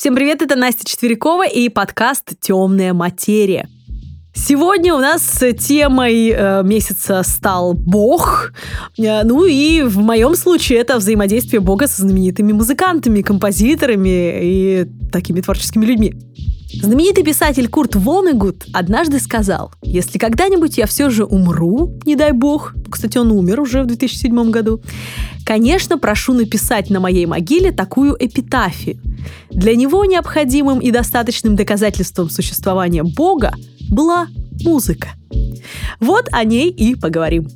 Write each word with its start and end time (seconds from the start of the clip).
Всем 0.00 0.14
привет, 0.14 0.40
это 0.40 0.56
Настя 0.56 0.86
Четверякова 0.86 1.46
и 1.46 1.68
подкаст 1.68 2.30
«Темная 2.40 2.94
материя». 2.94 3.68
Сегодня 4.32 4.94
у 4.94 4.98
нас 4.98 5.42
темой 5.58 6.30
э, 6.30 6.62
месяца 6.62 7.22
стал 7.22 7.74
Бог. 7.74 8.54
Э, 8.96 9.24
ну 9.24 9.44
и 9.44 9.82
в 9.82 9.98
моем 9.98 10.36
случае 10.36 10.78
это 10.78 10.96
взаимодействие 10.96 11.60
Бога 11.60 11.86
со 11.86 12.00
знаменитыми 12.00 12.52
музыкантами, 12.52 13.20
композиторами 13.20 14.40
и 14.42 14.86
такими 15.12 15.42
творческими 15.42 15.84
людьми. 15.84 16.14
Знаменитый 16.72 17.24
писатель 17.24 17.68
Курт 17.68 17.96
Вонегут 17.96 18.64
однажды 18.72 19.18
сказал, 19.18 19.72
если 19.82 20.18
когда-нибудь 20.18 20.78
я 20.78 20.86
все 20.86 21.10
же 21.10 21.24
умру, 21.24 21.98
не 22.06 22.14
дай 22.14 22.32
бог, 22.32 22.74
кстати, 22.90 23.18
он 23.18 23.32
умер 23.32 23.60
уже 23.60 23.82
в 23.82 23.86
2007 23.86 24.50
году, 24.50 24.80
конечно, 25.44 25.98
прошу 25.98 26.32
написать 26.32 26.88
на 26.88 27.00
моей 27.00 27.26
могиле 27.26 27.72
такую 27.72 28.16
эпитафию. 28.18 29.00
Для 29.50 29.74
него 29.74 30.04
необходимым 30.04 30.78
и 30.78 30.90
достаточным 30.90 31.56
доказательством 31.56 32.30
существования 32.30 33.02
Бога 33.02 33.54
была 33.90 34.28
музыка. 34.62 35.08
Вот 35.98 36.28
о 36.30 36.44
ней 36.44 36.70
и 36.70 36.94
поговорим. 36.94 37.48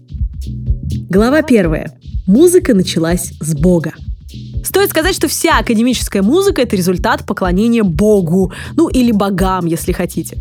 Глава 1.08 1.42
первая. 1.42 1.96
Музыка 2.26 2.74
началась 2.74 3.32
с 3.40 3.54
Бога. 3.54 3.92
Стоит 4.64 4.90
сказать, 4.90 5.14
что 5.14 5.28
вся 5.28 5.58
академическая 5.58 6.22
музыка— 6.22 6.62
это 6.62 6.74
результат 6.74 7.24
поклонения 7.26 7.84
Богу, 7.84 8.52
ну 8.74 8.88
или 8.88 9.12
богам, 9.12 9.66
если 9.66 9.92
хотите. 9.92 10.38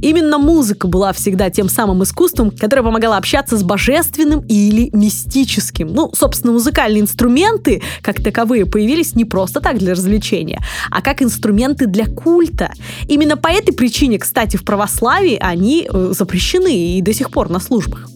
Именно 0.00 0.38
музыка 0.38 0.86
была 0.86 1.12
всегда 1.12 1.50
тем 1.50 1.68
самым 1.68 2.02
искусством, 2.02 2.50
которое 2.50 2.82
помогало 2.82 3.16
общаться 3.16 3.56
с 3.56 3.62
божественным 3.62 4.40
или 4.48 4.90
мистическим. 4.92 5.88
Ну, 5.88 6.10
собственно, 6.14 6.52
музыкальные 6.52 7.02
инструменты, 7.02 7.82
как 8.00 8.22
таковые, 8.22 8.66
появились 8.66 9.14
не 9.14 9.24
просто 9.24 9.60
так 9.60 9.78
для 9.78 9.92
развлечения, 9.92 10.60
а 10.90 11.02
как 11.02 11.22
инструменты 11.22 11.86
для 11.86 12.06
культа. 12.06 12.72
Именно 13.08 13.36
по 13.36 13.48
этой 13.48 13.72
причине, 13.72 14.18
кстати, 14.18 14.56
в 14.56 14.64
православии 14.64 15.38
они 15.40 15.88
э, 15.90 16.12
запрещены 16.16 16.98
и 16.98 17.02
до 17.02 17.12
сих 17.12 17.30
пор 17.30 17.50
на 17.50 17.58
службах. 17.58 18.08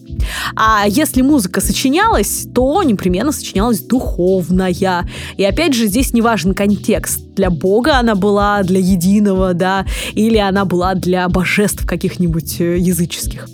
А 0.55 0.85
если 0.87 1.21
музыка 1.21 1.61
сочинялась, 1.61 2.47
то 2.53 2.83
непременно 2.83 3.31
сочинялась 3.31 3.79
духовная. 3.79 5.09
И 5.37 5.43
опять 5.43 5.73
же, 5.73 5.87
здесь 5.87 6.13
не 6.13 6.21
важен 6.21 6.53
контекст. 6.53 7.21
Для 7.35 7.49
Бога 7.49 7.97
она 7.97 8.15
была, 8.15 8.63
для 8.63 8.79
единого, 8.79 9.53
да, 9.53 9.85
или 10.13 10.37
она 10.37 10.65
была 10.65 10.95
для 10.95 11.27
божеств 11.29 11.85
каких-нибудь 11.85 12.59
э, 12.59 12.77
языческих. 12.77 13.47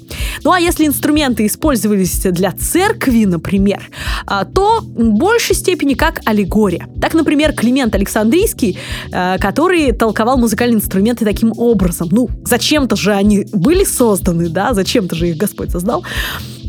Ну 0.46 0.52
а 0.52 0.60
если 0.60 0.86
инструменты 0.86 1.48
использовались 1.48 2.20
для 2.22 2.52
церкви, 2.52 3.26
например, 3.26 3.90
а, 4.28 4.46
то 4.46 4.82
в 4.82 5.12
большей 5.14 5.56
степени 5.56 5.96
как 5.96 6.22
аллегория. 6.26 6.88
Так, 7.02 7.16
например, 7.16 7.54
Климент 7.54 7.96
Александрийский, 7.96 8.78
э, 9.12 9.38
который 9.40 9.92
толковал 9.92 10.38
музыкальные 10.38 10.78
инструменты 10.78 11.26
таким 11.26 11.52
образом. 11.58 12.10
Ну, 12.12 12.30
зачем-то 12.44 12.96
же 12.96 13.12
они 13.12 13.48
были 13.54 13.84
созданы, 13.84 14.50
да, 14.50 14.76
зачем-то 14.76 15.16
же 15.16 15.30
их 15.30 15.38
Господь 15.38 15.72
создал. 15.72 16.06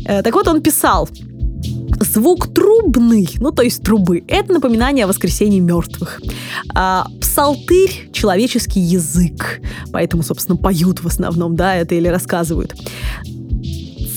Э, 0.07 0.23
так 0.23 0.33
вот, 0.33 0.47
он 0.47 0.61
писал, 0.61 1.07
Звук 1.99 2.53
трубный, 2.53 3.27
ну 3.39 3.51
то 3.51 3.63
есть 3.63 3.81
трубы, 3.81 4.23
это 4.27 4.53
напоминание 4.53 5.05
о 5.05 5.07
воскресении 5.07 5.59
мертвых. 5.59 6.21
А, 6.75 7.07
псалтырь– 7.19 8.09
человеческий 8.13 8.79
язык, 8.79 9.61
поэтому, 9.91 10.21
собственно, 10.21 10.57
поют 10.57 11.03
в 11.03 11.07
основном, 11.07 11.55
да, 11.55 11.75
это 11.75 11.95
или 11.95 12.07
рассказывают. 12.07 12.75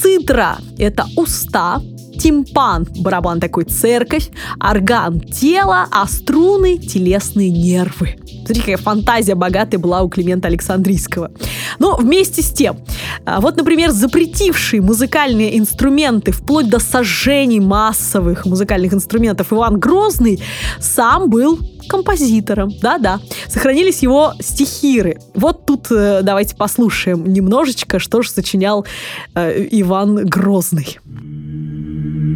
Цитра– 0.01 0.56
это 0.79 1.05
уста, 1.15 1.83
тимпан– 2.21 2.87
барабан 2.99 3.41
такой 3.41 3.65
церковь, 3.65 4.29
орган– 4.61 5.21
тело, 5.33 5.87
а 5.91 6.07
струны– 6.07 6.79
телесные 6.79 7.51
нервы. 7.51 8.17
Смотри, 8.45 8.61
какая 8.61 8.77
фантазия 8.77 9.35
богатая 9.35 9.79
была 9.79 10.03
у 10.03 10.08
Климента 10.08 10.48
Александрийского. 10.48 11.30
Но 11.79 11.97
вместе 11.97 12.42
с 12.42 12.51
тем, 12.51 12.79
а, 13.25 13.41
вот, 13.41 13.57
например, 13.57 13.91
запретивший 13.91 14.80
музыкальные 14.80 15.59
инструменты 15.59 16.33
вплоть 16.33 16.69
до 16.69 16.79
сожжений 16.79 17.61
массовых 17.61 18.45
музыкальных 18.45 18.92
инструментов 18.92 19.53
Иван 19.53 19.79
Грозный 19.79 20.42
сам 20.79 21.30
был 21.30 21.59
композитором, 21.89 22.70
да-да. 22.80 23.20
Сохранились 23.48 24.03
его 24.03 24.35
стихиры. 24.41 25.19
Вот 25.35 25.67
тут 25.67 25.86
э, 25.91 26.20
давайте 26.23 26.55
послушаем 26.55 27.25
немножечко, 27.25 27.98
что 27.98 28.23
же 28.23 28.30
сочинял 28.30 28.86
э, 29.35 29.67
Иван 29.70 30.27
Грозный. 30.27 30.98
На 32.20 32.27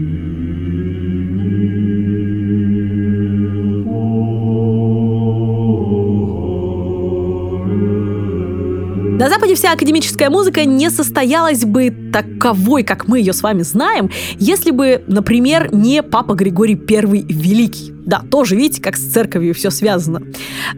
Западе 9.29 9.55
вся 9.55 9.73
академическая 9.73 10.31
музыка 10.31 10.65
не 10.65 10.91
состоялась 10.91 11.67
бы 11.67 11.91
таковой, 12.13 12.83
как 12.83 13.09
мы 13.09 13.19
ее 13.19 13.35
с 13.35 13.43
вами 13.43 13.61
знаем, 13.61 14.11
если 14.39 14.71
бы, 14.71 15.05
например, 15.07 15.69
не 15.75 16.03
Папа 16.03 16.33
Григорий 16.33 16.75
I 16.75 17.27
Великий. 17.29 17.93
Да, 18.07 18.23
тоже, 18.31 18.57
видите, 18.57 18.81
как 18.81 18.97
с 18.97 19.13
церковью 19.13 19.53
все 19.53 19.69
связано. 19.69 20.23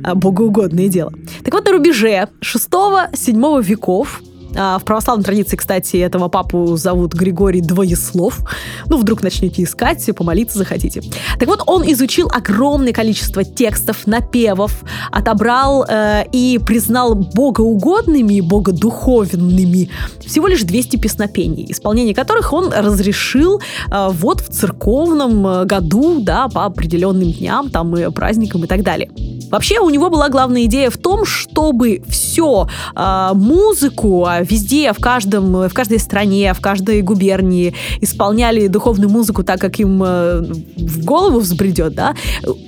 А, 0.03 0.17
богоугодное 0.17 0.89
дело. 0.89 1.13
Так 1.45 1.55
вот, 1.55 1.65
на 1.65 1.73
рубеже 1.73 2.29
6-7 2.41 3.63
веков 3.63 4.21
в 4.57 4.83
православной 4.85 5.25
традиции, 5.25 5.57
кстати, 5.57 5.97
этого 5.99 6.29
папу 6.29 6.77
зовут 6.77 7.15
Григорий 7.15 7.61
Двоеслов. 7.61 8.41
Ну, 8.87 8.97
вдруг 8.97 9.23
начнете 9.23 9.63
искать, 9.63 10.09
помолиться 10.17 10.59
захотите. 10.59 11.03
Так 11.39 11.49
вот, 11.49 11.63
он 11.67 11.83
изучил 11.91 12.31
огромное 12.33 12.93
количество 12.93 13.45
текстов, 13.45 14.07
напевов, 14.07 14.85
отобрал 15.11 15.85
э, 15.89 16.25
и 16.33 16.59
признал 16.65 17.15
богоугодными 17.15 18.35
и 18.35 18.41
богодуховенными 18.41 19.91
всего 20.27 20.47
лишь 20.47 20.63
200 20.63 20.97
песнопений, 20.97 21.67
исполнение 21.69 22.15
которых 22.15 22.53
он 22.53 22.73
разрешил 22.73 23.61
э, 23.91 24.09
вот 24.11 24.41
в 24.41 24.49
церковном 24.49 25.47
э, 25.47 25.65
году, 25.65 26.21
да, 26.21 26.49
по 26.49 26.65
определенным 26.65 27.31
дням, 27.33 27.71
там, 27.71 27.97
и 27.97 28.11
праздникам 28.11 28.65
и 28.65 28.67
так 28.67 28.83
далее. 28.83 29.11
Вообще 29.51 29.79
у 29.79 29.91
него 29.91 30.11
была 30.11 30.29
главная 30.29 30.65
идея 30.65 30.91
в 30.91 30.99
том, 30.99 31.25
чтобы 31.25 32.03
все 32.09 32.67
э, 32.95 33.31
музыку 33.35 34.25
а 34.27 34.43
везде, 34.49 34.93
в 34.93 34.99
каждом, 34.99 35.69
в 35.69 35.75
каждой 35.75 35.99
стране, 35.99 36.55
в 36.55 36.61
каждой 36.61 37.03
губернии 37.03 37.75
исполняли 38.01 38.67
духовную 38.67 39.11
музыку 39.11 39.43
так, 39.43 39.61
как 39.61 39.79
им 39.79 40.03
э, 40.03 40.43
в 40.77 41.05
голову 41.05 41.41
взбредет, 41.41 41.95
да, 41.95 42.15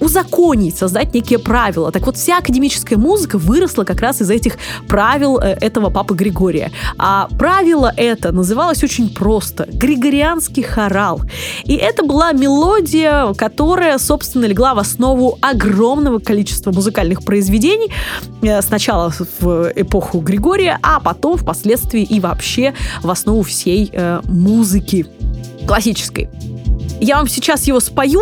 узаконить, 0.00 0.76
создать 0.76 1.14
некие 1.14 1.38
правила. 1.38 1.92
Так 1.92 2.06
вот, 2.06 2.16
вся 2.16 2.38
академическая 2.38 2.98
музыка 2.98 3.38
выросла 3.38 3.84
как 3.84 4.00
раз 4.00 4.20
из 4.20 4.30
этих 4.30 4.58
правил 4.88 5.38
э, 5.38 5.56
этого 5.60 5.90
папы 5.90 6.14
Григория. 6.14 6.70
А 6.98 7.28
правило 7.38 7.92
это 7.96 8.32
называлось 8.32 8.82
очень 8.84 9.08
просто— 9.08 9.66
Григорианский 9.72 10.62
хорал. 10.62 11.20
И 11.64 11.74
это 11.74 12.02
была 12.02 12.32
мелодия, 12.32 13.32
которая, 13.34 13.98
собственно, 13.98 14.46
легла 14.46 14.74
в 14.74 14.78
основу 14.78 15.38
огромного 15.40 16.18
количества 16.18 16.72
музыкальных 16.72 17.24
произведений. 17.24 17.90
Э, 18.42 18.62
сначала 18.62 19.12
в 19.40 19.72
эпоху 19.74 20.20
Григория, 20.20 20.78
а 20.82 21.00
потом 21.00 21.36
впоследствии 21.58 22.02
и 22.02 22.20
вообще 22.20 22.74
в 23.02 23.10
основу 23.10 23.42
всей 23.42 23.90
э, 23.92 24.20
музыки 24.24 25.06
классической. 25.66 26.28
Я 27.00 27.16
вам 27.16 27.28
сейчас 27.28 27.66
его 27.66 27.80
спою, 27.80 28.20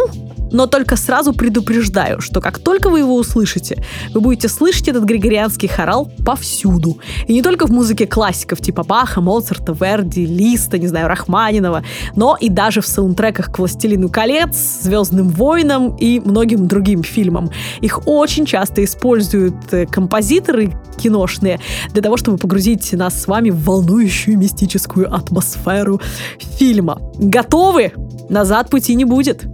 но 0.51 0.67
только 0.67 0.97
сразу 0.97 1.33
предупреждаю, 1.33 2.21
что 2.21 2.41
как 2.41 2.59
только 2.59 2.89
вы 2.91 3.01
его 3.01 3.15
услышите, 3.15 3.83
вы 4.13 4.21
будете 4.21 4.49
слышать 4.49 4.89
этот 4.89 5.05
григорианский 5.05 5.69
хорал 5.69 6.11
повсюду. 6.25 6.99
И 7.27 7.33
не 7.33 7.43
только 7.43 7.67
в 7.67 7.71
музыке 7.71 8.07
классиков 8.07 8.61
типа 8.61 8.85
Баха, 8.85 9.21
Моцарта, 9.21 9.73
Верди, 9.73 10.27
Листа, 10.27 10.79
не 10.79 10.87
знаю, 10.87 11.09
Рахманинова, 11.09 11.85
но 12.15 12.37
и 12.41 12.49
даже 12.49 12.81
в 12.81 12.87
саундтреках 12.87 13.53
к 13.53 13.59
«Властелину 13.59 14.09
колец», 14.09 14.57
«Звездным 14.83 15.29
войнам» 15.29 15.97
и 15.97 16.21
многим 16.21 16.69
другим 16.69 17.03
фильмам. 17.03 17.51
Их 17.81 18.07
очень 18.07 18.47
часто 18.47 18.85
используют 18.85 19.73
э, 19.73 19.87
композиторы 19.87 20.73
киношные 20.97 21.61
для 21.93 22.03
того, 22.03 22.17
чтобы 22.17 22.39
погрузить 22.39 22.93
нас 22.93 23.21
с 23.21 23.27
вами 23.27 23.51
в 23.51 23.65
волнующую 23.65 24.39
мистическую 24.39 25.13
атмосферу 25.15 26.01
фильма. 26.39 27.01
Готовы? 27.19 27.93
Назад 28.29 28.71
пути 28.71 28.95
не 28.95 29.05
будет. 29.05 29.47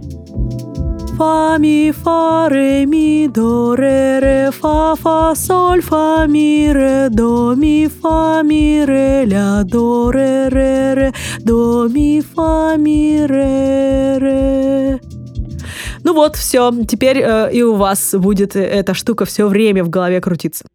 Фа, 1.17 1.59
ми, 1.59 1.93
фа, 2.03 2.49
ре, 2.49 2.85
ми, 2.85 3.27
до, 3.27 3.75
ре, 3.75 4.19
ре, 4.21 4.51
фа, 4.51 4.95
фа, 4.95 5.35
соль, 5.35 5.81
фа, 5.81 6.27
ми, 6.27 6.73
ре, 6.73 7.09
до, 7.09 7.55
ми, 7.55 7.87
фа, 8.01 8.43
ми, 8.43 8.85
ре, 8.85 9.27
ля, 9.27 9.63
до, 9.63 10.11
ре, 10.11 10.49
ре, 10.49 10.95
ре, 10.95 11.11
до, 11.39 11.87
ми, 11.89 12.21
фа, 12.21 12.77
ми, 12.77 13.27
ре, 13.27 14.19
ре. 14.19 14.99
Ну 16.03 16.13
вот, 16.13 16.35
все. 16.35 16.71
Теперь 16.87 17.17
э, 17.17 17.51
и 17.53 17.63
у 17.63 17.75
вас 17.75 18.15
будет 18.15 18.55
эта 18.55 18.93
штука 18.93 19.25
все 19.25 19.47
время 19.47 19.83
в 19.83 19.89
голове 19.89 20.19
крутиться. 20.19 20.65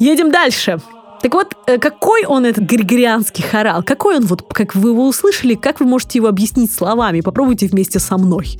Едем 0.00 0.30
дальше. 0.30 0.78
Так 1.22 1.34
вот, 1.34 1.54
э, 1.66 1.78
какой 1.78 2.24
он 2.24 2.46
этот 2.46 2.64
григорианский 2.64 3.44
хорал? 3.44 3.82
Какой 3.82 4.16
он, 4.16 4.26
вот, 4.26 4.42
как 4.52 4.74
вы 4.74 4.90
его 4.90 5.06
услышали, 5.06 5.54
как 5.54 5.80
вы 5.80 5.86
можете 5.86 6.18
его 6.18 6.28
объяснить 6.28 6.72
словами? 6.72 7.20
Попробуйте 7.20 7.66
вместе 7.66 7.98
со 7.98 8.16
мной. 8.16 8.58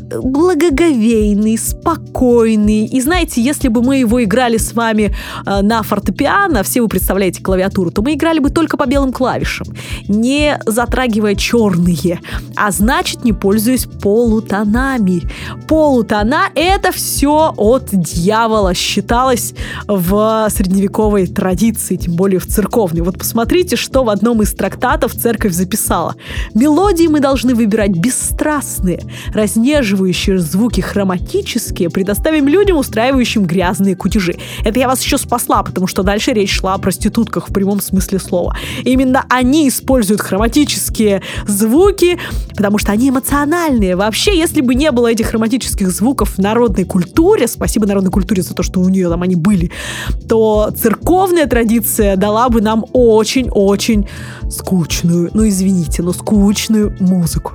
Благоговейный, 0.00 1.56
спокойный. 1.56 2.86
И 2.86 3.00
знаете, 3.00 3.40
если 3.40 3.68
бы 3.68 3.82
мы 3.82 3.98
его 3.98 4.22
играли 4.22 4.56
с 4.56 4.74
вами 4.74 5.14
э, 5.46 5.62
на 5.62 5.82
фортепиано, 5.82 6.64
все 6.64 6.82
вы 6.82 6.88
представляете 6.88 7.42
клавиатуру, 7.42 7.92
то 7.92 8.02
мы 8.02 8.14
играли 8.14 8.40
бы 8.40 8.50
только 8.50 8.76
по 8.76 8.86
белым 8.86 9.12
клавишам, 9.12 9.68
не 10.08 10.58
затрагивая 10.66 11.36
черные, 11.36 12.20
а 12.56 12.72
значит, 12.72 13.24
не 13.24 13.32
пользуясь 13.32 13.86
полутонами. 13.86 15.22
Полутона— 15.68 16.46
это 16.56 16.90
все 16.90 17.54
от 17.56 17.90
дьявола 17.92 18.74
считалось 18.74 19.54
в 19.86 20.48
средневековой 20.50 21.26
традиции 21.26 21.91
традиции, 21.92 21.96
тем 21.96 22.14
более 22.14 22.38
в 22.38 22.46
церковной. 22.46 23.02
Вот 23.02 23.18
посмотрите, 23.18 23.76
что 23.76 24.04
в 24.04 24.08
одном 24.08 24.42
из 24.42 24.52
трактатов 24.52 25.14
церковь 25.14 25.52
записала. 25.52 26.14
Мелодии 26.54 27.06
мы 27.08 27.20
должны 27.20 27.54
выбирать 27.54 27.90
бесстрастные, 27.90 29.00
разнеживающие 29.34 30.38
звуки 30.38 30.80
хроматические, 30.80 31.90
предоставим 31.90 32.48
людям, 32.48 32.76
устраивающим 32.78 33.44
грязные 33.44 33.96
кутежи. 33.96 34.36
Это 34.64 34.78
я 34.78 34.88
вас 34.88 35.02
еще 35.02 35.18
спасла, 35.18 35.62
потому 35.62 35.86
что 35.86 36.02
дальше 36.02 36.32
речь 36.32 36.52
шла 36.52 36.74
о 36.74 36.78
проститутках 36.78 37.48
в 37.48 37.52
прямом 37.52 37.80
смысле 37.80 38.18
слова. 38.18 38.56
Именно 38.84 39.24
они 39.28 39.68
используют 39.68 40.20
хроматические 40.20 41.22
звуки, 41.46 42.18
потому 42.56 42.78
что 42.78 42.92
они 42.92 43.08
эмоциональные. 43.08 43.96
Вообще, 43.96 44.38
если 44.38 44.60
бы 44.60 44.74
не 44.74 44.90
было 44.90 45.08
этих 45.08 45.28
хроматических 45.28 45.90
звуков 45.90 46.36
в 46.36 46.38
народной 46.38 46.84
культуре, 46.84 47.46
спасибо 47.48 47.86
народной 47.86 48.10
культуре 48.10 48.42
за 48.42 48.54
то, 48.54 48.62
что 48.62 48.80
у 48.80 48.88
нее 48.88 49.08
там 49.08 49.22
они 49.22 49.36
были, 49.36 49.70
то 50.28 50.70
церковная 50.76 51.46
традиция 51.46 51.81
композиция 51.82 52.16
дала 52.16 52.48
бы 52.48 52.60
нам 52.60 52.84
очень-очень 52.92 54.08
скучную, 54.50 55.30
ну 55.34 55.46
извините, 55.48 56.02
но 56.02 56.12
скучную 56.12 56.94
музыку. 57.00 57.52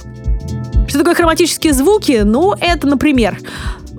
Что 0.87 0.99
такое 0.99 1.15
хроматические 1.15 1.73
звуки? 1.73 2.21
Ну, 2.23 2.53
это, 2.59 2.87
например, 2.87 3.39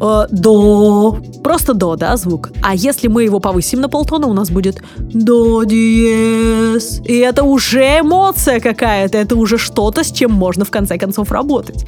э, 0.00 0.26
до, 0.30 1.18
просто 1.42 1.74
до, 1.74 1.96
да, 1.96 2.16
звук. 2.16 2.50
А 2.62 2.74
если 2.74 3.08
мы 3.08 3.24
его 3.24 3.40
повысим 3.40 3.80
на 3.80 3.88
полтона, 3.88 4.26
у 4.26 4.32
нас 4.32 4.50
будет 4.50 4.82
до 4.98 5.64
диез. 5.64 7.00
И 7.04 7.16
это 7.18 7.44
уже 7.44 8.00
эмоция 8.00 8.60
какая-то, 8.60 9.18
это 9.18 9.36
уже 9.36 9.58
что-то, 9.58 10.04
с 10.04 10.12
чем 10.12 10.32
можно 10.32 10.64
в 10.64 10.70
конце 10.70 10.98
концов 10.98 11.32
работать. 11.32 11.84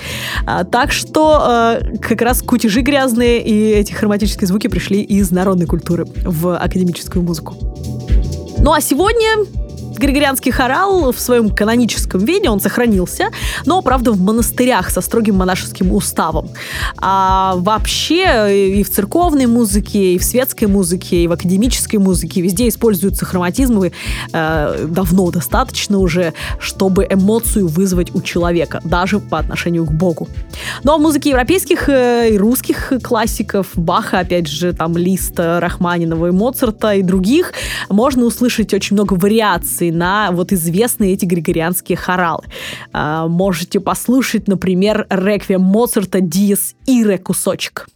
А, 0.46 0.64
так 0.64 0.92
что 0.92 1.78
э, 1.80 1.96
как 1.98 2.22
раз 2.22 2.42
кутежи 2.42 2.80
грязные 2.80 3.42
и 3.42 3.70
эти 3.72 3.92
хроматические 3.92 4.48
звуки 4.48 4.68
пришли 4.68 5.00
из 5.02 5.30
народной 5.30 5.66
культуры 5.66 6.06
в 6.24 6.56
академическую 6.56 7.24
музыку. 7.24 7.54
Ну 8.58 8.72
а 8.72 8.80
сегодня 8.80 9.46
Григорианский 9.98 10.52
хорал 10.52 11.12
в 11.12 11.18
своем 11.18 11.50
каноническом 11.50 12.24
виде, 12.24 12.48
он 12.48 12.60
сохранился, 12.60 13.30
но, 13.66 13.82
правда, 13.82 14.12
в 14.12 14.20
монастырях 14.20 14.90
со 14.90 15.00
строгим 15.00 15.36
монашеским 15.36 15.92
уставом. 15.92 16.50
А 16.98 17.54
вообще 17.56 18.78
и 18.78 18.82
в 18.82 18.90
церковной 18.90 19.46
музыке, 19.46 20.14
и 20.14 20.18
в 20.18 20.24
светской 20.24 20.66
музыке, 20.66 21.24
и 21.24 21.26
в 21.26 21.32
академической 21.32 21.96
музыке 21.96 22.40
везде 22.40 22.68
используются 22.68 23.24
хроматизмы 23.24 23.92
э, 24.32 24.86
давно 24.88 25.30
достаточно 25.30 25.98
уже, 25.98 26.32
чтобы 26.58 27.06
эмоцию 27.08 27.68
вызвать 27.68 28.14
у 28.14 28.22
человека, 28.22 28.80
даже 28.84 29.18
по 29.18 29.38
отношению 29.38 29.84
к 29.86 29.92
Богу. 29.92 30.28
Но 30.84 30.98
в 30.98 31.00
музыке 31.00 31.30
европейских 31.30 31.88
э, 31.88 32.30
и 32.34 32.38
русских 32.38 32.92
классиков, 33.02 33.68
Баха, 33.74 34.20
опять 34.20 34.46
же, 34.46 34.72
там 34.72 34.96
Листа, 34.96 35.60
Рахманинова 35.60 36.28
и 36.28 36.30
Моцарта 36.30 36.94
и 36.94 37.02
других, 37.02 37.52
можно 37.88 38.24
услышать 38.24 38.72
очень 38.72 38.94
много 38.94 39.14
вариаций 39.14 39.79
на 39.88 40.30
вот 40.32 40.52
известные 40.52 41.14
эти 41.14 41.24
григорианские 41.24 41.96
хоралы. 41.96 42.44
А, 42.92 43.26
можете 43.26 43.80
послушать, 43.80 44.48
например, 44.48 45.06
реквием 45.08 45.62
Моцарта 45.62 46.20
«Диес 46.20 46.74
Ире» 46.86 47.18
кусочек. 47.18 47.86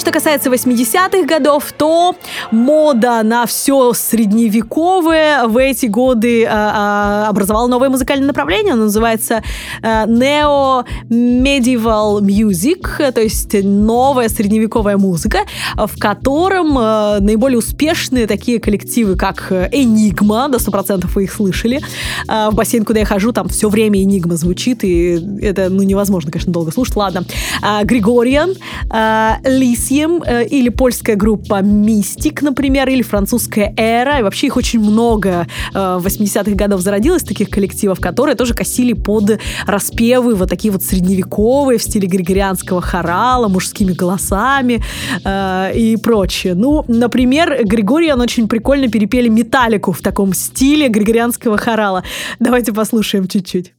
что 0.00 0.12
касается 0.30 0.50
80-х 0.50 1.26
годов, 1.26 1.72
то 1.76 2.14
мода 2.52 3.22
на 3.24 3.46
все 3.46 3.92
средневековое 3.92 5.48
в 5.48 5.56
эти 5.56 5.86
годы 5.86 6.44
а, 6.44 7.24
а, 7.24 7.28
образовала 7.28 7.66
новое 7.66 7.88
музыкальное 7.88 8.28
направление. 8.28 8.74
Оно 8.74 8.84
называется 8.84 9.42
а, 9.82 10.06
Neo 10.06 10.84
Medieval 11.08 12.20
Music, 12.20 13.10
то 13.10 13.20
есть 13.20 13.56
новая 13.64 14.28
средневековая 14.28 14.98
музыка, 14.98 15.40
в 15.74 15.98
котором 15.98 16.78
а, 16.78 17.18
наиболее 17.18 17.58
успешные 17.58 18.28
такие 18.28 18.60
коллективы, 18.60 19.16
как 19.16 19.50
Enigma, 19.50 20.48
до 20.48 20.58
100% 20.58 21.08
вы 21.12 21.24
их 21.24 21.32
слышали. 21.32 21.80
А, 22.28 22.52
в 22.52 22.54
бассейн, 22.54 22.84
куда 22.84 23.00
я 23.00 23.04
хожу, 23.04 23.32
там 23.32 23.48
все 23.48 23.68
время 23.68 24.00
Enigma 24.00 24.36
звучит, 24.36 24.84
и 24.84 25.20
это 25.42 25.70
ну, 25.70 25.82
невозможно, 25.82 26.30
конечно, 26.30 26.52
долго 26.52 26.70
слушать. 26.70 26.94
Ладно. 26.94 27.24
А, 27.62 27.82
Григориан, 27.82 28.54
а, 28.90 29.38
Лисье, 29.44 30.19
Э, 30.26 30.44
или 30.44 30.68
польская 30.68 31.16
группа 31.16 31.60
Mystic, 31.60 32.38
например, 32.42 32.88
или 32.88 33.02
французская 33.02 33.72
Эра. 33.76 34.18
И 34.18 34.22
вообще 34.22 34.46
их 34.46 34.56
очень 34.56 34.80
много 34.80 35.46
э, 35.74 35.98
в 36.00 36.06
80-х 36.06 36.52
годов 36.52 36.80
зародилось, 36.80 37.22
таких 37.22 37.48
коллективов, 37.48 38.00
которые 38.00 38.34
тоже 38.34 38.54
косили 38.54 38.92
под 38.92 39.38
распевы 39.66 40.34
вот 40.34 40.48
такие 40.48 40.72
вот 40.72 40.82
средневековые 40.82 41.78
в 41.78 41.82
стиле 41.82 42.08
григорианского 42.08 42.80
хорала, 42.80 43.48
мужскими 43.48 43.92
голосами 43.92 44.82
э, 45.24 45.72
и 45.74 45.96
прочее. 45.96 46.54
Ну, 46.54 46.84
например, 46.88 47.64
Григорий, 47.64 48.12
он 48.12 48.20
очень 48.20 48.48
прикольно 48.48 48.88
перепели 48.88 49.28
металлику 49.28 49.92
в 49.92 50.00
таком 50.00 50.34
стиле 50.34 50.88
григорианского 50.88 51.56
хорала. 51.56 52.02
Давайте 52.38 52.72
послушаем 52.72 53.28
чуть-чуть. 53.28 53.72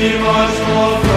niemals 0.00 0.56
vor 0.66 1.09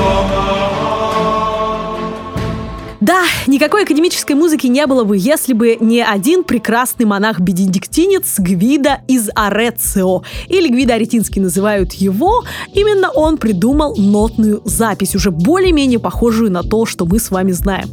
Никакой 3.48 3.84
академической 3.84 4.34
музыки 4.34 4.68
не 4.68 4.86
было 4.88 5.04
бы, 5.04 5.18
если 5.18 5.54
бы 5.54 5.78
не 5.80 6.02
один 6.02 6.44
прекрасный 6.44 7.06
монах-бенедиктинец 7.06 8.40
Гвида 8.40 9.02
из 9.08 9.30
Орецио, 9.36 10.24
или 10.48 10.70
Гвида 10.70 10.96
Аретинский 10.96 11.42
называют 11.42 11.94
его. 11.94 12.44
Именно 12.74 13.10
он 13.12 13.38
придумал 13.38 13.96
нотную 13.98 14.62
запись, 14.66 15.16
уже 15.16 15.32
более-менее 15.32 16.00
похожую 16.00 16.52
на 16.52 16.64
то, 16.64 16.86
что 16.86 17.06
мы 17.06 17.20
с 17.20 17.32
вами 17.32 17.52
знаем. 17.52 17.90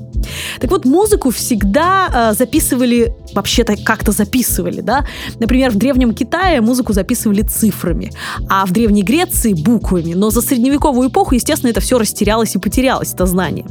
Так 0.61 0.71
вот, 0.71 0.85
музыку 0.85 1.31
всегда 1.31 2.31
э, 2.33 2.35
записывали, 2.35 3.15
вообще-то 3.35 3.77
как-то 3.77 4.13
записывали, 4.13 4.81
да. 4.81 5.07
Например, 5.39 5.71
в 5.71 5.77
Древнем 5.77 6.15
Китае 6.15 6.61
музыку 6.61 6.93
записывали 6.93 7.43
цифрами, 7.43 8.13
а 8.49 8.67
в 8.67 8.73
Древней 8.73 9.03
Греции 9.03 9.55
буквами. 9.55 10.15
Но 10.15 10.31
за 10.31 10.43
средневековую 10.43 11.09
эпоху, 11.09 11.35
естественно, 11.35 11.71
это 11.71 11.81
все 11.81 11.99
растерялось 11.99 12.55
и 12.55 12.59
потерялось, 12.59 13.15
это 13.15 13.27
знание. 13.27 13.67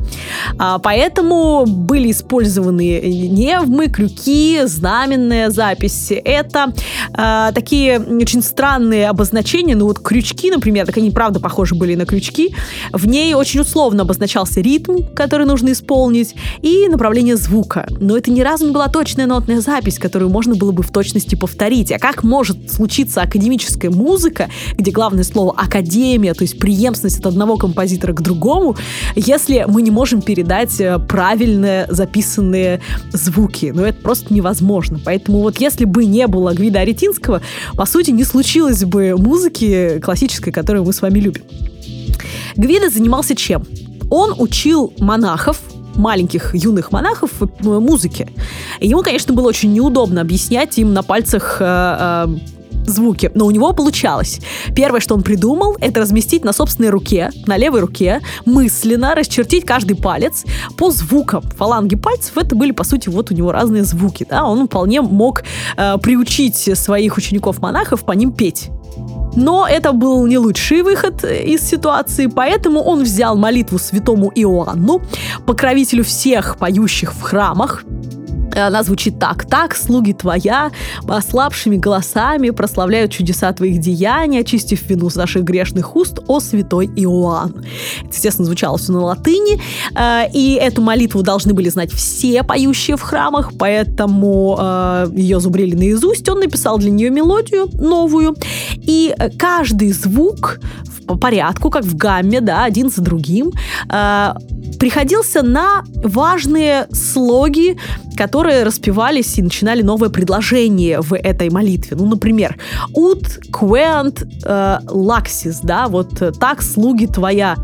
А, 0.58 0.80
поэтому 0.80 1.49
были 1.66 2.12
использованы 2.12 3.00
невмы, 3.00 3.88
крюки, 3.88 4.62
знаменная 4.66 5.50
запись. 5.50 6.12
Это 6.12 6.74
э, 7.14 7.52
такие 7.54 8.00
очень 8.00 8.42
странные 8.42 9.10
обозначения, 9.10 9.76
ну 9.76 9.86
вот 9.86 10.00
крючки, 10.00 10.52
например, 10.52 10.86
так 10.86 10.98
они 10.98 11.12
правда 11.12 11.40
похожи 11.40 11.76
были 11.76 11.96
на 11.96 12.06
крючки. 12.06 12.56
В 12.92 13.08
ней 13.08 13.34
очень 13.34 13.62
условно 13.62 14.04
обозначался 14.04 14.62
ритм, 14.62 14.98
который 15.16 15.46
нужно 15.46 15.72
исполнить, 15.72 16.36
и 16.62 16.88
направление 16.88 17.38
звука. 17.38 17.88
Но 18.00 18.18
это 18.18 18.32
ни 18.32 18.42
разу 18.42 18.66
не 18.66 18.72
была 18.72 18.88
точная 18.88 19.26
нотная 19.26 19.62
запись, 19.62 20.00
которую 20.00 20.30
можно 20.30 20.56
было 20.56 20.72
бы 20.72 20.84
в 20.84 20.92
точности 20.92 21.36
повторить. 21.36 21.92
А 21.92 22.00
как 22.00 22.24
может 22.24 22.72
случиться 22.72 23.22
академическая 23.22 23.92
музыка, 23.92 24.50
где 24.78 24.92
главное 24.92 25.24
слово 25.24 25.54
академия, 25.56 26.34
то 26.34 26.44
есть 26.44 26.60
преемственность 26.60 27.20
от 27.20 27.28
одного 27.28 27.58
композитора 27.58 28.14
к 28.14 28.22
другому, 28.22 28.76
если 29.16 29.66
мы 29.68 29.82
не 29.82 29.92
можем 29.92 30.22
передать 30.22 30.80
э, 30.80 31.00
правильно 31.40 31.86
записанные 31.90 32.82
звуки? 33.14 33.72
Ну, 33.74 33.84
это 33.84 34.02
просто 34.02 34.34
невозможно. 34.34 35.00
Поэтому 35.04 35.40
вот 35.40 35.58
если 35.62 35.86
бы 35.86 36.06
не 36.06 36.28
было 36.28 36.54
Гвида 36.54 36.82
Аретинского, 36.82 37.42
по 37.76 37.86
сути, 37.86 38.12
не 38.12 38.26
случилось 38.26 38.84
бы 38.84 39.16
музыки 39.18 40.00
классической, 40.04 40.52
которую 40.52 40.84
мы 40.84 40.92
с 40.92 41.02
вами 41.02 41.20
любим. 41.20 41.44
Гвида 42.58 42.90
занимался 42.90 43.36
чем? 43.36 43.66
Он 44.12 44.36
учил 44.38 44.94
монахов 45.00 45.62
маленьких 45.96 46.56
юных 46.56 46.92
монахов 46.92 47.32
музыке. 47.62 48.28
И 48.82 48.88
ему, 48.90 49.02
конечно, 49.02 49.34
было 49.34 49.48
очень 49.48 49.72
неудобно 49.72 50.22
объяснять 50.22 50.78
им 50.78 50.94
на 50.94 51.04
пальцах 51.04 51.58
э, 51.62 51.66
э, 51.66 52.28
звуки, 52.90 53.32
но 53.34 53.46
у 53.46 53.52
него 53.52 53.74
получалось. 53.74 54.40
Первое, 54.76 55.00
что 55.00 55.16
он 55.16 55.24
придумал, 55.24 55.76
это 55.80 56.02
разместить 56.02 56.44
на 56.44 56.54
собственной 56.54 56.90
руке, 56.90 57.32
на 57.46 57.58
левой 57.58 57.82
руке, 57.82 58.22
мысленно 58.46 59.16
расчертить 59.16 59.66
каждый 59.66 59.96
палец 59.96 60.46
по 60.78 60.92
звукам. 60.92 61.44
Фаланги 61.58 61.96
пальцев 61.96 62.38
это 62.38 62.56
были, 62.56 62.72
по 62.72 62.84
сути, 62.84 63.10
вот 63.10 63.32
у 63.32 63.34
него 63.34 63.52
разные 63.52 63.84
звуки. 63.84 64.26
Да? 64.30 64.46
Он 64.46 64.68
вполне 64.68 65.02
мог 65.02 65.44
э, 65.78 65.98
приучить 65.98 66.78
своих 66.78 67.18
учеников-монахов 67.18 68.04
по 68.04 68.12
ним 68.12 68.32
петь. 68.32 68.70
Но 69.36 69.68
это 69.68 69.92
был 69.94 70.26
не 70.26 70.38
лучший 70.38 70.82
выход 70.82 71.24
из 71.24 71.62
ситуации, 71.62 72.28
поэтому 72.28 72.82
он 72.82 73.04
взял 73.04 73.38
молитву 73.38 73.78
святому 73.78 74.32
Иоанну, 74.36 75.02
покровителю 75.46 76.04
всех 76.04 76.58
поющих 76.58 77.14
в 77.14 77.22
храмах, 77.22 77.84
она 78.60 78.84
звучит 78.84 79.20
так. 79.20 79.46
«Так, 79.46 79.76
слуги 79.76 80.14
твоя, 80.14 80.72
ослабшими 81.08 81.78
голосами 81.78 82.50
прославляют 82.52 83.12
чудеса 83.12 83.52
твоих 83.54 83.80
деяний, 83.80 84.40
очистив 84.40 84.90
вину 84.90 85.10
с 85.10 85.16
наших 85.16 85.44
грешных 85.44 85.96
уст, 85.96 86.20
о 86.28 86.40
святой 86.40 86.88
Иоанн». 86.96 87.56
Это, 88.02 88.10
естественно, 88.12 88.46
звучало 88.46 88.78
все 88.78 88.92
на 88.92 89.02
латыни, 89.06 89.60
э, 89.96 90.32
и 90.34 90.54
эту 90.56 90.82
молитву 90.82 91.24
должны 91.24 91.54
были 91.54 91.70
знать 91.70 91.92
все 91.92 92.44
поющие 92.44 92.98
в 92.98 93.02
храмах, 93.02 93.52
поэтому 93.58 94.58
э, 94.60 95.08
ее 95.16 95.40
зубрили 95.40 95.76
наизусть. 95.76 96.28
Он 96.30 96.40
написал 96.40 96.78
для 96.78 96.92
нее 96.92 97.10
мелодию 97.10 97.68
новую, 97.74 98.36
и 98.76 99.16
каждый 99.38 99.92
звук 99.92 100.60
по 101.08 101.18
порядку, 101.18 101.72
как 101.72 101.84
в 101.84 101.96
гамме, 101.98 102.40
да, 102.40 102.64
один 102.64 102.90
за 102.90 103.02
другим, 103.02 103.52
э, 103.92 104.34
приходился 104.78 105.42
на 105.42 105.84
важные 106.04 106.88
слоги, 106.92 107.78
которые 108.18 108.64
распевались 108.64 109.38
и 109.38 109.42
начинали 109.42 109.82
новое 109.82 110.10
предложение 110.10 111.02
в 111.02 111.16
этой 111.16 111.50
молитве. 111.50 111.96
Ну, 111.98 112.06
например, 112.06 112.58
«Ut 112.96 113.40
quent 113.52 114.28
э, 114.44 114.80
laxis», 114.88 115.60
да, 115.64 115.88
вот 115.88 116.22
э, 116.22 116.32
«Так, 116.32 116.62
слуги 116.62 117.06
твоя». 117.06 117.56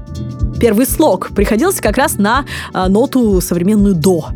Первый 0.59 0.85
слог 0.85 1.29
приходился 1.35 1.81
как 1.81 1.97
раз 1.97 2.17
на 2.17 2.45
э, 2.73 2.87
ноту 2.87 3.41
современную 3.41 3.95
«до» 3.95 4.29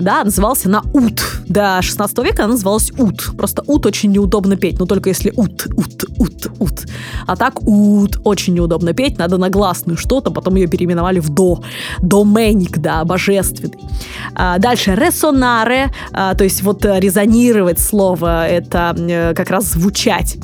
да, 0.00 0.24
назывался 0.24 0.68
на 0.68 0.82
ут. 0.92 1.22
До 1.48 1.80
16 1.82 2.18
века 2.18 2.44
она 2.44 2.52
называлась 2.52 2.92
ут. 2.98 3.36
Просто 3.36 3.62
ут 3.66 3.86
очень 3.86 4.12
неудобно 4.12 4.56
петь, 4.56 4.78
но 4.78 4.86
только 4.86 5.10
если 5.10 5.32
ут, 5.36 5.66
ут, 5.76 6.04
ут, 6.18 6.50
ут. 6.58 6.86
А 7.26 7.36
так 7.36 7.62
ут 7.62 8.20
очень 8.24 8.54
неудобно 8.54 8.92
петь, 8.92 9.18
надо 9.18 9.38
на 9.38 9.48
гласную 9.48 9.96
что-то, 9.96 10.30
потом 10.30 10.56
ее 10.56 10.66
переименовали 10.66 11.20
в 11.20 11.30
до. 11.30 11.62
Доменик, 12.00 12.78
да, 12.78 13.04
божественный. 13.04 13.78
А, 14.34 14.58
дальше 14.58 14.94
ресонаре, 14.94 15.92
а, 16.12 16.34
то 16.34 16.44
есть 16.44 16.62
вот 16.62 16.84
резонировать 16.84 17.78
слово, 17.78 18.46
это 18.48 18.94
э, 18.98 19.34
как 19.34 19.50
раз 19.50 19.72
звучать 19.72 20.36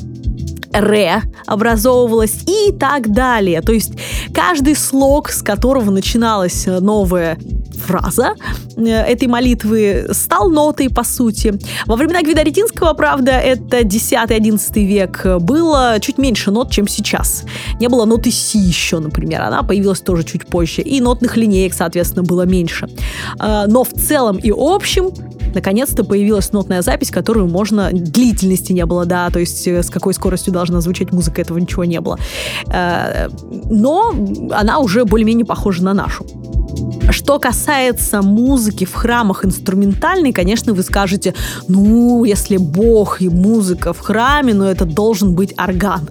ре 0.73 1.21
образовывалось 1.45 2.43
и 2.45 2.71
так 2.71 3.11
далее. 3.11 3.61
То 3.61 3.71
есть 3.71 3.93
каждый 4.33 4.75
слог, 4.75 5.29
с 5.29 5.41
которого 5.41 5.91
начиналась 5.91 6.65
новая 6.65 7.37
фраза 7.83 8.35
э, 8.75 8.81
этой 8.83 9.27
молитвы 9.27 10.07
стал 10.11 10.49
нотой, 10.49 10.89
по 10.89 11.03
сути. 11.03 11.59
Во 11.85 11.95
времена 11.95 12.21
Гвидоретинского, 12.21 12.93
правда, 12.93 13.31
это 13.31 13.81
10-11 13.81 14.85
век, 14.85 15.25
было 15.41 15.97
чуть 16.01 16.17
меньше 16.17 16.51
нот, 16.51 16.71
чем 16.71 16.87
сейчас. 16.87 17.43
Не 17.79 17.87
было 17.87 18.05
ноты 18.05 18.31
си 18.31 18.57
еще, 18.57 18.99
например. 18.99 19.41
Она 19.41 19.63
появилась 19.63 20.01
тоже 20.01 20.23
чуть 20.23 20.47
позже. 20.47 20.81
И 20.81 21.01
нотных 21.01 21.37
линеек, 21.37 21.73
соответственно, 21.73 22.23
было 22.23 22.45
меньше. 22.45 22.87
Э, 23.39 23.65
но 23.67 23.83
в 23.83 23.91
целом 23.91 24.37
и 24.37 24.51
общем 24.55 25.11
наконец-то 25.55 26.03
появилась 26.03 26.51
нотная 26.51 26.81
запись, 26.81 27.11
которую 27.11 27.47
можно... 27.47 27.89
Длительности 27.91 28.73
не 28.73 28.85
было, 28.85 29.05
да, 29.05 29.29
то 29.29 29.39
есть 29.39 29.67
э, 29.67 29.83
с 29.83 29.89
какой 29.89 30.13
скоростью 30.13 30.53
должна 30.53 30.81
звучать 30.81 31.11
музыка, 31.11 31.41
этого 31.41 31.57
ничего 31.57 31.83
не 31.83 31.99
было. 32.01 32.17
Но 33.69 34.13
она 34.51 34.79
уже 34.79 35.05
более-менее 35.05 35.45
похожа 35.45 35.83
на 35.83 35.93
нашу. 35.93 36.25
Что 37.09 37.37
касается 37.39 38.21
музыки 38.21 38.85
в 38.85 38.93
храмах 38.93 39.45
инструментальной, 39.45 40.31
конечно, 40.31 40.73
вы 40.73 40.83
скажете, 40.83 41.33
ну, 41.67 42.23
если 42.23 42.57
Бог 42.57 43.21
и 43.21 43.29
музыка 43.29 43.93
в 43.93 43.99
храме, 43.99 44.53
ну, 44.53 44.63
это 44.63 44.85
должен 44.85 45.35
быть 45.35 45.53
орган. 45.57 46.09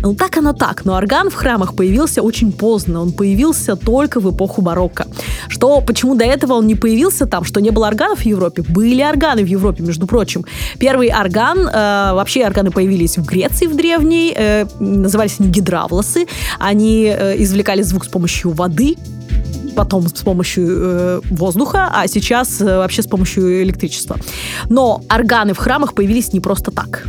Ну, 0.00 0.14
так 0.14 0.36
оно 0.36 0.52
так, 0.52 0.84
но 0.84 0.94
орган 0.94 1.30
в 1.30 1.34
храмах 1.34 1.74
появился 1.74 2.22
очень 2.22 2.52
поздно, 2.52 3.00
он 3.00 3.12
появился 3.12 3.74
только 3.74 4.20
в 4.20 4.30
эпоху 4.30 4.62
барокко. 4.62 5.06
Что, 5.48 5.80
почему 5.80 6.14
до 6.14 6.24
этого 6.24 6.52
он 6.52 6.66
не 6.66 6.76
появился 6.76 7.26
там, 7.26 7.44
что 7.44 7.60
не 7.60 7.70
было 7.70 7.88
органов 7.88 8.20
в 8.20 8.26
Европе? 8.26 8.62
Были 8.68 9.02
органы 9.02 9.42
в 9.42 9.46
Европе, 9.46 9.82
между 9.82 10.06
прочим. 10.06 10.44
Первый 10.78 11.10
орган, 11.10 11.68
э, 11.68 12.12
вообще 12.12 12.46
органы 12.46 12.70
появились 12.70 13.18
в 13.18 13.24
Греции 13.24 13.66
в 13.66 13.76
древней, 13.76 14.34
э, 14.36 14.66
назывались 14.80 15.36
они 15.40 15.50
гидравлосы, 15.50 16.26
они 16.58 17.04
э, 17.04 17.42
извлекали 17.42 17.82
звук 17.82 18.04
с 18.04 18.08
помощью 18.08 18.50
воды, 18.52 18.96
потом 19.76 20.08
с 20.08 20.22
помощью 20.22 20.66
э, 20.68 21.20
воздуха, 21.30 21.88
а 21.92 22.08
сейчас 22.08 22.60
э, 22.60 22.64
вообще 22.64 23.02
с 23.02 23.06
помощью 23.06 23.62
электричества. 23.62 24.16
Но 24.68 25.02
органы 25.08 25.52
в 25.52 25.58
храмах 25.58 25.94
появились 25.94 26.32
не 26.32 26.40
просто 26.40 26.70
так. 26.70 27.06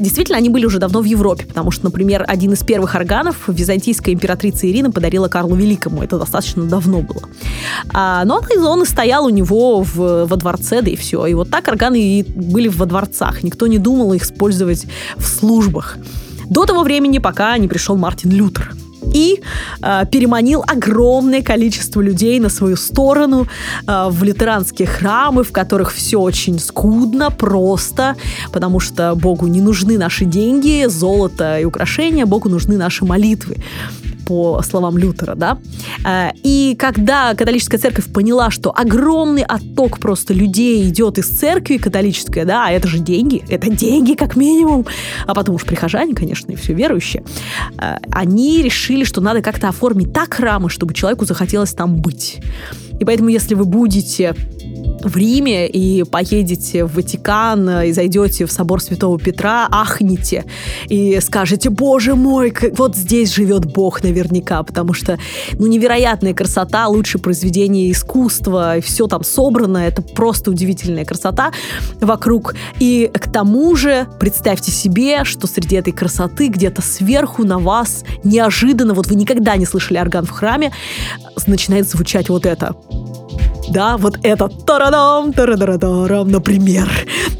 Действительно, 0.00 0.38
они 0.38 0.48
были 0.48 0.66
уже 0.66 0.78
давно 0.78 1.00
в 1.00 1.04
Европе, 1.04 1.46
потому 1.46 1.70
что, 1.70 1.84
например, 1.84 2.24
один 2.26 2.52
из 2.52 2.62
первых 2.62 2.94
органов 2.94 3.44
византийская 3.48 4.14
императрица 4.14 4.68
Ирина 4.68 4.90
подарила 4.90 5.28
Карлу 5.28 5.54
Великому. 5.54 6.02
Это 6.02 6.18
достаточно 6.18 6.64
давно 6.64 7.00
было. 7.00 7.22
А, 7.92 8.24
но 8.24 8.40
он 8.66 8.82
и 8.82 8.86
стоял 8.86 9.26
у 9.26 9.30
него 9.30 9.82
в, 9.82 10.26
во 10.26 10.36
дворце, 10.36 10.82
да 10.82 10.90
и 10.90 10.96
все. 10.96 11.26
И 11.26 11.34
вот 11.34 11.50
так 11.50 11.68
органы 11.68 12.00
и 12.00 12.22
были 12.22 12.68
во 12.68 12.86
дворцах. 12.86 13.42
Никто 13.42 13.66
не 13.66 13.78
думал 13.78 14.12
их 14.12 14.24
использовать 14.24 14.86
в 15.16 15.26
службах. 15.26 15.96
До 16.50 16.66
того 16.66 16.82
времени, 16.82 17.18
пока 17.18 17.56
не 17.58 17.68
пришел 17.68 17.96
Мартин 17.96 18.30
Лютер 18.30 18.74
и 19.12 19.40
э, 19.82 20.04
переманил 20.10 20.62
огромное 20.66 21.42
количество 21.42 22.00
людей 22.00 22.40
на 22.40 22.48
свою 22.48 22.76
сторону 22.76 23.46
э, 23.86 24.08
в 24.10 24.22
лютеранские 24.22 24.88
храмы, 24.88 25.44
в 25.44 25.52
которых 25.52 25.92
все 25.92 26.18
очень 26.18 26.58
скудно, 26.58 27.30
просто, 27.30 28.16
потому 28.52 28.80
что 28.80 29.14
Богу 29.14 29.46
не 29.46 29.60
нужны 29.60 29.98
наши 29.98 30.24
деньги, 30.24 30.86
золото 30.88 31.58
и 31.60 31.64
украшения, 31.64 32.26
Богу 32.26 32.48
нужны 32.48 32.76
наши 32.76 33.04
молитвы 33.04 33.56
по 34.26 34.62
словам 34.62 34.98
Лютера, 34.98 35.34
да. 35.34 35.58
Э, 36.04 36.30
и 36.42 36.76
когда 36.78 37.34
католическая 37.34 37.80
церковь 37.80 38.12
поняла, 38.12 38.50
что 38.50 38.72
огромный 38.74 39.42
отток 39.42 39.98
просто 39.98 40.34
людей 40.34 40.88
идет 40.88 41.18
из 41.18 41.28
церкви 41.28 41.76
католической, 41.76 42.44
да, 42.44 42.66
а 42.66 42.70
это 42.70 42.88
же 42.88 42.98
деньги, 42.98 43.44
это 43.48 43.70
деньги 43.70 44.14
как 44.14 44.36
минимум, 44.36 44.86
а 45.26 45.34
потом 45.34 45.54
уж 45.54 45.64
прихожане, 45.64 46.14
конечно, 46.14 46.52
и 46.52 46.56
все 46.56 46.72
верующие, 46.72 47.24
э, 47.78 47.96
они 48.10 48.62
решили, 48.62 49.04
что 49.04 49.20
надо 49.20 49.42
как-то 49.42 49.68
оформить 49.68 50.12
так 50.12 50.34
храмы, 50.34 50.70
чтобы 50.70 50.94
человеку 50.94 51.24
захотелось 51.24 51.72
там 51.74 51.96
быть. 51.96 52.40
И 53.00 53.04
поэтому, 53.04 53.28
если 53.28 53.54
вы 53.54 53.64
будете 53.64 54.34
в 55.04 55.16
Риме 55.16 55.68
и 55.68 56.02
поедете 56.04 56.84
в 56.84 56.94
Ватикан 56.94 57.82
и 57.82 57.92
зайдете 57.92 58.46
в 58.46 58.52
собор 58.52 58.80
Святого 58.80 59.18
Петра, 59.18 59.68
ахните 59.70 60.44
и 60.88 61.20
скажете, 61.20 61.70
боже 61.70 62.14
мой, 62.14 62.54
вот 62.76 62.96
здесь 62.96 63.34
живет 63.34 63.66
Бог 63.66 64.02
наверняка, 64.02 64.62
потому 64.62 64.94
что, 64.94 65.18
ну, 65.58 65.66
невероятная 65.66 66.34
красота, 66.34 66.88
лучшее 66.88 67.20
произведение 67.20 67.92
искусства, 67.92 68.76
все 68.82 69.06
там 69.06 69.24
собрано, 69.24 69.78
это 69.78 70.02
просто 70.02 70.50
удивительная 70.50 71.04
красота 71.04 71.52
вокруг. 72.00 72.54
И 72.80 73.10
к 73.12 73.30
тому 73.30 73.76
же 73.76 74.06
представьте 74.18 74.72
себе, 74.72 75.24
что 75.24 75.46
среди 75.46 75.76
этой 75.76 75.92
красоты 75.92 76.48
где-то 76.48 76.82
сверху 76.82 77.44
на 77.44 77.58
вас 77.58 78.04
неожиданно, 78.22 78.94
вот 78.94 79.06
вы 79.08 79.16
никогда 79.16 79.56
не 79.56 79.66
слышали 79.66 79.98
орган 79.98 80.24
в 80.24 80.30
храме, 80.30 80.72
начинает 81.46 81.88
звучать 81.88 82.28
вот 82.30 82.46
это 82.46 82.74
да, 83.68 83.96
вот 83.96 84.18
это 84.22 84.48
тарадам, 84.48 85.32
тарадарадарам, 85.32 86.28
например, 86.28 86.88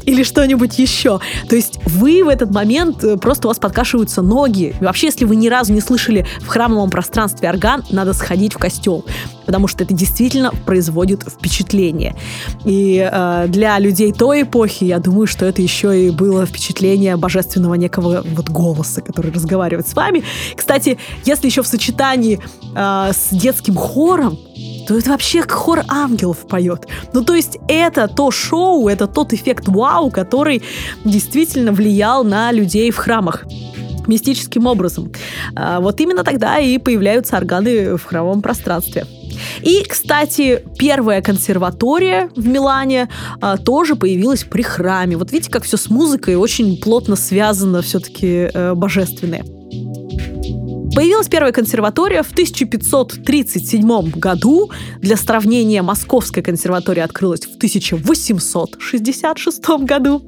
или 0.05 0.23
что-нибудь 0.23 0.77
еще. 0.79 1.19
То 1.49 1.55
есть 1.55 1.79
вы 1.85 2.23
в 2.23 2.29
этот 2.29 2.51
момент, 2.51 3.03
э, 3.03 3.17
просто 3.17 3.47
у 3.47 3.49
вас 3.49 3.59
подкашиваются 3.59 4.21
ноги. 4.21 4.75
И 4.79 4.83
вообще, 4.83 5.07
если 5.07 5.25
вы 5.25 5.35
ни 5.35 5.47
разу 5.47 5.73
не 5.73 5.81
слышали 5.81 6.25
в 6.41 6.47
храмовом 6.47 6.89
пространстве 6.89 7.49
орган, 7.49 7.83
надо 7.89 8.13
сходить 8.13 8.53
в 8.53 8.57
костел, 8.57 9.05
потому 9.45 9.67
что 9.67 9.83
это 9.83 9.93
действительно 9.93 10.51
производит 10.65 11.23
впечатление. 11.23 12.15
И 12.65 13.07
э, 13.11 13.45
для 13.47 13.77
людей 13.79 14.11
той 14.11 14.43
эпохи, 14.43 14.85
я 14.85 14.99
думаю, 14.99 15.27
что 15.27 15.45
это 15.45 15.61
еще 15.61 16.07
и 16.07 16.09
было 16.09 16.45
впечатление 16.45 17.17
божественного 17.17 17.75
некого 17.75 18.23
вот 18.25 18.49
голоса, 18.49 19.01
который 19.01 19.31
разговаривает 19.31 19.87
с 19.87 19.93
вами. 19.93 20.23
Кстати, 20.55 20.97
если 21.25 21.47
еще 21.47 21.61
в 21.61 21.67
сочетании 21.67 22.39
э, 22.75 23.11
с 23.13 23.29
детским 23.31 23.75
хором, 23.75 24.37
то 24.87 24.97
это 24.97 25.09
вообще 25.09 25.43
хор 25.43 25.83
ангелов 25.87 26.47
поет. 26.47 26.87
Ну, 27.13 27.23
то 27.23 27.33
есть 27.33 27.57
это 27.67 28.07
то 28.07 28.31
шоу, 28.31 28.87
это 28.87 29.07
тот 29.07 29.33
эффект 29.33 29.67
вау, 29.67 30.11
который 30.11 30.61
действительно 31.03 31.71
влиял 31.71 32.23
на 32.23 32.51
людей 32.51 32.91
в 32.91 32.97
храмах 32.97 33.45
мистическим 34.07 34.67
образом. 34.67 35.11
А 35.55 35.79
вот 35.79 35.99
именно 35.99 36.23
тогда 36.23 36.59
и 36.59 36.77
появляются 36.77 37.37
органы 37.37 37.97
в 37.97 38.03
храмовом 38.03 38.41
пространстве. 38.41 39.05
И, 39.61 39.83
кстати, 39.83 40.63
первая 40.77 41.21
консерватория 41.21 42.29
в 42.35 42.47
Милане 42.47 43.09
а, 43.41 43.57
тоже 43.57 43.95
появилась 43.95 44.43
при 44.43 44.61
храме. 44.61 45.17
Вот 45.17 45.31
видите, 45.31 45.51
как 45.51 45.63
все 45.63 45.77
с 45.77 45.89
музыкой 45.89 46.35
очень 46.35 46.77
плотно 46.77 47.15
связано 47.15 47.81
все-таки 47.81 48.49
э, 48.53 48.73
божественное. 48.75 49.43
Появилась 50.93 51.27
первая 51.27 51.51
консерватория 51.51 52.23
в 52.23 52.31
1537 52.31 54.11
году. 54.11 54.71
Для 55.01 55.17
сравнения, 55.17 55.81
Московская 55.81 56.41
консерватория 56.41 57.03
открылась 57.03 57.45
в 57.45 57.55
1866 57.55 59.69
году. 59.81 60.21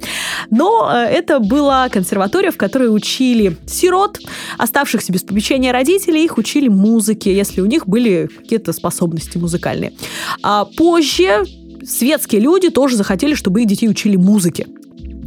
Но 0.50 0.90
э, 0.92 1.06
это 1.06 1.40
была 1.40 1.88
консерватория, 1.90 2.52
в 2.52 2.58
которой 2.58 2.94
учили 2.94 3.58
сирот, 3.68 4.20
оставшихся 4.58 5.14
без 5.14 5.24
попечения 5.24 5.72
родителей, 5.72 6.26
их 6.26 6.38
учили 6.38 6.68
музыке, 6.68 7.36
если 7.36 7.62
у 7.62 7.66
них 7.66 7.88
были 7.88 8.28
какие-то 8.28 8.74
способности 8.74 9.38
музыкальные. 9.38 9.94
А 10.42 10.66
позже 10.66 11.46
светские 11.86 12.42
люди 12.42 12.70
тоже 12.70 12.96
захотели, 12.96 13.36
чтобы 13.36 13.62
их 13.62 13.68
детей 13.68 13.90
учили 13.90 14.16
музыке. 14.16 14.68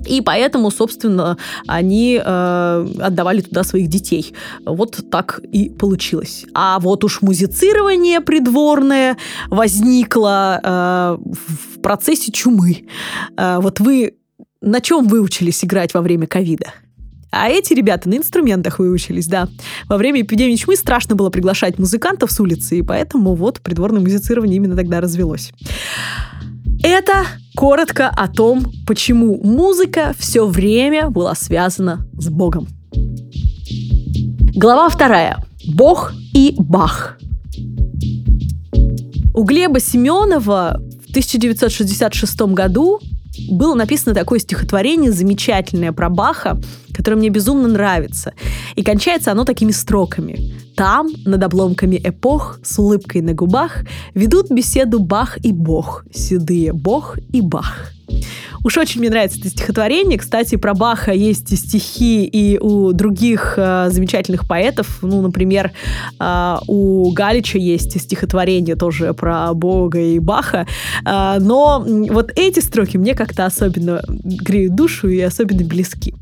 И 0.06 0.20
поэтому, 0.20 0.70
собственно, 0.70 1.36
они 1.66 2.20
э, 2.22 2.86
отдавали 3.00 3.40
туда 3.40 3.64
своих 3.64 3.88
детей. 3.88 4.34
Вот 4.64 5.10
так 5.10 5.40
и 5.52 5.68
получилось. 5.68 6.46
А 6.54 6.78
вот 6.80 7.04
уж 7.04 7.22
музицирование 7.22 8.20
придворное 8.20 9.16
возникло 9.48 10.60
э, 10.62 11.18
в 11.18 11.80
процессе 11.80 12.32
чумы. 12.32 12.86
Э, 13.36 13.58
вот 13.60 13.80
вы 13.80 14.14
на 14.60 14.80
чем 14.80 15.06
выучились 15.06 15.64
играть 15.64 15.94
во 15.94 16.02
время 16.02 16.26
ковида? 16.26 16.66
А 17.32 17.48
эти 17.48 17.74
ребята 17.74 18.08
на 18.08 18.16
инструментах 18.16 18.78
выучились, 18.78 19.26
да. 19.26 19.48
Во 19.88 19.96
время 19.96 20.22
эпидемии 20.22 20.56
чумы 20.56 20.76
страшно 20.76 21.14
было 21.14 21.30
приглашать 21.30 21.78
музыкантов 21.78 22.32
с 22.32 22.40
улицы, 22.40 22.78
и 22.78 22.82
поэтому 22.82 23.34
вот 23.34 23.60
придворное 23.60 24.00
музицирование 24.00 24.56
именно 24.56 24.76
тогда 24.76 25.00
развелось. 25.00 25.52
Это 26.82 27.26
коротко 27.60 28.08
о 28.08 28.26
том, 28.26 28.72
почему 28.86 29.38
музыка 29.44 30.14
все 30.18 30.46
время 30.46 31.10
была 31.10 31.34
связана 31.34 32.06
с 32.14 32.30
Богом. 32.30 32.66
Глава 34.56 34.88
вторая. 34.88 35.44
Бог 35.74 36.14
и 36.32 36.54
Бах. 36.56 37.18
У 39.34 39.44
Глеба 39.44 39.78
Семенова 39.78 40.80
в 41.06 41.10
1966 41.10 42.40
году 42.54 42.98
было 43.50 43.74
написано 43.74 44.14
такое 44.14 44.38
стихотворение 44.38 45.12
замечательное 45.12 45.92
про 45.92 46.08
Баха, 46.08 46.60
которое 46.92 47.16
мне 47.16 47.28
безумно 47.28 47.68
нравится. 47.68 48.32
И 48.76 48.82
кончается 48.82 49.32
оно 49.32 49.44
такими 49.44 49.72
строками. 49.72 50.52
Там, 50.76 51.08
над 51.24 51.42
обломками 51.42 52.00
эпох, 52.02 52.60
с 52.62 52.78
улыбкой 52.78 53.22
на 53.22 53.34
губах, 53.34 53.84
ведут 54.14 54.50
беседу 54.50 55.00
Бах 55.00 55.38
и 55.44 55.52
Бог, 55.52 56.04
седые 56.12 56.72
Бог 56.72 57.18
и 57.32 57.40
Бах. 57.40 57.92
Уж 58.62 58.76
очень 58.76 59.00
мне 59.00 59.10
нравится 59.10 59.38
это 59.38 59.48
стихотворение. 59.48 60.18
Кстати, 60.18 60.56
про 60.56 60.74
Баха 60.74 61.12
есть 61.12 61.56
стихи 61.56 62.24
и 62.24 62.58
у 62.58 62.92
других 62.92 63.54
э, 63.56 63.88
замечательных 63.90 64.46
поэтов. 64.46 64.98
Ну, 65.02 65.22
например, 65.22 65.72
э, 66.18 66.56
у 66.66 67.10
Галича 67.12 67.58
есть 67.58 67.98
стихотворение 67.98 68.76
тоже 68.76 69.14
про 69.14 69.54
Бога 69.54 69.98
и 69.98 70.18
Баха. 70.18 70.66
Э, 71.06 71.38
но 71.40 71.84
вот 71.86 72.32
эти 72.36 72.60
строки 72.60 72.98
мне 72.98 73.14
как-то 73.14 73.46
особенно 73.46 74.02
греют 74.06 74.74
душу 74.74 75.08
и 75.08 75.20
особенно 75.20 75.64
близки. 75.66 76.14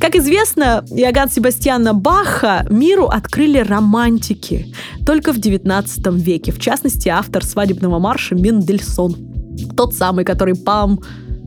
Как 0.00 0.16
известно, 0.16 0.84
Иоганн 0.90 1.30
Себастьяна 1.30 1.94
Баха 1.94 2.66
миру 2.70 3.06
открыли 3.06 3.58
романтики 3.58 4.74
только 5.06 5.32
в 5.32 5.38
XIX 5.38 6.18
веке. 6.18 6.50
В 6.50 6.58
частности, 6.60 7.08
автор 7.08 7.44
свадебного 7.44 7.98
марша 7.98 8.34
Мендельсон. 8.34 9.37
Тот 9.76 9.94
самый, 9.94 10.24
который 10.24 10.54
пам, 10.54 11.00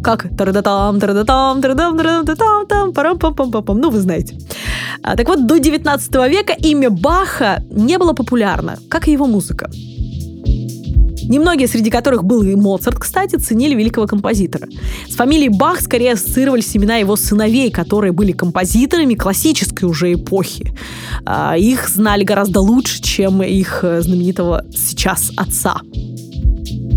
как 0.03 0.27
тарадатам, 0.37 0.99
тарадатам, 0.99 1.61
тарадам, 1.61 1.97
тарадатам, 1.97 2.67
там, 2.67 2.93
парам 2.93 3.19
пам 3.19 3.35
пам 3.35 3.51
пам 3.51 3.63
пам 3.63 3.79
Ну, 3.79 3.89
вы 3.89 3.99
знаете. 3.99 4.35
А, 5.03 5.15
так 5.15 5.27
вот, 5.27 5.47
до 5.47 5.57
19 5.57 6.13
века 6.29 6.53
имя 6.53 6.89
Баха 6.89 7.63
не 7.71 7.97
было 7.97 8.13
популярно, 8.13 8.77
как 8.89 9.07
и 9.07 9.11
его 9.11 9.27
музыка. 9.27 9.69
Немногие, 11.31 11.67
среди 11.67 11.89
которых 11.89 12.23
был 12.23 12.43
и 12.43 12.55
Моцарт, 12.55 12.99
кстати, 12.99 13.37
ценили 13.37 13.75
великого 13.75 14.07
композитора. 14.07 14.67
С 15.07 15.15
фамилией 15.15 15.49
Бах 15.49 15.81
скорее 15.81 16.13
ассоциировались 16.13 16.75
имена 16.75 16.97
его 16.97 17.15
сыновей, 17.15 17.71
которые 17.71 18.11
были 18.11 18.33
композиторами 18.33 19.13
классической 19.13 19.85
уже 19.85 20.13
эпохи. 20.13 20.73
А, 21.25 21.55
их 21.57 21.87
знали 21.87 22.23
гораздо 22.23 22.59
лучше, 22.59 23.01
чем 23.01 23.41
их 23.41 23.83
э, 23.83 24.01
знаменитого 24.01 24.65
сейчас 24.71 25.31
отца. 25.37 25.81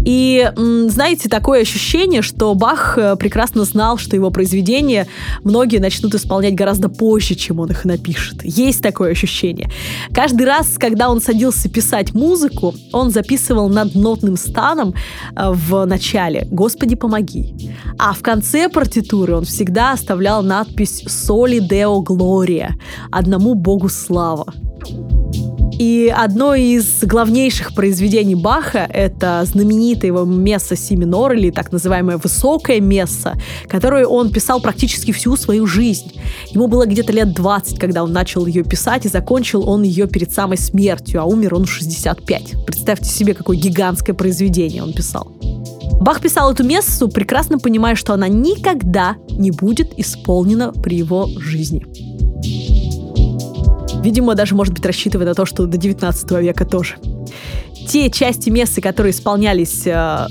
И, 0.04 0.50
знаете, 0.56 1.28
такое 1.28 1.62
ощущение, 1.62 2.22
что 2.22 2.54
Бах 2.54 2.98
э, 2.98 3.16
прекрасно 3.16 3.64
знал, 3.64 3.96
что 3.96 4.16
его 4.16 4.30
произведения 4.30 5.06
многие 5.42 5.78
начнут 5.78 6.14
исполнять 6.14 6.54
гораздо 6.54 6.88
позже, 6.88 7.34
чем 7.34 7.60
он 7.60 7.70
их 7.70 7.84
напишет. 7.84 8.44
Есть 8.44 8.82
такое 8.82 9.12
ощущение. 9.12 9.70
Каждый 10.12 10.46
раз, 10.46 10.76
когда 10.78 11.10
он 11.10 11.20
садился 11.20 11.68
писать 11.68 12.14
музыку, 12.14 12.74
он 12.92 13.10
записывал 13.10 13.68
над 13.68 13.94
нотным 13.94 14.36
станом 14.36 14.94
э, 15.34 15.50
в 15.50 15.84
начале 15.86 16.46
«Господи, 16.50 16.96
помоги». 16.96 17.54
А 17.98 18.12
в 18.12 18.20
конце 18.20 18.68
партитуры 18.68 19.36
он 19.36 19.44
всегда 19.44 19.92
оставлял 19.92 20.42
надпись 20.42 21.02
«Соли 21.06 21.60
Део 21.60 22.02
Глория»— 22.02 22.76
«Одному 23.10 23.54
Богу 23.54 23.88
слава». 23.88 24.52
И 25.78 26.12
одно 26.14 26.54
из 26.54 27.02
главнейших 27.02 27.74
произведений 27.74 28.34
Баха— 28.34 28.88
это 28.92 29.44
знаменитое 29.44 30.08
его 30.08 30.24
месса 30.24 30.76
си 30.76 30.96
минор, 30.96 31.32
или 31.32 31.50
так 31.50 31.72
называемое 31.72 32.18
высокое 32.18 32.80
месса, 32.80 33.34
которое 33.68 34.06
он 34.06 34.30
писал 34.30 34.60
практически 34.60 35.12
всю 35.12 35.36
свою 35.36 35.66
жизнь. 35.66 36.12
Ему 36.50 36.68
было 36.68 36.86
где-то 36.86 37.12
лет 37.12 37.32
20, 37.32 37.78
когда 37.78 38.04
он 38.04 38.12
начал 38.12 38.46
ее 38.46 38.62
писать, 38.62 39.06
и 39.06 39.08
закончил 39.08 39.68
он 39.68 39.82
ее 39.82 40.06
перед 40.06 40.32
самой 40.32 40.58
смертью, 40.58 41.20
а 41.20 41.24
умер 41.24 41.54
он 41.54 41.64
в 41.64 41.70
65. 41.70 42.64
Представьте 42.66 43.10
себе, 43.10 43.34
какое 43.34 43.56
гигантское 43.56 44.14
произведение 44.14 44.82
он 44.82 44.92
писал. 44.92 45.32
Бах 46.00 46.20
писал 46.20 46.52
эту 46.52 46.64
мессу, 46.64 47.08
прекрасно 47.08 47.58
понимая, 47.58 47.94
что 47.94 48.12
она 48.12 48.28
никогда 48.28 49.16
не 49.30 49.50
будет 49.50 49.98
исполнена 49.98 50.72
при 50.72 50.96
его 50.96 51.28
жизни. 51.38 52.13
Видимо, 54.04 54.34
даже, 54.34 54.54
может 54.54 54.74
быть, 54.74 54.84
рассчитывая 54.84 55.26
на 55.26 55.34
то, 55.34 55.46
что 55.46 55.66
до 55.66 55.78
19 55.78 56.30
века 56.32 56.66
тоже. 56.66 56.96
Те 57.88 58.10
части 58.10 58.50
мессы, 58.50 58.82
которые 58.82 59.12
исполнялись 59.12 59.86
э, 59.86 60.26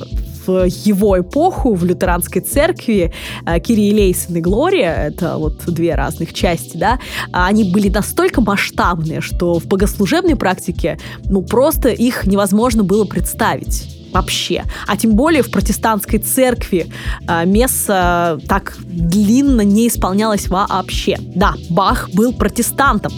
в 0.46 0.66
его 0.66 1.20
эпоху 1.20 1.74
в 1.74 1.84
лютеранской 1.84 2.44
церкви 2.44 3.12
э, 3.46 3.60
Кирии 3.60 3.92
Лейсон 3.92 4.36
и 4.36 4.42
Глория, 4.42 4.94
это 5.08 5.38
вот 5.38 5.66
две 5.66 5.96
разных 5.96 6.36
части, 6.36 6.78
да, 6.78 7.00
они 7.32 7.64
были 7.64 7.90
настолько 7.90 8.42
масштабные, 8.42 9.22
что 9.22 9.60
в 9.60 9.66
богослужебной 9.66 10.36
практике, 10.36 11.00
ну, 11.26 11.42
просто 11.42 11.90
их 11.90 12.28
невозможно 12.28 12.84
было 12.84 13.06
представить 13.06 13.93
вообще. 14.14 14.64
А 14.88 14.96
тем 14.98 15.16
более 15.16 15.44
в 15.44 15.52
протестантской 15.52 16.20
церкви 16.20 16.88
э, 17.28 17.46
месса 17.46 18.40
так 18.48 18.78
длинно 18.84 19.62
не 19.62 19.88
исполнялось 19.88 20.48
вообще. 20.48 21.18
Да, 21.36 21.54
Бах 21.70 22.10
был 22.14 22.34
протестантом. 22.34 23.12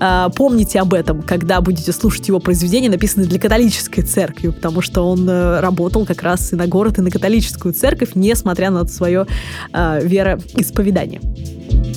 Э, 0.00 0.28
помните 0.34 0.80
об 0.80 0.94
этом, 0.94 1.22
когда 1.22 1.60
будете 1.60 1.92
слушать 1.92 2.26
его 2.28 2.40
произведения, 2.40 2.88
написанные 2.88 3.28
для 3.28 3.38
католической 3.38 4.02
церкви, 4.02 4.48
потому 4.48 4.82
что 4.82 5.08
он 5.08 5.28
э, 5.28 5.60
работал 5.60 6.06
как 6.06 6.22
раз 6.22 6.52
и 6.52 6.56
на 6.56 6.66
город, 6.66 6.98
и 6.98 7.02
на 7.02 7.10
католическую 7.10 7.74
церковь, 7.74 8.10
несмотря 8.14 8.70
на 8.70 8.86
свое 8.86 9.26
э, 9.72 10.00
вероисповедание. 10.02 11.20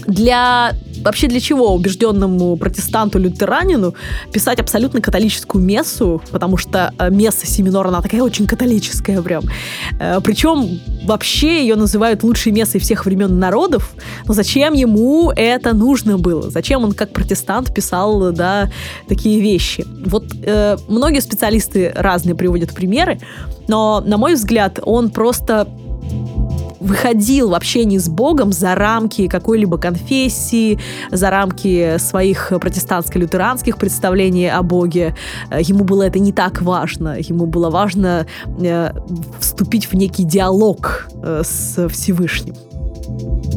Для 0.08 0.74
вообще 1.04 1.28
для 1.28 1.40
чего 1.40 1.74
убежденному 1.74 2.56
протестанту-лютеранину 2.58 3.94
писать 4.32 4.60
абсолютно 4.60 5.02
католическую 5.02 5.64
мессу, 5.64 6.22
потому 6.32 6.58
что 6.58 6.94
э, 6.98 7.10
месса 7.10 7.46
Семинора, 7.46 7.90
она 7.90 8.02
такая 8.02 8.22
очень 8.34 8.48
католическая 8.48 9.22
прям. 9.22 9.44
Э, 10.00 10.20
Причем 10.24 10.80
вообще 11.06 11.62
ее 11.62 11.76
называют 11.76 12.24
лучшей 12.24 12.52
мессой 12.52 12.80
всех 12.80 13.06
времен 13.06 13.40
народов, 13.40 13.94
но 14.28 14.34
зачем 14.34 14.74
ему 14.74 15.32
это 15.36 15.76
нужно 15.76 16.18
было? 16.18 16.50
Зачем 16.50 16.84
он 16.84 16.94
как 16.94 17.14
протестант 17.14 17.74
писал, 17.74 18.32
да, 18.32 18.72
такие 19.08 19.40
вещи? 19.40 19.86
Вот 20.06 20.26
э, 20.44 20.78
многие 20.88 21.22
специалисты 21.22 21.92
разные 21.96 22.34
приводят 22.36 22.74
примеры, 22.74 23.20
но, 23.68 24.02
на 24.06 24.18
мой 24.18 24.34
взгляд, 24.34 24.80
он 24.84 25.10
просто 25.10 25.68
выходил 26.84 27.50
в 27.50 27.54
общении 27.54 27.98
с 27.98 28.10
Богом 28.10 28.52
за 28.52 28.76
рамки 28.76 29.28
какой-либо 29.28 29.78
конфессии, 29.78 30.80
за 31.12 31.30
рамки 31.30 31.98
своих 31.98 32.52
протестантско-лютеранских 32.52 33.78
представлений 33.78 34.50
о 34.50 34.62
Боге. 34.62 35.16
Э, 35.50 35.62
ему 35.62 35.84
было 35.84 36.04
это 36.04 36.20
не 36.20 36.32
так 36.32 36.62
важно. 36.62 37.18
Ему 37.20 37.46
было 37.46 37.70
важно 37.70 38.28
э, 38.62 38.92
вступить 39.40 39.86
в 39.86 39.94
некий 39.94 40.24
диалог 40.24 41.08
э, 41.24 41.42
с 41.44 41.88
Всевышним. 41.90 42.56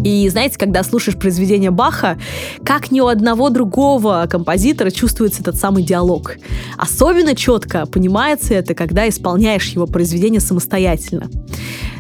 И 0.05 0.29
знаете, 0.29 0.59
когда 0.59 0.83
слушаешь 0.83 1.19
произведение 1.19 1.71
Баха, 1.71 2.19
как 2.65 2.91
ни 2.91 3.01
у 3.01 3.07
одного 3.07 3.51
другого 3.51 4.27
композитора 4.31 4.91
чувствуется 4.91 5.43
этот 5.43 5.57
самый 5.57 5.83
диалог. 5.83 6.37
Особенно 6.77 7.35
четко 7.35 7.87
понимается 7.87 8.55
это, 8.55 8.75
когда 8.75 9.09
исполняешь 9.09 9.71
его 9.71 9.87
произведение 9.87 10.41
самостоятельно. 10.41 11.29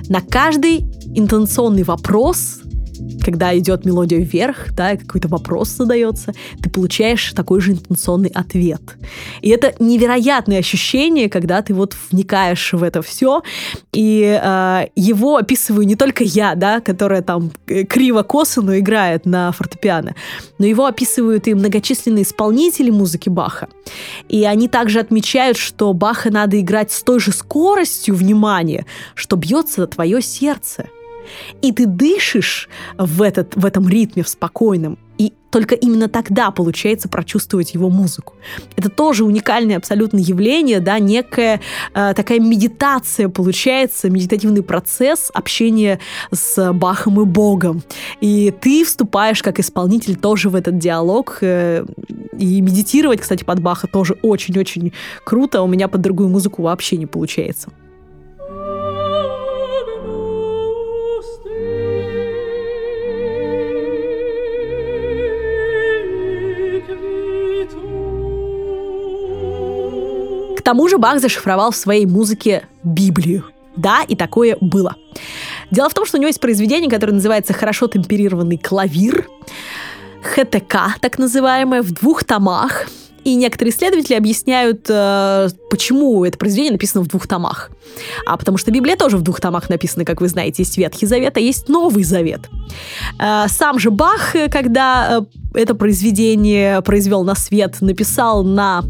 На 0.09 0.21
каждый 0.21 0.87
интонационный 1.17 1.83
вопрос 1.83 2.61
когда 3.23 3.57
идет 3.59 3.85
мелодия 3.85 4.21
вверх, 4.21 4.73
да, 4.75 4.97
какой-то 4.97 5.29
вопрос 5.29 5.71
задается, 5.71 6.33
ты 6.63 6.71
получаешь 6.71 7.33
такой 7.33 7.61
же 7.61 7.73
интенционный 7.73 8.31
ответ. 8.35 8.83
И 9.41 9.49
это 9.49 9.75
невероятное 9.79 10.59
ощущение, 10.59 11.29
когда 11.29 11.63
ты 11.63 11.75
вот 11.75 11.97
вникаешь 12.11 12.73
в 12.73 12.83
это 12.83 13.03
все, 13.03 13.43
и 13.93 14.23
э, 14.41 14.87
его 14.95 15.37
описываю 15.37 15.87
не 15.87 15.97
только 15.97 16.25
я, 16.25 16.55
да, 16.55 16.81
которая 16.81 17.23
там 17.23 17.51
э, 17.67 17.85
криво-косо, 17.85 18.63
но 18.63 18.79
играет 18.79 19.27
на 19.27 19.53
фортепиано, 19.53 20.15
но 20.59 20.67
его 20.67 20.87
описывают 20.87 21.49
и 21.49 21.55
многочисленные 21.55 22.23
исполнители 22.23 22.91
музыки 22.91 23.29
Баха. 23.29 23.69
И 24.29 24.45
они 24.45 24.69
также 24.69 25.01
отмечают, 25.01 25.57
что 25.57 25.93
Баха 25.93 26.31
надо 26.31 26.61
играть 26.61 26.93
с 26.93 27.03
той 27.03 27.21
же 27.21 27.33
скоростью 27.33 28.15
внимания, 28.15 28.87
что 29.15 29.37
бьется 29.37 29.87
твое 29.87 30.23
сердце. 30.23 30.87
И 31.63 31.73
ты 31.73 31.87
дышишь 31.87 32.69
в, 32.99 33.23
этот, 33.23 33.55
в 33.57 33.65
этом 33.65 33.89
ритме, 33.89 34.23
в 34.23 34.29
спокойном, 34.29 34.99
и 35.19 35.33
только 35.51 35.75
именно 35.75 36.09
тогда 36.09 36.51
получается 36.51 37.09
прочувствовать 37.09 37.73
его 37.73 37.89
музыку. 37.89 38.35
Это 38.77 38.91
тоже 38.91 39.25
уникальное 39.25 39.79
абсолютно 39.79 40.19
явление, 40.19 40.81
да, 40.81 40.99
некая 40.99 41.61
э, 41.95 42.13
такая 42.15 42.41
медитация 42.41 43.29
получается, 43.31 44.11
медитативный 44.11 44.63
процесс 44.63 45.31
общения 45.33 45.99
с 46.31 46.73
Бахом 46.73 47.21
и 47.23 47.25
Богом. 47.25 47.83
И 48.21 48.53
ты 48.61 48.85
вступаешь 48.85 49.43
как 49.43 49.59
исполнитель 49.59 50.17
тоже 50.17 50.51
в 50.51 50.55
этот 50.55 50.79
диалог. 50.79 51.39
Э, 51.41 51.87
и 52.39 52.61
медитировать, 52.61 53.21
кстати, 53.21 53.45
под 53.45 53.61
Баха 53.61 53.87
тоже 53.87 54.19
очень-очень 54.21 54.93
круто. 55.25 55.63
У 55.63 55.67
меня 55.67 55.89
под 55.89 56.03
другую 56.03 56.29
музыку 56.29 56.63
вообще 56.63 56.99
не 56.99 57.07
получается. 57.07 57.71
Тому 70.67 70.89
же 70.89 70.99
Бах 70.99 71.21
зашифровал 71.21 71.71
в 71.71 71.77
своей 71.77 72.07
музыке 72.07 72.65
Библию. 72.83 73.45
Да, 73.77 74.03
и 74.09 74.17
такое 74.17 74.57
было. 74.61 74.97
Дело 75.71 75.89
в 75.89 75.95
том, 75.95 76.05
что 76.05 76.17
у 76.17 76.21
него 76.21 76.27
есть 76.27 76.41
произведение, 76.41 76.91
которое 76.91 77.13
называется 77.13 77.53
«Хорошо 77.53 77.87
темперированный 77.87 78.59
клавир», 78.59 79.29
ХТК, 80.23 80.97
так 81.01 81.21
называемое, 81.21 81.83
в 81.83 81.93
двух 81.93 82.25
томах. 82.25 82.87
И 83.23 83.37
некоторые 83.37 83.73
исследователи 83.73 84.17
объясняют, 84.17 84.87
э, 84.89 85.49
почему 85.71 86.25
это 86.25 86.37
произведение 86.37 86.73
написано 86.73 87.05
в 87.05 87.07
двух 87.07 87.29
томах. 87.29 87.71
А 88.27 88.37
потому 88.37 88.59
что 88.59 88.73
Библия 88.73 88.97
тоже 88.97 89.19
в 89.19 89.23
двух 89.23 89.41
томах 89.41 89.69
написана, 89.69 90.05
как 90.05 90.21
вы 90.21 90.27
знаете, 90.27 90.63
есть 90.63 90.77
Ветхий 90.79 91.07
Завет, 91.07 91.37
а 91.37 91.41
есть 91.41 91.69
Новый 91.69 92.03
Завет. 92.03 92.41
Э, 93.21 93.45
сам 93.49 93.79
же 93.79 93.93
Бах, 93.93 94.35
когда 94.51 95.21
э, 95.21 95.61
это 95.61 95.77
произведение 95.77 96.83
произвел 96.83 97.23
на 97.23 97.37
свет, 97.37 97.77
написал 97.81 98.43
на 98.43 98.83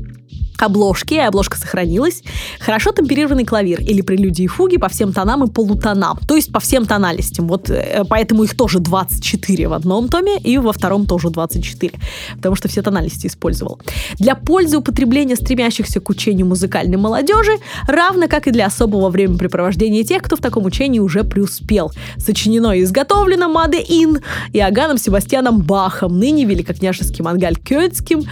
обложки, 0.59 1.15
и 1.15 1.19
обложка 1.19 1.59
сохранилась. 1.59 2.23
Хорошо 2.61 2.93
темперированный 2.93 3.45
клавир 3.45 3.81
или 3.81 4.01
прелюдии 4.01 4.45
и 4.45 4.49
фуги 4.49 4.77
по 4.77 4.89
всем 4.89 5.13
тонам 5.13 5.45
и 5.45 5.51
полутонам, 5.51 6.19
то 6.27 6.37
есть 6.37 6.53
по 6.53 6.61
всем 6.61 6.87
тональностям. 6.87 7.47
Вот 7.49 7.71
э, 7.71 8.05
поэтому 8.09 8.45
их 8.45 8.57
тоже 8.57 8.79
24 8.79 9.69
в 9.69 9.73
одном 9.73 10.09
томе 10.09 10.39
и 10.39 10.59
во 10.59 10.73
втором 10.73 11.07
тоже 11.07 11.31
24, 11.31 11.93
потому 12.37 12.57
что 12.57 12.69
все 12.69 12.83
тональности 12.83 13.27
использовал. 13.27 13.81
Для 14.19 14.35
пользы 14.35 14.79
употребления 14.79 15.37
стремящихся 15.37 16.01
к 16.01 16.09
учению 16.09 16.47
музыкальной 16.47 16.97
молодежи, 16.97 17.53
равно 17.87 18.29
как 18.29 18.47
и 18.47 18.51
для 18.51 18.67
особого 18.67 19.11
времяпрепровождения 19.11 20.05
тех, 20.05 20.23
кто 20.23 20.37
в 20.37 20.41
таком 20.41 20.65
учении 20.65 20.99
уже 20.99 21.25
преуспел. 21.25 21.93
Сочинено 22.19 22.73
и 22.73 22.83
изготовлено 22.83 23.49
Маде 23.49 23.79
Ин 23.79 24.21
Иоганном 24.53 24.99
Себастьяном 24.99 25.61
Бахом, 25.61 26.19
ныне 26.19 26.45
великокняжеским 26.45 27.29
Ангаль 27.29 27.57
Кёцким, 27.57 28.23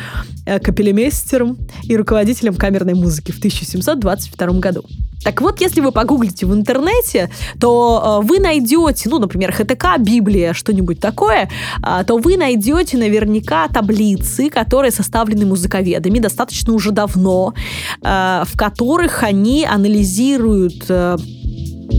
э, 0.47 0.59
капелемейстером 0.59 1.59
и 1.85 1.97
руководителем 1.97 2.14
руководителем 2.15 2.55
камерной 2.55 2.95
музыки 2.95 3.33
в 3.33 3.39
1722 3.39 4.61
году. 4.61 4.85
Так 5.25 5.41
вот, 5.41 5.61
если 5.61 5.81
вы 5.81 5.91
погуглите 5.91 6.47
в 6.47 6.55
интернете, 6.55 7.31
то 7.59 8.21
э, 8.23 8.27
вы 8.27 8.39
найдете, 8.39 9.09
ну, 9.09 9.19
например, 9.19 9.53
ХТК, 9.53 9.97
Библия, 9.99 10.53
что-нибудь 10.53 11.01
такое, 11.01 11.49
э, 11.83 12.05
то 12.07 12.19
вы 12.19 12.37
найдете 12.37 12.99
наверняка 12.99 13.67
таблицы, 13.69 14.51
которые 14.51 14.93
составлены 14.93 15.47
музыковедами 15.47 16.21
достаточно 16.21 16.73
уже 16.73 16.91
давно, 16.91 17.55
э, 18.03 18.45
в 18.47 18.57
которых 18.57 19.23
они 19.23 19.65
анализируют 19.65 20.85
э, 20.89 21.17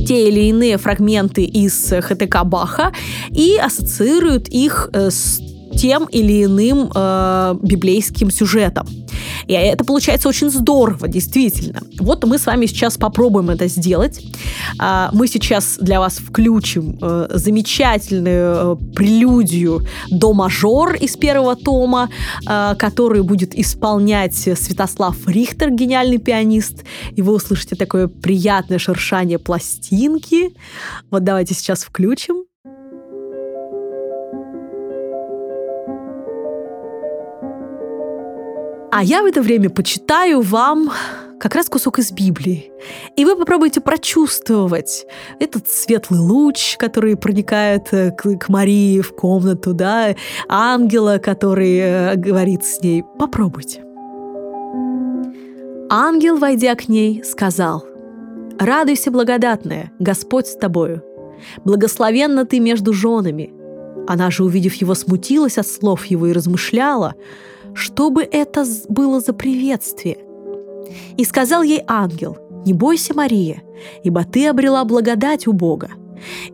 те 0.08 0.30
или 0.30 0.42
иные 0.50 0.78
фрагменты 0.78 1.44
из 1.44 1.90
ХТК 1.90 2.44
Баха 2.44 2.94
и 3.32 3.58
ассоциируют 3.58 4.48
их 4.50 4.90
э, 4.94 5.10
с 5.10 5.42
тем 5.76 6.06
или 6.06 6.46
иным 6.46 6.92
э, 6.94 7.56
библейским 7.62 8.32
сюжетом. 8.32 8.88
И 9.48 9.54
это 9.54 9.84
получается 9.84 10.30
очень 10.30 10.50
здорово, 10.50 11.08
действительно. 11.08 11.82
Вот 12.00 12.24
мы 12.26 12.38
с 12.38 12.46
вами 12.46 12.66
сейчас 12.66 12.98
попробуем 12.98 13.50
это 13.50 13.68
сделать. 13.68 14.22
Э, 14.82 15.10
мы 15.14 15.28
сейчас 15.28 15.78
для 15.80 16.00
вас 16.00 16.18
включим 16.18 16.98
э, 17.02 17.28
замечательную 17.34 18.78
э, 18.80 18.94
прелюдию 18.96 19.86
до 20.10 20.34
мажор 20.34 20.96
из 20.96 21.16
первого 21.18 21.56
тома, 21.56 22.10
э, 22.48 22.76
который 22.78 23.24
будет 23.24 23.58
исполнять 23.58 24.36
Святослав 24.36 25.16
Рихтер, 25.28 25.72
гениальный 25.72 26.18
пианист. 26.18 26.84
И 27.16 27.22
вы 27.22 27.34
услышите 27.34 27.76
такое 27.76 28.08
приятное 28.08 28.80
шершание 28.80 29.40
пластинки. 29.40 30.56
Вот 31.12 31.24
давайте 31.24 31.54
сейчас 31.54 31.84
включим. 31.84 32.46
А 38.96 39.04
я 39.04 39.24
в 39.24 39.26
это 39.26 39.42
время 39.42 39.70
почитаю 39.70 40.40
вам 40.40 40.90
как 41.38 41.54
раз 41.54 41.68
кусок 41.68 42.00
из 42.00 42.14
Библии. 42.14 42.72
И 43.18 43.26
вы 43.26 43.36
попробуйте 43.36 43.82
прочувствовать 43.82 45.06
этот 45.38 45.68
светлый 45.68 46.22
луч, 46.22 46.78
который 46.78 47.18
проникает 47.18 47.90
э, 47.92 48.12
к, 48.12 48.38
к 48.38 48.48
Марии 48.48 49.02
в 49.02 49.14
комнату, 49.14 49.74
да, 49.74 50.16
ангела, 50.48 51.18
который 51.18 51.78
э, 51.78 52.16
говорит 52.16 52.64
с 52.64 52.80
ней. 52.80 53.04
Попробуйте. 53.20 53.84
Ангел, 55.90 56.38
войдя 56.38 56.74
к 56.76 56.88
ней, 56.88 57.22
сказал, 57.26 57.86
«Радуйся, 58.58 59.12
благодатная, 59.12 59.92
Господь 60.00 60.48
с 60.48 60.56
тобою. 60.56 61.04
Благословенна 61.66 62.46
ты 62.46 62.62
между 62.62 62.94
женами». 62.94 63.52
Она 64.08 64.32
же, 64.32 64.46
увидев 64.46 64.76
его, 64.76 64.96
смутилась 64.96 65.58
от 65.58 65.68
слов 65.68 66.06
его 66.06 66.28
и 66.28 66.32
размышляла, 66.32 67.16
что 67.76 68.10
бы 68.10 68.24
это 68.24 68.66
было 68.90 69.20
за 69.20 69.34
приветствие. 69.34 70.18
И 71.18 71.26
сказал 71.26 71.62
ей 71.62 71.84
ангел, 71.88 72.38
«Не 72.66 72.74
бойся, 72.74 73.14
Мария, 73.14 73.62
ибо 74.04 74.24
ты 74.24 74.48
обрела 74.48 74.84
благодать 74.86 75.46
у 75.46 75.54
Бога. 75.54 75.90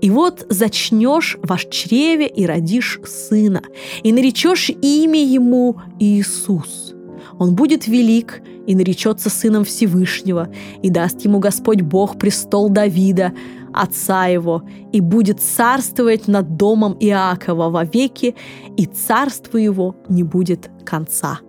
И 0.01 0.09
вот 0.09 0.45
зачнешь 0.49 1.37
ваш 1.43 1.67
чреве 1.67 2.27
и 2.27 2.45
родишь 2.45 2.99
сына, 3.05 3.61
и 4.03 4.11
наречешь 4.11 4.69
имя 4.69 5.23
ему 5.23 5.77
Иисус. 5.99 6.93
Он 7.37 7.55
будет 7.55 7.87
велик 7.87 8.41
и 8.67 8.75
наречется 8.75 9.29
сыном 9.29 9.63
Всевышнего, 9.63 10.49
и 10.81 10.89
даст 10.89 11.21
ему 11.21 11.39
Господь 11.39 11.81
Бог 11.81 12.17
престол 12.17 12.69
Давида, 12.69 13.33
отца 13.73 14.25
его, 14.25 14.63
и 14.91 15.01
будет 15.01 15.39
царствовать 15.41 16.27
над 16.27 16.57
домом 16.57 16.95
Иакова 16.99 17.69
вовеки, 17.69 18.35
и 18.77 18.85
царству 18.85 19.57
его 19.57 19.95
не 20.09 20.23
будет 20.23 20.69
конца. 20.85 21.39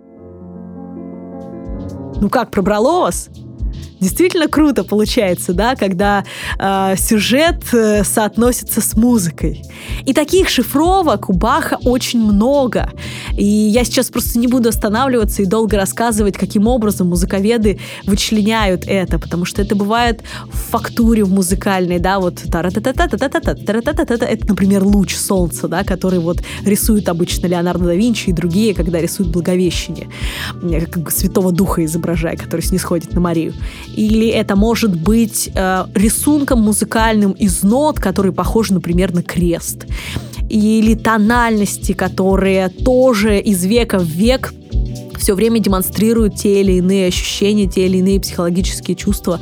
Ну 2.21 2.29
как, 2.29 2.51
пробрало 2.51 3.01
вас? 3.01 3.29
Действительно 4.03 4.49
круто 4.49 4.83
получается, 4.83 5.53
да, 5.53 5.75
когда 5.75 6.25
э, 6.59 6.95
сюжет 6.97 7.63
соотносится 8.03 8.81
с 8.81 8.95
музыкой. 8.95 9.63
И 10.05 10.13
таких 10.13 10.49
шифровок 10.49 11.29
у 11.29 11.33
Баха 11.33 11.77
очень 11.85 12.19
много. 12.19 12.89
И 13.37 13.45
я 13.45 13.85
сейчас 13.85 14.09
просто 14.09 14.39
не 14.39 14.47
буду 14.47 14.69
останавливаться 14.69 15.41
и 15.41 15.45
долго 15.45 15.77
рассказывать, 15.77 16.35
каким 16.35 16.67
образом 16.67 17.07
музыковеды 17.07 17.79
вычленяют 18.05 18.83
это, 18.87 19.19
потому 19.19 19.45
что 19.45 19.61
это 19.61 19.75
бывает 19.75 20.21
в 20.51 20.71
фактуре 20.71 21.23
музыкальной, 21.23 21.99
да, 21.99 22.19
вот 22.19 22.41
это, 22.43 24.47
например, 24.47 24.83
луч 24.83 25.15
солнца, 25.15 25.69
да, 25.69 25.85
который 25.85 26.19
вот 26.19 26.43
рисует 26.65 27.07
обычно 27.07 27.47
Леонардо 27.47 27.85
да 27.85 27.93
Винчи 27.93 28.29
и 28.29 28.33
другие, 28.33 28.73
когда 28.73 28.99
рисуют 28.99 29.31
Благовещение, 29.31 30.09
как 30.91 31.11
Святого 31.11 31.51
Духа 31.51 31.85
изображая, 31.85 32.35
который 32.35 32.61
снисходит 32.61 33.13
на 33.13 33.21
Марию. 33.21 33.53
Или 33.95 34.27
это 34.27 34.55
может 34.55 34.95
быть 34.95 35.51
э, 35.55 35.85
рисунком 35.95 36.61
музыкальным 36.61 37.31
из 37.31 37.63
нот, 37.63 37.99
который 37.99 38.31
похож, 38.31 38.71
например, 38.71 39.13
на 39.13 39.23
крест, 39.23 39.85
или 40.49 40.95
тональности, 40.95 41.93
которые 41.93 42.69
тоже 42.69 43.39
из 43.39 43.65
века 43.65 43.99
в 43.99 44.05
век 44.05 44.53
все 45.17 45.35
время 45.35 45.59
демонстрируют 45.59 46.35
те 46.35 46.61
или 46.61 46.73
иные 46.73 47.07
ощущения, 47.07 47.67
те 47.67 47.85
или 47.85 47.97
иные 47.97 48.19
психологические 48.19 48.95
чувства. 48.95 49.39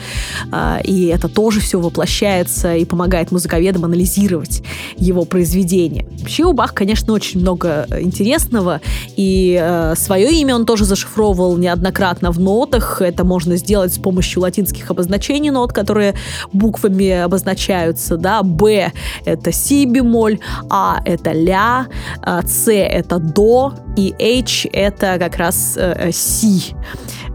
А, 0.52 0.80
и 0.84 1.06
это 1.06 1.28
тоже 1.28 1.60
все 1.60 1.80
воплощается 1.80 2.76
и 2.76 2.86
помогает 2.86 3.32
музыковедам 3.32 3.86
анализировать 3.86 4.64
его 4.98 5.26
произведения. 5.26 6.06
Вообще 6.20 6.44
у 6.44 6.54
Баха, 6.54 6.74
конечно, 6.74 7.14
очень 7.14 7.40
много 7.40 7.88
интересного. 8.00 8.82
И 9.16 9.60
э, 9.62 9.96
свое 9.96 10.32
имя 10.34 10.56
он 10.56 10.66
тоже 10.66 10.86
зашифровывал 10.86 11.58
неоднократно 11.58 12.32
в 12.32 12.40
нотах. 12.40 13.02
Это 13.02 13.24
можно 13.24 13.56
сделать 13.58 13.94
с 13.94 13.98
помощью 13.98 14.42
латинских 14.42 14.90
обозначений 14.92 15.50
нот, 15.50 15.74
которые 15.74 16.16
буквами 16.54 17.10
обозначаются. 17.10 18.18
Да? 18.18 18.44
Б— 18.44 18.92
это 19.26 19.52
си 19.52 19.86
бемоль, 19.86 20.40
А— 20.70 21.02
это 21.06 21.32
ля, 21.32 21.88
С— 22.26 22.72
это 22.72 23.20
до, 23.20 23.74
и 23.96 24.14
H— 24.20 24.68
это 24.74 25.18
как 25.20 25.38
раз 25.38 25.61
э, 25.76 26.10
э, 26.10 26.12
си. 26.12 26.76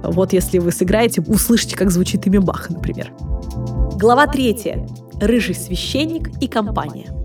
Вот 0.02 0.32
если 0.32 0.58
вы 0.58 0.72
сыграете, 0.72 1.22
услышите, 1.22 1.76
как 1.76 1.90
звучит 1.90 2.26
имя 2.26 2.40
Баха, 2.40 2.72
например. 2.72 3.12
Глава 3.98 4.26
третья. 4.26 4.86
Рыжий 5.20 5.54
священник 5.54 6.30
и 6.40 6.48
компания. 6.48 7.16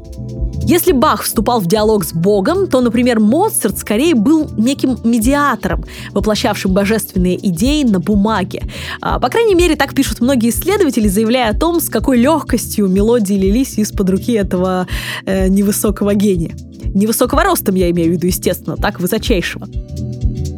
Если 0.64 0.92
Бах 0.92 1.24
вступал 1.24 1.60
в 1.60 1.66
диалог 1.66 2.06
с 2.06 2.14
Богом, 2.14 2.68
то, 2.68 2.82
например, 2.82 3.20
Моцарт 3.20 3.78
скорее 3.80 4.14
был 4.14 4.50
неким 4.58 4.98
медиатором, 5.04 5.84
воплощавшим 6.14 6.72
божественные 6.72 7.36
идеи 7.50 7.84
на 7.84 8.00
бумаге. 8.00 8.64
А, 9.02 9.20
по 9.20 9.30
крайней 9.30 9.56
мере, 9.56 9.76
так 9.76 9.96
пишут 9.96 10.22
многие 10.22 10.50
исследователи, 10.50 11.08
заявляя 11.08 11.52
о 11.52 11.58
том, 11.58 11.82
с 11.82 11.90
какой 11.90 12.20
легкостью 12.20 12.88
мелодии 12.88 13.34
лились 13.34 13.78
из-под 13.80 14.12
руки 14.12 14.34
этого 14.34 14.88
э, 15.26 15.48
невысокого 15.48 16.14
гения. 16.14 16.56
Невысокого 16.94 17.44
ростом 17.44 17.76
я 17.76 17.90
имею 17.90 18.12
в 18.12 18.14
виду, 18.14 18.28
естественно, 18.28 18.78
так 18.78 19.00
высочайшего. 19.00 19.68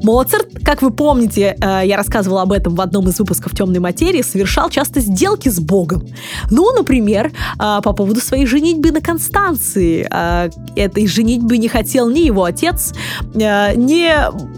Моцарт, 0.04 0.48
как 0.66 0.82
вы 0.82 0.92
помните, 0.92 1.56
э, 1.60 1.82
я 1.86 1.96
рассказывала 1.96 2.42
об 2.42 2.52
этом 2.52 2.76
в 2.76 2.82
одном 2.82 3.08
из 3.08 3.18
выпусков 3.20 3.56
«Темной 3.56 3.80
материи», 3.80 4.22
совершал 4.22 4.70
часто 4.70 5.00
сделки 5.00 5.48
с 5.48 5.60
Богом. 5.62 6.06
Ну, 6.52 6.74
например, 6.76 7.32
э, 7.58 7.80
по 7.82 7.94
поводу 7.94 8.20
своей 8.20 8.46
женитьбы 8.46 8.92
на 8.92 9.00
Констанции. 9.00 10.06
Э, 10.12 10.50
этой 10.76 11.08
женитьбы 11.08 11.58
не 11.58 11.70
хотел 11.70 12.10
ни 12.10 12.20
его 12.20 12.44
отец, 12.44 12.94
ни 13.34 14.12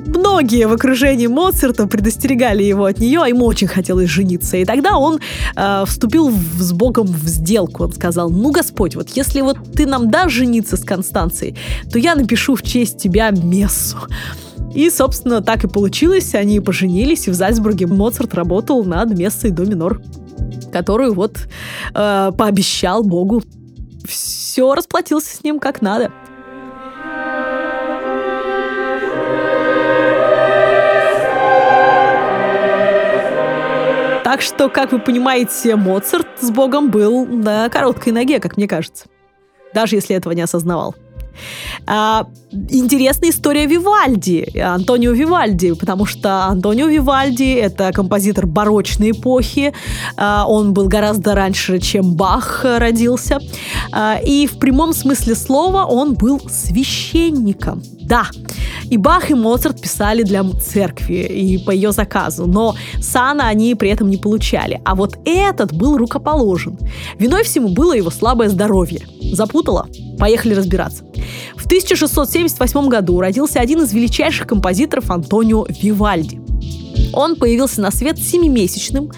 многие 0.10 0.66
в 0.68 0.74
окружении 0.74 1.28
Моцарта 1.28 1.88
предостерегали 1.88 2.64
его 2.64 2.86
от 2.86 3.00
нее, 3.00 3.22
а 3.22 3.28
ему 3.28 3.46
очень 3.46 3.68
хотелось 3.68 4.10
жениться. 4.10 4.58
И 4.58 4.66
тогда 4.66 4.98
он 4.98 5.20
вступил 5.86 6.32
с 6.60 6.72
Богом 6.72 7.08
в 7.08 7.28
сделку. 7.28 7.84
Он 7.84 7.94
сказал, 7.94 8.30
ну, 8.30 8.52
Господь, 8.52 8.96
вот 8.96 9.10
если 9.10 9.42
вот 9.42 9.58
ты 9.76 9.86
нам 9.86 10.10
дашь 10.10 10.32
жениться 10.32 10.78
с 10.78 10.84
Констанцией, 10.84 11.56
то 11.92 12.00
я 12.00 12.16
напишу 12.16 12.56
в 12.56 12.64
честь 12.64 12.98
тебя 12.98 13.30
мессу. 13.32 13.98
И, 14.76 14.90
собственно, 14.90 15.42
так 15.42 15.64
и 15.64 15.70
получилось. 15.70 16.36
Они 16.36 16.60
поженились, 16.60 17.28
и 17.28 17.32
в 17.32 17.34
Зальцбурге 17.34 17.88
Моцарт 17.88 18.34
работал 18.34 18.84
над 18.84 19.18
мессой 19.18 19.52
до 19.52 19.64
минор, 19.64 20.02
которую 20.74 21.14
вот 21.14 21.38
э, 21.94 22.32
пообещал 22.38 23.02
Богу. 23.02 23.42
Все 24.06 24.76
расплатился 24.76 25.38
с 25.38 25.44
ним 25.44 25.60
как 25.60 25.82
надо. 25.82 26.12
Так 34.26 34.42
что, 34.42 34.68
как 34.68 34.92
вы 34.92 35.00
понимаете, 35.00 35.78
Моцарт 35.78 36.28
с 36.42 36.52
Богом 36.52 36.92
был 36.92 37.26
на 37.26 37.70
короткой 37.70 38.12
ноге, 38.12 38.42
как 38.42 38.58
мне 38.58 38.68
кажется. 38.68 39.06
Даже 39.74 39.96
если 39.96 40.18
этого 40.18 40.34
не 40.34 40.42
осознавал. 40.42 40.96
А, 41.86 42.28
интересная 42.70 43.30
история 43.30 43.66
Вивальди, 43.66 44.58
Антонио 44.60 45.12
Вивальди, 45.12 45.74
потому 45.74 46.06
что 46.06 46.46
Антонио 46.46 46.88
Вивальди— 46.88 47.54
это 47.56 47.92
композитор 47.92 48.46
барочной 48.46 49.12
эпохи, 49.12 49.74
а, 50.18 50.46
он 50.48 50.74
был 50.74 50.88
гораздо 50.88 51.36
раньше, 51.36 51.80
чем 51.80 52.16
Бах 52.16 52.62
родился, 52.64 53.40
а, 53.92 54.20
и 54.24 54.48
в 54.48 54.58
прямом 54.58 54.94
смысле 54.94 55.36
слова 55.36 55.86
он 55.86 56.14
был 56.14 56.42
священником. 56.50 57.82
Да, 58.06 58.28
и 58.90 58.98
Бах, 58.98 59.32
и 59.32 59.34
Моцарт 59.34 59.82
писали 59.82 60.24
для 60.24 60.44
церкви 60.62 61.16
и 61.16 61.58
по 61.58 61.72
ее 61.72 61.92
заказу, 61.92 62.46
но 62.46 62.76
сана 63.02 63.48
они 63.48 63.74
при 63.76 63.90
этом 63.90 64.10
не 64.10 64.18
получали. 64.18 64.82
А 64.86 64.96
вот 64.96 65.18
этот 65.26 65.74
был 65.74 65.98
рукоположен. 65.98 66.78
Виной 67.18 67.44
всему 67.44 67.70
было 67.70 67.94
его 67.94 68.12
слабое 68.12 68.50
здоровье. 68.50 69.02
Запутала? 69.32 69.88
Поехали 70.20 70.54
разбираться. 70.54 71.04
В 71.56 71.66
1678 71.66 72.88
году 72.88 73.20
родился 73.20 73.60
один 73.60 73.82
из 73.82 73.92
величайших 73.92 74.48
композиторов 74.48 75.10
Антонио 75.10 75.66
Вивальди. 75.82 76.40
Он 77.14 77.36
появился 77.36 77.82
на 77.82 77.92
свет 77.92 78.20
семимесячным, 78.20 79.12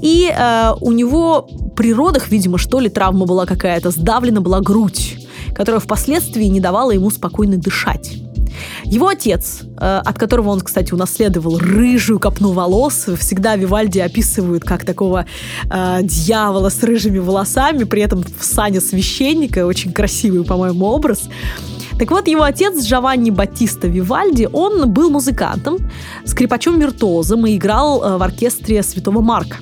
и 0.00 0.32
э, 0.34 0.72
у 0.80 0.92
него 0.92 1.48
при 1.76 1.92
родах, 1.92 2.28
видимо, 2.28 2.58
что 2.58 2.80
ли, 2.80 2.88
травма 2.88 3.26
была 3.26 3.46
какая-то, 3.46 3.90
сдавлена 3.90 4.40
была 4.40 4.60
грудь, 4.60 5.21
которая 5.54 5.80
впоследствии 5.80 6.44
не 6.44 6.60
давала 6.60 6.92
ему 6.92 7.10
спокойно 7.10 7.56
дышать. 7.56 8.22
Его 8.84 9.08
отец, 9.08 9.62
э, 9.62 10.02
от 10.04 10.18
которого 10.18 10.50
он, 10.50 10.60
кстати, 10.60 10.92
унаследовал 10.92 11.58
рыжую 11.58 12.18
копну 12.18 12.52
волос, 12.52 13.06
всегда 13.18 13.56
Вивальди 13.56 13.98
описывают 13.98 14.64
как 14.64 14.84
такого 14.84 15.26
э, 15.70 16.00
дьявола 16.02 16.68
с 16.68 16.82
рыжими 16.82 17.18
волосами, 17.18 17.84
при 17.84 18.02
этом 18.02 18.22
в 18.22 18.44
сане 18.44 18.80
священника, 18.80 19.66
очень 19.66 19.92
красивый, 19.92 20.44
по-моему, 20.44 20.86
образ. 20.86 21.22
Так 21.98 22.10
вот, 22.10 22.26
его 22.26 22.42
отец 22.42 22.82
Джованни 22.82 23.30
Батиста 23.30 23.86
Вивальди, 23.86 24.48
он 24.52 24.90
был 24.90 25.10
музыкантом, 25.10 25.78
скрипачом-виртуозом 26.24 27.46
и 27.46 27.56
играл 27.56 28.02
э, 28.02 28.16
в 28.16 28.22
оркестре 28.22 28.82
Святого 28.82 29.20
Марка. 29.20 29.58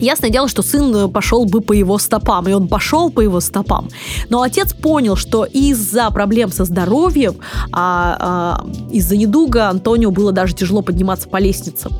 Ясное 0.00 0.30
дело, 0.30 0.48
что 0.48 0.62
сын 0.62 0.94
э, 0.94 1.08
пошел 1.08 1.44
бы 1.44 1.60
по 1.60 1.72
его 1.72 1.98
стопам, 1.98 2.48
и 2.48 2.52
он 2.52 2.68
пошел 2.68 3.10
по 3.10 3.20
его 3.20 3.40
стопам. 3.40 3.88
Но 4.28 4.42
отец 4.42 4.72
понял, 4.72 5.16
что 5.16 5.44
из-за 5.44 6.10
проблем 6.10 6.52
со 6.52 6.64
здоровьем, 6.64 7.36
а, 7.72 8.16
а, 8.20 8.66
из-за 8.92 9.16
недуга 9.16 9.68
Антонио 9.68 10.10
было 10.10 10.32
даже 10.32 10.54
тяжело 10.54 10.82
подниматься 10.82 11.28
по 11.28 11.38
лестницам. 11.38 11.92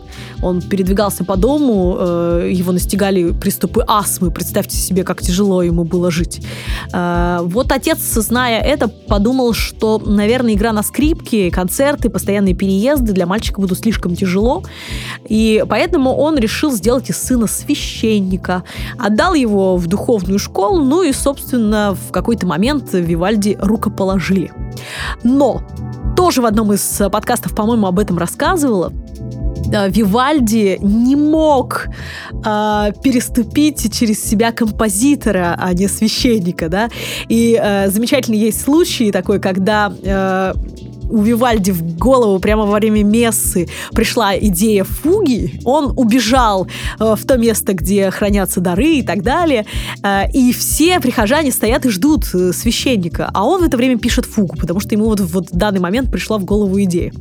Он 0.42 0.62
передвигался 0.62 1.24
по 1.24 1.36
дому, 1.36 1.96
э, 1.98 2.50
его 2.52 2.72
настигали 2.72 3.32
приступы 3.32 3.82
астмы. 3.86 4.30
Представьте 4.30 4.76
себе, 4.76 5.02
как 5.02 5.20
тяжело 5.20 5.62
ему 5.62 5.84
было 5.84 6.10
жить. 6.10 6.40
Э, 6.92 7.40
вот 7.42 7.72
отец, 7.72 7.98
зная 7.98 8.60
это, 8.60 8.88
подумал, 8.88 9.52
что, 9.54 9.98
наверное, 9.98 10.54
игра 10.54 10.72
на 10.72 10.82
скрипке, 10.82 11.50
концерты, 11.50 12.10
постоянные 12.10 12.54
переезды 12.54 13.12
для 13.12 13.26
мальчика 13.26 13.60
будут 13.60 13.78
слишком 13.78 14.14
тяжело. 14.14 14.62
И 15.28 15.64
поэтому 15.68 16.14
он 16.14 16.38
решил 16.38 16.70
сделать 16.70 17.10
из 17.10 17.16
сына 17.16 17.46
священника. 17.46 17.87
Отдал 18.98 19.34
его 19.34 19.76
в 19.76 19.86
духовную 19.86 20.38
школу, 20.38 20.84
ну 20.84 21.02
и, 21.02 21.12
собственно, 21.12 21.94
в 21.94 22.12
какой-то 22.12 22.46
момент 22.46 22.92
Вивальди 22.92 23.56
рукоположили. 23.60 24.52
Но 25.24 25.62
тоже 26.16 26.42
в 26.42 26.46
одном 26.46 26.72
из 26.72 27.02
подкастов, 27.12 27.54
по-моему, 27.54 27.86
об 27.86 27.98
этом 27.98 28.18
рассказывала. 28.18 28.92
Вивальди 29.88 30.78
не 30.80 31.14
мог 31.14 31.88
э, 32.44 32.92
переступить 33.02 33.92
через 33.92 34.24
себя 34.24 34.50
композитора, 34.50 35.56
а 35.58 35.74
не 35.74 35.88
священника, 35.88 36.68
да. 36.68 36.88
И 37.28 37.58
э, 37.60 37.90
замечательный 37.90 38.38
есть 38.38 38.62
случай 38.62 39.12
такой, 39.12 39.40
когда 39.40 39.92
э, 40.02 40.54
у 41.08 41.22
Вивальди 41.22 41.70
в 41.70 41.96
голову 41.96 42.38
прямо 42.38 42.64
во 42.64 42.76
время 42.76 43.02
мессы 43.02 43.68
пришла 43.92 44.36
идея 44.38 44.84
фуги, 44.84 45.60
он 45.64 45.92
убежал 45.96 46.68
э, 46.98 47.14
в 47.16 47.26
то 47.26 47.36
место, 47.36 47.72
где 47.72 48.10
хранятся 48.10 48.60
дары 48.60 48.96
и 48.96 49.02
так 49.02 49.22
далее, 49.22 49.66
э, 50.02 50.30
и 50.32 50.52
все 50.52 51.00
прихожане 51.00 51.52
стоят 51.52 51.86
и 51.86 51.90
ждут 51.90 52.26
э, 52.34 52.52
священника, 52.52 53.30
а 53.32 53.44
он 53.44 53.62
в 53.62 53.64
это 53.64 53.76
время 53.76 53.98
пишет 53.98 54.24
фугу, 54.24 54.56
потому 54.56 54.80
что 54.80 54.94
ему 54.94 55.06
вот, 55.06 55.20
вот 55.20 55.50
в 55.50 55.56
данный 55.56 55.80
момент 55.80 56.10
пришла 56.10 56.38
в 56.38 56.44
голову 56.44 56.80
идея. 56.82 57.12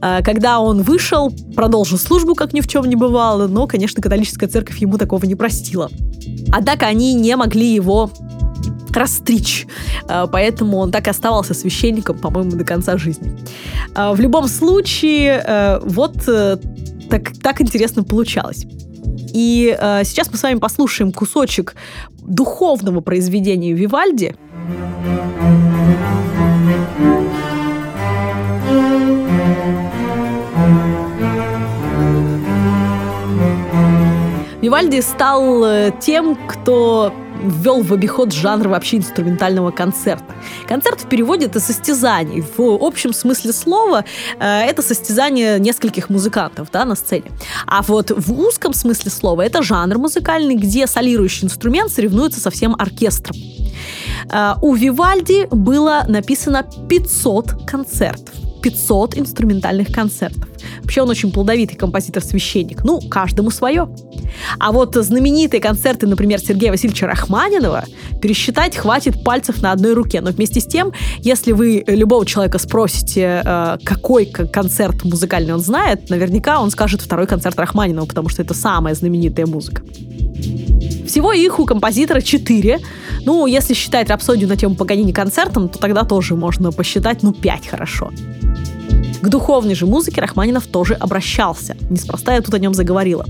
Когда 0.00 0.60
он 0.60 0.82
вышел, 0.82 1.32
продолжил 1.54 1.98
службу, 1.98 2.34
как 2.34 2.52
ни 2.52 2.60
в 2.60 2.68
чем 2.68 2.84
не 2.84 2.96
бывало, 2.96 3.46
но, 3.46 3.66
конечно, 3.66 4.02
католическая 4.02 4.48
церковь 4.48 4.78
ему 4.78 4.98
такого 4.98 5.24
не 5.24 5.34
простила. 5.34 5.90
Однако 6.52 6.86
они 6.86 7.14
не 7.14 7.36
могли 7.36 7.74
его 7.74 8.10
расстричь. 8.92 9.66
А, 10.08 10.26
поэтому 10.26 10.78
он 10.78 10.90
так 10.90 11.06
и 11.06 11.10
оставался 11.10 11.54
священником, 11.54 12.18
по-моему, 12.18 12.52
до 12.52 12.64
конца 12.64 12.96
жизни. 12.96 13.36
А, 13.94 14.12
в 14.12 14.20
любом 14.20 14.48
случае, 14.48 15.42
э, 15.46 15.80
вот 15.84 16.16
э, 16.28 16.58
так, 17.08 17.32
так 17.42 17.60
интересно 17.60 18.04
получалось. 18.04 18.66
И 19.32 19.76
э, 19.78 20.02
сейчас 20.04 20.30
мы 20.30 20.38
с 20.38 20.42
вами 20.42 20.58
послушаем 20.58 21.12
кусочек 21.12 21.74
духовного 22.22 23.00
произведения 23.00 23.72
Вивальди. 23.72 24.34
Вивальди 34.60 35.00
стал 35.00 35.90
тем, 36.00 36.36
кто 36.46 37.12
ввел 37.42 37.82
в 37.82 37.92
обиход 37.92 38.32
жанр 38.32 38.68
вообще 38.68 38.98
инструментального 38.98 39.70
концерта. 39.70 40.34
Концерт 40.68 41.00
в 41.00 41.08
переводе 41.08 41.46
это 41.46 41.60
состязание. 41.60 42.44
В 42.56 42.82
общем 42.82 43.12
смысле 43.12 43.52
слова 43.52 44.04
э, 44.38 44.44
это 44.44 44.82
состязание 44.82 45.58
нескольких 45.58 46.10
музыкантов 46.10 46.68
да, 46.72 46.84
на 46.84 46.94
сцене. 46.94 47.30
А 47.66 47.82
вот 47.82 48.10
в 48.10 48.32
узком 48.40 48.72
смысле 48.74 49.10
слова 49.10 49.42
это 49.42 49.62
жанр 49.62 49.98
музыкальный, 49.98 50.56
где 50.56 50.86
солирующий 50.86 51.46
инструмент 51.46 51.90
соревнуется 51.90 52.40
со 52.40 52.50
всем 52.50 52.74
оркестром. 52.78 53.36
Э, 54.32 54.54
у 54.62 54.74
Вивальди 54.74 55.46
было 55.50 56.04
написано 56.08 56.64
500 56.88 57.66
концертов. 57.66 58.49
500 58.60 59.18
инструментальных 59.18 59.88
концертов. 59.92 60.48
Вообще 60.82 61.02
он 61.02 61.10
очень 61.10 61.32
плодовитый 61.32 61.76
композитор-священник. 61.76 62.84
Ну, 62.84 63.00
каждому 63.00 63.50
свое. 63.50 63.88
А 64.58 64.72
вот 64.72 64.94
знаменитые 64.94 65.60
концерты, 65.60 66.06
например, 66.06 66.40
Сергея 66.40 66.70
Васильевича 66.70 67.06
Рахманинова, 67.06 67.84
пересчитать 68.20 68.76
хватит 68.76 69.24
пальцев 69.24 69.62
на 69.62 69.72
одной 69.72 69.94
руке. 69.94 70.20
Но 70.20 70.30
вместе 70.30 70.60
с 70.60 70.66
тем, 70.66 70.92
если 71.18 71.52
вы 71.52 71.84
любого 71.86 72.26
человека 72.26 72.58
спросите, 72.58 73.42
э, 73.44 73.78
какой 73.84 74.26
концерт 74.26 75.04
музыкальный 75.04 75.54
он 75.54 75.60
знает, 75.60 76.10
наверняка 76.10 76.60
он 76.60 76.70
скажет 76.70 77.00
второй 77.00 77.26
концерт 77.26 77.58
Рахманинова, 77.58 78.06
потому 78.06 78.28
что 78.28 78.42
это 78.42 78.54
самая 78.54 78.94
знаменитая 78.94 79.46
музыка. 79.46 79.82
Всего 81.06 81.32
их 81.32 81.58
у 81.58 81.66
композитора 81.66 82.20
четыре. 82.20 82.78
Ну, 83.24 83.46
если 83.46 83.74
считать 83.74 84.08
рапсодию 84.08 84.48
на 84.48 84.56
тему 84.56 84.76
Паганини 84.76 85.12
концертом, 85.12 85.68
то 85.68 85.78
тогда 85.78 86.04
тоже 86.04 86.36
можно 86.36 86.70
посчитать, 86.72 87.22
ну, 87.22 87.32
пять 87.32 87.66
хорошо. 87.66 88.12
К 89.20 89.28
духовной 89.28 89.74
же 89.74 89.86
музыке 89.86 90.20
Рахманинов 90.20 90.66
тоже 90.66 90.94
обращался. 90.94 91.76
Неспроста 91.90 92.34
я 92.34 92.40
тут 92.40 92.54
о 92.54 92.58
нем 92.58 92.74
заговорила. 92.74 93.26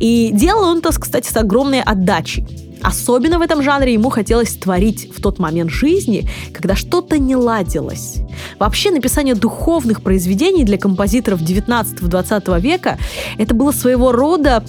И 0.00 0.30
делал 0.32 0.64
он 0.64 0.78
это, 0.78 0.90
кстати, 0.98 1.30
с 1.30 1.36
огромной 1.36 1.80
отдачей. 1.80 2.67
Особенно 2.82 3.38
в 3.38 3.42
этом 3.42 3.62
жанре 3.62 3.92
ему 3.92 4.10
хотелось 4.10 4.54
творить 4.54 5.10
в 5.14 5.20
тот 5.20 5.38
момент 5.38 5.70
жизни, 5.70 6.28
когда 6.52 6.76
что-то 6.76 7.18
не 7.18 7.36
ладилось. 7.36 8.18
Вообще 8.58 8.90
написание 8.90 9.34
духовных 9.34 10.02
произведений 10.02 10.64
для 10.64 10.78
композиторов 10.78 11.40
19-20 11.40 12.60
века 12.60 12.98
это 13.38 13.54
было 13.54 13.72
своего 13.72 14.12
рода 14.12 14.64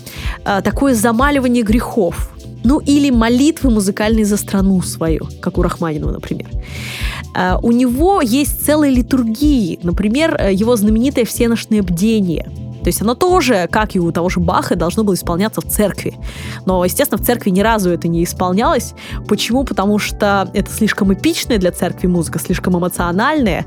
э, 0.45 0.61
такое 0.63 0.93
замаливание 0.93 1.63
грехов. 1.63 2.31
Ну 2.63 2.79
или 2.79 3.09
молитвы 3.09 3.69
музыкальные 3.69 4.25
за 4.25 4.37
страну 4.37 4.81
свою, 4.81 5.27
как 5.41 5.57
у 5.57 5.61
Рахманинова, 5.61 6.11
например. 6.11 6.47
Э, 7.35 7.57
у 7.61 7.71
него 7.71 8.21
есть 8.21 8.65
целые 8.65 8.93
литургии, 8.93 9.79
например, 9.83 10.35
э, 10.39 10.53
его 10.53 10.75
знаменитое 10.75 11.25
«Всеношное 11.25 11.81
бдение», 11.83 12.49
то 12.81 12.87
есть 12.87 13.01
оно 13.01 13.15
тоже, 13.15 13.67
как 13.71 13.95
и 13.95 13.99
у 13.99 14.11
того 14.11 14.29
же 14.29 14.39
Баха, 14.39 14.75
должно 14.75 15.03
было 15.03 15.13
исполняться 15.13 15.61
в 15.61 15.65
церкви. 15.65 16.15
Но, 16.65 16.83
естественно, 16.83 17.21
в 17.21 17.25
церкви 17.25 17.49
ни 17.49 17.61
разу 17.61 17.89
это 17.89 18.07
не 18.07 18.23
исполнялось. 18.23 18.93
Почему? 19.27 19.63
Потому 19.63 19.99
что 19.99 20.49
это 20.53 20.71
слишком 20.71 21.13
эпичная 21.13 21.57
для 21.57 21.71
церкви 21.71 22.07
музыка, 22.07 22.39
слишком 22.39 22.77
эмоциональная, 22.77 23.65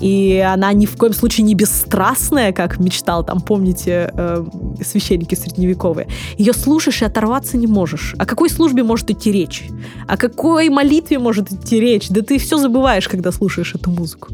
и 0.00 0.38
она 0.46 0.72
ни 0.72 0.86
в 0.86 0.96
коем 0.96 1.12
случае 1.12 1.44
не 1.44 1.54
бесстрастная, 1.54 2.52
как 2.52 2.78
мечтал, 2.78 3.24
там, 3.24 3.40
помните, 3.40 4.10
э, 4.14 4.44
священники 4.84 5.34
средневековые. 5.34 6.08
Ее 6.38 6.52
слушаешь 6.52 7.02
и 7.02 7.04
оторваться 7.04 7.56
не 7.56 7.66
можешь. 7.66 8.14
О 8.18 8.26
какой 8.26 8.50
службе 8.50 8.82
может 8.82 9.10
идти 9.10 9.32
речь? 9.32 9.64
О 10.06 10.16
какой 10.16 10.68
молитве 10.68 11.18
может 11.18 11.52
идти 11.52 11.80
речь? 11.80 12.08
Да 12.08 12.22
ты 12.22 12.38
все 12.38 12.56
забываешь, 12.58 13.08
когда 13.08 13.32
слушаешь 13.32 13.74
эту 13.74 13.90
музыку. 13.90 14.28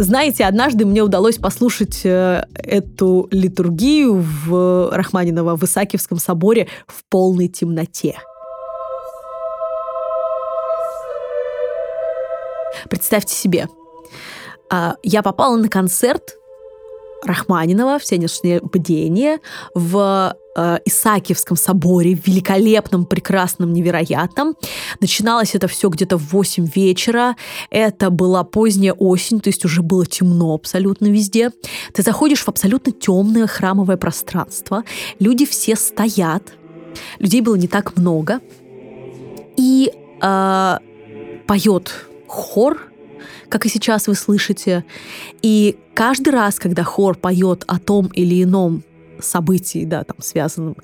Знаете, 0.00 0.44
однажды 0.44 0.86
мне 0.86 1.02
удалось 1.02 1.38
послушать 1.38 2.02
э, 2.04 2.44
эту 2.54 3.26
литургию 3.32 4.24
в 4.46 4.90
Рахманинова 4.92 5.56
в 5.56 5.64
Исаакиевском 5.64 6.18
соборе 6.18 6.68
в 6.86 7.02
полной 7.08 7.48
темноте. 7.48 8.16
Представьте 12.88 13.34
себе, 13.34 13.66
а, 14.70 14.94
я 15.02 15.24
попала 15.24 15.56
на 15.56 15.68
концерт 15.68 16.36
Рахманинова 17.24 17.98
«Всенешнее 17.98 18.60
бдение» 18.60 19.38
в 19.74 20.36
э, 20.56 20.78
Исаакиевском 20.84 21.56
соборе, 21.56 22.14
великолепном, 22.14 23.06
прекрасном, 23.06 23.72
невероятном. 23.72 24.54
Начиналось 25.00 25.54
это 25.54 25.66
все 25.68 25.88
где-то 25.88 26.16
в 26.16 26.32
8 26.32 26.66
вечера. 26.74 27.36
Это 27.70 28.10
была 28.10 28.44
поздняя 28.44 28.92
осень, 28.92 29.40
то 29.40 29.48
есть 29.48 29.64
уже 29.64 29.82
было 29.82 30.06
темно 30.06 30.54
абсолютно 30.54 31.06
везде. 31.06 31.50
Ты 31.92 32.02
заходишь 32.02 32.44
в 32.44 32.48
абсолютно 32.48 32.92
темное 32.92 33.46
храмовое 33.46 33.96
пространство. 33.96 34.84
Люди 35.18 35.44
все 35.44 35.74
стоят. 35.76 36.54
Людей 37.18 37.40
было 37.40 37.56
не 37.56 37.68
так 37.68 37.96
много. 37.96 38.40
И 39.56 39.92
э, 40.22 40.78
поет 41.46 41.92
хор, 42.28 42.87
как 43.48 43.66
и 43.66 43.68
сейчас 43.68 44.06
вы 44.06 44.14
слышите. 44.14 44.84
И 45.42 45.78
каждый 45.94 46.30
раз, 46.30 46.58
когда 46.58 46.84
хор 46.84 47.16
поет 47.16 47.64
о 47.66 47.78
том 47.78 48.06
или 48.08 48.42
ином 48.42 48.82
событий, 49.22 49.84
да, 49.84 50.04
там, 50.04 50.16
связанным 50.20 50.76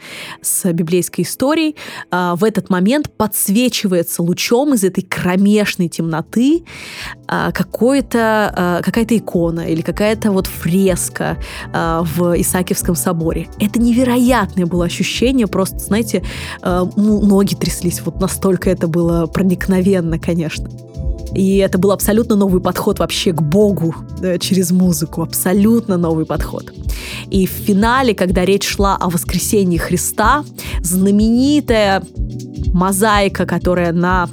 с 0.43 0.71
библейской 0.73 1.23
историей, 1.23 1.77
а, 2.11 2.37
в 2.37 2.45
этот 2.45 2.71
момент 2.71 3.11
подсвечивается 3.17 4.23
лучом 4.23 4.75
из 4.75 4.85
этой 4.85 5.03
кромешной 5.03 5.89
темноты 5.89 6.65
а, 7.27 7.53
какое-то, 7.53 8.53
а, 8.55 8.83
какая-то 8.83 9.17
икона 9.17 9.63
или 9.63 9.83
какая-то 9.83 10.31
вот 10.33 10.47
фреска 10.47 11.39
в 11.73 12.41
Исаакиевском 12.41 12.95
соборе. 12.95 13.49
Это 13.61 13.81
невероятное 13.81 14.67
было 14.67 14.85
ощущение, 14.85 15.47
просто, 15.47 15.79
знаете, 15.79 16.25
ну, 16.63 17.25
ноги 17.25 17.55
тряслись, 17.55 18.01
вот 18.05 18.21
настолько 18.21 18.71
это 18.71 18.89
было 18.89 19.27
проникновенно, 19.27 20.19
конечно. 20.19 20.69
И 21.35 21.57
это 21.59 21.79
был 21.79 21.93
абсолютно 21.93 22.37
новый 22.37 22.61
подход 22.61 22.99
вообще 22.99 23.33
к 23.33 23.43
Богу 23.43 23.95
да, 24.21 24.39
через 24.39 24.71
музыку. 24.71 25.23
Абсолютно 25.23 25.97
новый 25.97 26.27
подход. 26.27 26.73
И 27.31 27.47
в 27.47 27.51
финале, 27.51 28.15
когда 28.15 28.45
речь 28.45 28.67
шла 28.67 28.97
о 28.97 29.11
воскресении 29.11 29.79
Христа, 29.79 30.45
знаменитая 30.81 32.03
мозаика, 32.73 33.47
которая 33.47 33.93
на 33.93 34.29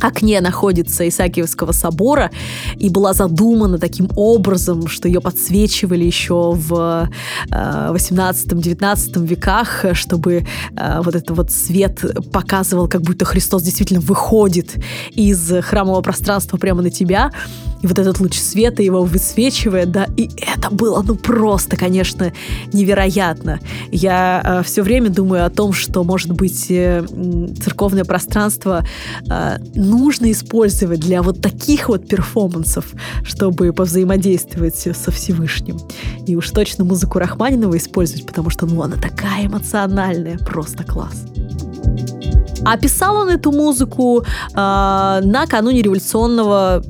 окне 0.00 0.40
находится 0.40 1.08
Исаакиевского 1.08 1.72
собора 1.72 2.30
и 2.76 2.88
была 2.88 3.12
задумана 3.12 3.78
таким 3.78 4.08
образом, 4.16 4.88
что 4.88 5.08
ее 5.08 5.20
подсвечивали 5.20 6.04
еще 6.04 6.52
в 6.52 7.08
18-19 7.50 9.24
э, 9.24 9.26
веках, 9.26 9.84
чтобы 9.92 10.44
э, 10.76 11.00
вот 11.02 11.14
этот 11.14 11.30
вот 11.36 11.50
свет 11.50 12.04
показывал, 12.32 12.88
как 12.88 13.02
будто 13.02 13.24
Христос 13.24 13.62
действительно 13.62 14.00
выходит 14.00 14.76
из 15.10 15.50
храмового 15.62 16.02
пространства 16.02 16.56
прямо 16.56 16.82
на 16.82 16.90
тебя 16.90 17.30
и 17.82 17.86
вот 17.86 17.98
этот 17.98 18.20
луч 18.20 18.38
света 18.38 18.82
его 18.82 19.04
высвечивает, 19.04 19.90
да, 19.90 20.06
и 20.16 20.28
это 20.36 20.70
было, 20.70 21.02
ну, 21.02 21.14
просто, 21.16 21.76
конечно, 21.76 22.32
невероятно. 22.72 23.58
Я 23.90 24.42
э, 24.44 24.62
все 24.64 24.82
время 24.82 25.08
думаю 25.08 25.46
о 25.46 25.50
том, 25.50 25.72
что, 25.72 26.04
может 26.04 26.32
быть, 26.32 26.66
э, 26.70 27.04
церковное 27.62 28.04
пространство 28.04 28.84
э, 29.28 29.58
нужно 29.80 30.30
использовать 30.30 31.00
для 31.00 31.22
вот 31.22 31.40
таких 31.40 31.88
вот 31.88 32.06
перформансов, 32.06 32.92
чтобы 33.24 33.72
повзаимодействовать 33.72 34.76
со 34.76 35.10
Всевышним. 35.10 35.78
И 36.26 36.36
уж 36.36 36.50
точно 36.50 36.84
музыку 36.84 37.18
Рахманинова 37.18 37.76
использовать, 37.76 38.26
потому 38.26 38.50
что, 38.50 38.66
ну, 38.66 38.82
она 38.82 38.96
такая 38.96 39.46
эмоциональная, 39.46 40.38
просто 40.38 40.84
класс. 40.84 41.24
А 42.64 42.76
писал 42.76 43.16
он 43.16 43.30
эту 43.30 43.52
музыку 43.52 44.22
э, 44.22 45.20
накануне 45.24 45.82
революционного 45.82 46.84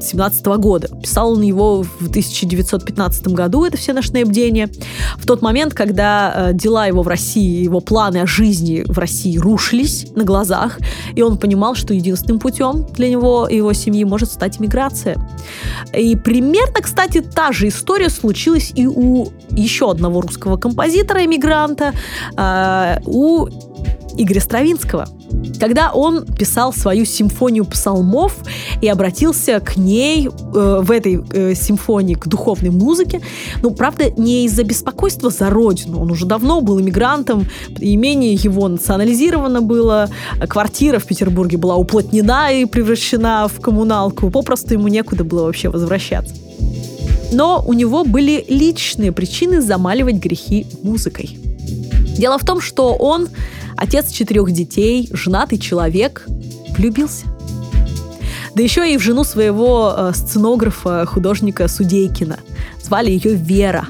17 0.00 0.46
года. 0.58 0.88
Писал 1.02 1.32
он 1.32 1.42
его 1.42 1.82
в 1.82 2.08
1915 2.08 3.28
году, 3.28 3.64
это 3.64 3.76
все 3.76 3.92
ночные 3.92 4.24
бдения. 4.24 4.68
В 5.16 5.26
тот 5.26 5.42
момент, 5.42 5.74
когда 5.74 6.50
э, 6.50 6.54
дела 6.54 6.86
его 6.86 7.02
в 7.02 7.08
России, 7.08 7.62
его 7.62 7.80
планы 7.80 8.18
о 8.18 8.26
жизни 8.26 8.84
в 8.86 8.98
России 8.98 9.36
рушились 9.38 10.06
на 10.14 10.24
глазах, 10.24 10.78
и 11.14 11.22
он 11.22 11.38
понимал, 11.38 11.74
что 11.74 11.94
единственным 11.94 12.38
путем 12.38 12.86
для 12.94 13.08
него 13.08 13.46
и 13.46 13.56
его 13.56 13.72
семьи 13.72 14.04
может 14.04 14.30
стать 14.30 14.58
иммиграция. 14.60 15.16
И 15.94 16.16
примерно, 16.16 16.80
кстати, 16.80 17.20
та 17.20 17.52
же 17.52 17.68
история 17.68 18.10
случилась 18.10 18.72
и 18.74 18.86
у 18.86 19.28
еще 19.50 19.90
одного 19.90 20.20
русского 20.20 20.56
композитора-иммигранта, 20.56 21.92
э, 22.36 23.00
у 23.04 23.46
Игоря 24.16 24.40
Стравинского– 24.40 25.08
когда 25.58 25.92
он 25.92 26.24
писал 26.24 26.72
свою 26.72 27.04
симфонию 27.04 27.64
псалмов 27.64 28.36
и 28.80 28.88
обратился 28.88 29.60
к 29.60 29.76
ней 29.76 30.28
э, 30.28 30.80
в 30.82 30.90
этой 30.90 31.22
э, 31.32 31.54
симфонии 31.54 32.14
к 32.14 32.26
духовной 32.26 32.70
музыке. 32.70 33.20
Ну, 33.62 33.70
правда, 33.70 34.10
не 34.10 34.46
из-за 34.46 34.64
беспокойства 34.64 35.30
за 35.30 35.50
родину. 35.50 36.00
Он 36.00 36.10
уже 36.10 36.26
давно 36.26 36.60
был 36.60 36.80
иммигрантом, 36.80 37.46
имение 37.78 38.34
его 38.34 38.68
национализировано 38.68 39.60
было, 39.60 40.08
квартира 40.48 40.98
в 40.98 41.04
Петербурге 41.04 41.58
была 41.58 41.76
уплотнена 41.76 42.52
и 42.52 42.64
превращена 42.64 43.48
в 43.48 43.60
коммуналку. 43.60 44.30
Попросту 44.30 44.74
ему 44.74 44.88
некуда 44.88 45.24
было 45.24 45.44
вообще 45.44 45.68
возвращаться. 45.68 46.34
Но 47.32 47.62
у 47.66 47.72
него 47.72 48.04
были 48.04 48.44
личные 48.48 49.12
причины 49.12 49.60
замаливать 49.60 50.16
грехи 50.16 50.66
музыкой. 50.82 51.38
Дело 52.18 52.38
в 52.38 52.44
том, 52.44 52.60
что 52.60 52.94
он 52.94 53.28
отец 53.80 54.10
четырех 54.12 54.52
детей, 54.52 55.08
женатый 55.12 55.58
человек, 55.58 56.26
влюбился. 56.76 57.26
Да 58.54 58.62
еще 58.62 58.92
и 58.92 58.96
в 58.96 59.00
жену 59.00 59.24
своего 59.24 59.94
э, 59.96 60.12
сценографа, 60.14 61.06
художника 61.06 61.66
Судейкина. 61.68 62.38
Звали 62.82 63.10
ее 63.10 63.34
Вера. 63.34 63.86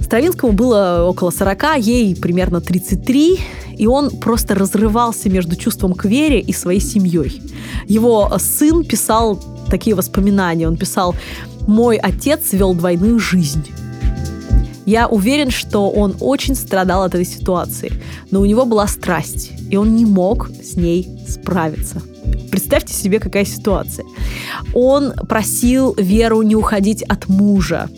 Стравинскому 0.00 0.52
было 0.52 1.06
около 1.08 1.30
40, 1.30 1.78
ей 1.78 2.16
примерно 2.16 2.60
33, 2.60 3.38
и 3.76 3.86
он 3.86 4.10
просто 4.10 4.54
разрывался 4.54 5.28
между 5.28 5.56
чувством 5.56 5.94
к 5.94 6.04
Вере 6.04 6.40
и 6.40 6.52
своей 6.52 6.80
семьей. 6.80 7.42
Его 7.86 8.32
сын 8.38 8.84
писал 8.84 9.42
такие 9.68 9.94
воспоминания. 9.94 10.66
Он 10.66 10.76
писал, 10.76 11.14
мой 11.66 11.96
отец 11.96 12.52
вел 12.52 12.74
двойную 12.74 13.18
жизнь. 13.18 13.66
Я 14.90 15.06
уверен, 15.06 15.52
что 15.52 15.88
он 15.88 16.16
очень 16.18 16.56
страдал 16.56 17.04
от 17.04 17.14
этой 17.14 17.24
ситуации, 17.24 17.92
но 18.32 18.40
у 18.40 18.44
него 18.44 18.64
была 18.64 18.88
страсть, 18.88 19.52
и 19.70 19.76
он 19.76 19.94
не 19.94 20.04
мог 20.04 20.50
с 20.50 20.74
ней 20.74 21.08
справиться. 21.28 22.02
Представьте 22.50 22.92
себе, 22.92 23.20
какая 23.20 23.44
ситуация. 23.44 24.04
Он 24.74 25.12
просил 25.12 25.94
Веру 25.96 26.42
не 26.42 26.56
уходить 26.56 27.04
от 27.04 27.28
мужа, 27.28 27.88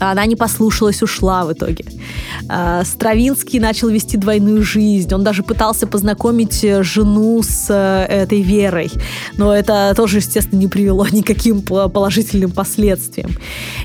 она 0.00 0.26
не 0.26 0.34
послушалась, 0.34 1.02
ушла 1.02 1.44
в 1.44 1.52
итоге. 1.52 1.84
А, 2.48 2.84
Стравинский 2.84 3.60
начал 3.60 3.88
вести 3.88 4.16
двойную 4.16 4.62
жизнь. 4.62 5.12
Он 5.14 5.22
даже 5.22 5.42
пытался 5.42 5.86
познакомить 5.86 6.64
э, 6.64 6.82
жену 6.82 7.42
с 7.42 7.66
э, 7.68 8.06
этой 8.06 8.42
Верой. 8.42 8.90
Но 9.36 9.54
это 9.54 9.92
тоже, 9.94 10.16
естественно, 10.16 10.58
не 10.58 10.66
привело 10.66 11.06
никаким 11.12 11.62
положительным 11.62 12.50
последствиям. 12.50 13.30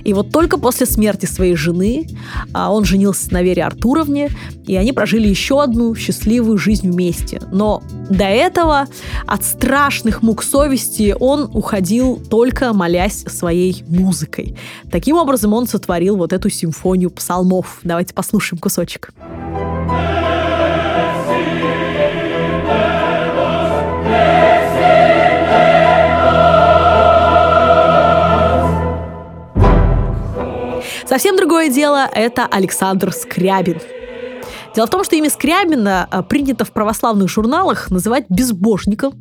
И 0.04 0.14
вот 0.14 0.32
только 0.32 0.58
после 0.58 0.86
смерти 0.86 1.26
своей 1.26 1.56
жены 1.56 2.08
а, 2.54 2.72
он 2.72 2.86
женился 2.86 3.34
на 3.34 3.42
Вере 3.42 3.64
Артуровне, 3.64 4.30
и 4.66 4.76
они 4.76 4.94
прожили 4.94 5.28
еще 5.28 5.62
одну 5.62 5.94
счастливую 5.96 6.58
жизнь 6.58 6.90
вместе. 6.90 7.42
Но 7.52 7.84
до 8.10 8.26
этого 8.26 8.88
от 9.28 9.44
страшных 9.44 10.22
мук 10.22 10.44
совести 10.44 11.16
он 11.20 11.50
уходил 11.54 12.22
только 12.30 12.74
молясь 12.74 13.26
своей 13.28 13.84
музыкой. 13.88 14.58
Таким 14.92 15.18
образом 15.18 15.54
он 15.54 15.68
сотворил 15.68 16.05
вот 16.14 16.34
эту 16.34 16.50
симфонию 16.50 17.10
псалмов. 17.10 17.80
Давайте 17.84 18.14
послушаем 18.14 18.60
кусочек. 18.60 19.12
Совсем 31.08 31.38
другое 31.38 31.70
дело– 31.70 32.10
это 32.14 32.46
Александр 32.46 33.12
Скрябин– 33.14 33.80
Дело 34.76 34.88
в 34.88 34.90
том, 34.90 35.06
что 35.06 35.16
имя 35.16 35.30
Скрябина 35.30 36.06
а, 36.12 36.22
принято 36.22 36.66
в 36.66 36.72
православных 36.72 37.30
журналах 37.30 37.90
называть 37.92 38.26
безбожником, 38.28 39.14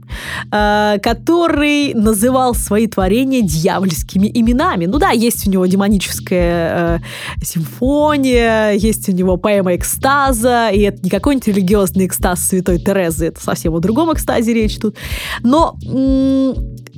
а, 0.51 0.99
который 0.99 1.95
называл 1.95 2.55
свои 2.55 2.89
творения 2.89 3.41
дьявольскими 3.41 4.29
именами. 4.35 4.87
Ну 4.87 4.99
да, 4.99 5.11
есть 5.11 5.47
у 5.47 5.51
него 5.51 5.65
демоническая 5.67 6.99
э, 6.99 7.45
симфония, 7.45 8.73
есть 8.73 9.09
у 9.09 9.13
него 9.13 9.37
поэма 9.37 9.77
экстаза, 9.77 10.71
и 10.71 10.81
это 10.81 11.03
не 11.03 11.11
какой-нибудь 11.11 11.47
религиозный 11.49 12.07
экстаз 12.07 12.43
Святой 12.49 12.79
Терезы, 12.79 13.27
это 13.27 13.41
совсем 13.41 13.75
о 13.75 13.79
другом 13.79 14.13
экстазе 14.13 14.53
речь 14.53 14.79
тут. 14.79 14.97
Но 15.43 15.77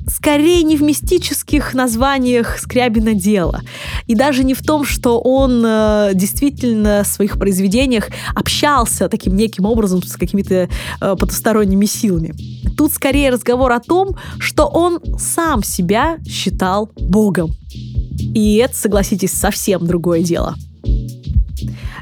скорее 0.08 0.62
не 0.62 0.76
в 0.76 0.82
мистических 0.82 1.74
названиях 1.74 2.58
Скрябина 2.58 3.14
дело. 3.14 3.62
И 4.06 4.14
даже 4.14 4.44
не 4.44 4.54
в 4.54 4.62
том, 4.62 4.84
что 4.84 5.20
он 5.20 5.62
э, 5.66 6.10
действительно 6.14 7.02
в 7.04 7.06
своих 7.06 7.38
произведениях 7.38 8.08
общался 8.34 9.08
таким 9.08 9.36
неким 9.36 9.64
образом 9.64 10.02
с 10.02 10.16
какими-то 10.16 10.68
э, 11.00 11.16
потусторонними 11.16 11.86
силами. 11.86 12.34
Тут 12.76 12.92
скорее 12.92 13.30
разговор 13.30 13.72
о 13.72 13.80
том, 13.80 14.16
что 14.38 14.66
он 14.66 15.00
сам 15.18 15.62
себя 15.62 16.18
считал 16.26 16.90
Богом. 16.96 17.54
И 18.34 18.56
это, 18.56 18.76
согласитесь, 18.76 19.32
совсем 19.32 19.86
другое 19.86 20.22
дело. 20.22 20.54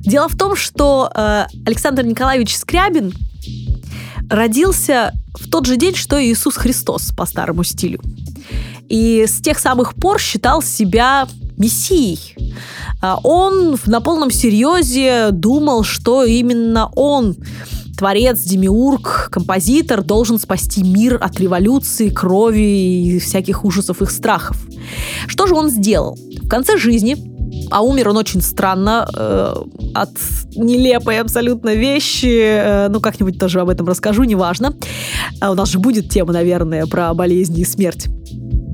Дело 0.01 0.29
в 0.29 0.37
том, 0.37 0.57
что 0.57 1.11
э, 1.15 1.47
Александр 1.65 2.05
Николаевич 2.05 2.57
Скрябин 2.57 3.15
родился 4.29 5.13
в 5.45 5.51
тот 5.51 5.67
же 5.67 5.77
день, 5.77 5.95
что 5.95 6.19
и 6.19 6.33
Иисус 6.33 6.57
Христос 6.57 7.13
по 7.17 7.27
старому 7.27 7.65
стилю. 7.65 8.01
И 8.89 9.25
с 9.27 9.41
тех 9.41 9.59
самых 9.59 9.95
пор 9.95 10.21
считал 10.21 10.63
себя 10.63 11.27
мессией. 11.57 12.35
А 13.01 13.19
он 13.23 13.77
на 13.87 14.01
полном 14.01 14.31
серьезе 14.31 15.29
думал, 15.31 15.85
что 15.85 16.25
именно 16.25 16.91
он 16.95 17.37
творец, 17.97 18.41
демиург, 18.41 19.29
композитор 19.31 20.03
должен 20.03 20.39
спасти 20.39 20.83
мир 20.83 21.19
от 21.21 21.39
революции, 21.39 22.09
крови 22.09 23.15
и 23.15 23.19
всяких 23.19 23.65
ужасов 23.65 24.03
их 24.03 24.11
страхов. 24.11 24.57
Что 25.27 25.47
же 25.47 25.55
он 25.55 25.71
сделал? 25.71 26.19
В 26.43 26.49
конце 26.49 26.77
жизни 26.77 27.34
а 27.71 27.83
умер 27.83 28.09
он 28.09 28.17
очень 28.17 28.41
странно, 28.41 29.09
э, 29.17 29.55
от 29.95 30.11
нелепой 30.57 31.21
абсолютно 31.21 31.75
вещи. 31.75 32.41
Э, 32.41 32.89
ну, 32.89 33.01
как-нибудь 33.01 33.39
тоже 33.39 33.61
об 33.61 33.69
этом 33.69 33.87
расскажу, 33.87 34.25
неважно. 34.25 34.75
А 35.41 35.51
у 35.51 35.55
нас 35.55 35.71
же 35.71 35.79
будет 35.79 36.11
тема, 36.11 36.33
наверное, 36.33 36.87
про 36.87 37.13
болезни 37.15 37.63
и 37.63 37.65
смерть. 37.65 38.09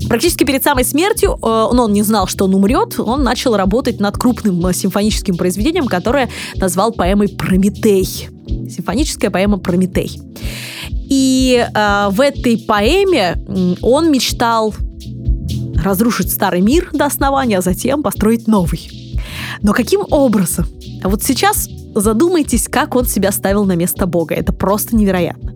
Практически 0.09 0.45
перед 0.45 0.63
самой 0.63 0.85
смертью, 0.85 1.35
э, 1.35 1.39
но 1.43 1.85
он 1.85 1.93
не 1.93 2.03
знал, 2.03 2.27
что 2.27 2.47
он 2.47 2.55
умрет, 2.55 2.99
он 2.99 3.23
начал 3.23 3.57
работать 3.57 4.01
над 4.01 4.17
крупным 4.17 4.67
э, 4.67 4.73
симфоническим 4.73 5.37
произведением, 5.37 5.87
которое 5.87 6.29
назвал 6.57 6.93
поэмой 6.93 7.29
«Прометей». 7.29 8.29
Симфоническая 8.47 9.31
поэма 9.31 9.59
«Прометей». 9.59 10.21
И 10.91 11.65
э, 11.65 12.09
в 12.11 12.21
этой 12.21 12.59
поэме 12.59 13.37
он 13.83 14.11
мечтал 14.11 14.75
разрушить 15.83 16.33
старый 16.33 16.61
мир 16.61 16.91
до 16.93 17.07
основания, 17.07 17.59
а 17.59 17.63
затем 17.63 18.03
построить 18.03 18.47
новый. 18.47 18.91
Но 19.63 19.73
каким 19.73 20.03
образом? 20.11 20.67
А 21.03 21.09
вот 21.09 21.23
сейчас 21.23 21.69
задумайтесь, 21.95 22.69
как 22.69 22.95
он 22.95 23.07
себя 23.07 23.33
ставил 23.33 23.65
на 23.65 23.77
место 23.77 24.07
Бога. 24.07 24.35
Это 24.35 24.53
просто 24.53 24.97
невероятно. 24.97 25.55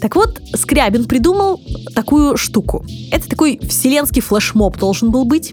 Так 0.00 0.16
вот, 0.16 0.40
Скрябин 0.54 1.04
придумал 1.06 1.60
такую 1.94 2.36
штуку. 2.36 2.84
Это 3.10 3.28
такой 3.28 3.58
вселенский 3.62 4.22
флешмоб 4.22 4.78
должен 4.78 5.10
был 5.10 5.24
быть, 5.24 5.52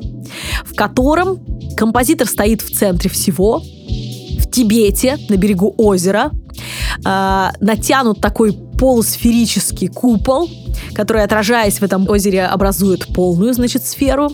в 0.65 0.75
котором 0.75 1.39
композитор 1.75 2.27
стоит 2.27 2.61
в 2.61 2.75
центре 2.75 3.09
всего, 3.09 3.59
в 3.59 4.51
Тибете, 4.51 5.17
на 5.29 5.37
берегу 5.37 5.73
озера, 5.77 6.31
э, 7.05 7.47
натянут 7.59 8.21
такой 8.21 8.57
полусферический 8.81 9.89
купол, 9.89 10.49
который, 10.95 11.23
отражаясь 11.23 11.77
в 11.79 11.83
этом 11.83 12.09
озере, 12.09 12.45
образует 12.45 13.05
полную, 13.13 13.53
значит, 13.53 13.85
сферу. 13.85 14.31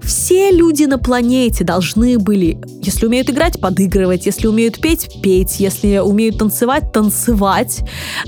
Все 0.00 0.52
люди 0.52 0.84
на 0.84 0.98
планете 0.98 1.64
должны 1.64 2.16
были, 2.20 2.60
если 2.80 3.06
умеют 3.06 3.28
играть, 3.28 3.60
подыгрывать, 3.60 4.24
если 4.24 4.46
умеют 4.46 4.80
петь, 4.80 5.20
петь, 5.20 5.58
если 5.58 5.98
умеют 5.98 6.38
танцевать, 6.38 6.92
танцевать 6.92 7.80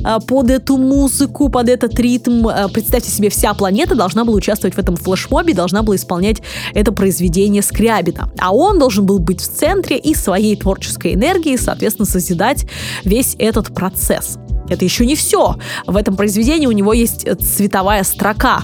а, 0.02 0.18
под 0.18 0.50
эту 0.50 0.76
музыку, 0.76 1.48
под 1.48 1.68
этот 1.68 2.00
ритм. 2.00 2.48
А, 2.48 2.66
представьте 2.66 3.12
себе, 3.12 3.30
вся 3.30 3.54
планета 3.54 3.94
должна 3.94 4.24
была 4.24 4.38
участвовать 4.38 4.74
в 4.74 4.78
этом 4.80 4.96
флешмобе, 4.96 5.54
должна 5.54 5.84
была 5.84 5.94
исполнять 5.94 6.42
это 6.74 6.90
произведение 6.90 7.62
Скрябина. 7.62 8.28
А 8.38 8.52
он 8.52 8.80
должен 8.80 9.06
был 9.06 9.20
быть 9.20 9.40
в 9.40 9.56
центре 9.56 9.98
и 9.98 10.16
своей 10.16 10.56
творческой 10.56 11.14
энергией, 11.14 11.56
соответственно, 11.58 12.06
созидать 12.06 12.66
весь 13.04 13.36
этот 13.38 13.72
процесс. 13.72 14.36
Это 14.68 14.84
еще 14.84 15.06
не 15.06 15.14
все. 15.14 15.56
В 15.86 15.96
этом 15.96 16.16
произведении 16.16 16.66
у 16.66 16.72
него 16.72 16.92
есть 16.92 17.24
э, 17.26 17.34
цветовая 17.34 18.02
строка. 18.04 18.62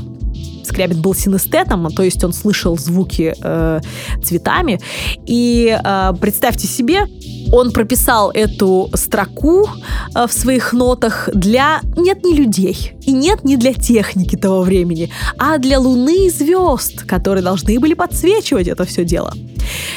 Скрябин 0.65 1.01
был 1.01 1.15
синестетом, 1.15 1.91
то 1.91 2.03
есть 2.03 2.23
он 2.25 2.33
слышал 2.33 2.79
звуки 2.79 3.35
э, 3.41 3.81
цветами. 4.23 4.81
И 5.27 5.79
э, 5.83 6.13
представьте 6.21 6.67
себе, 6.67 7.07
он 7.53 7.73
прописал 7.73 8.31
эту 8.31 8.91
строку 8.95 9.69
э, 10.15 10.27
в 10.27 10.33
своих 10.33 10.73
нотах 10.73 11.29
для 11.35 11.81
нет 11.97 12.25
не 12.25 12.35
людей 12.35 12.93
и 13.03 13.13
нет 13.13 13.45
не 13.45 13.57
для 13.57 13.75
техники 13.75 14.37
того 14.37 14.63
времени, 14.63 15.11
а 15.39 15.59
для 15.59 15.79
луны 15.79 16.27
и 16.27 16.31
звезд, 16.31 17.05
которые 17.05 17.43
должны 17.43 17.79
были 17.81 17.95
подсвечивать 17.95 18.69
это 18.69 18.85
все 18.85 19.05
дело. 19.05 19.33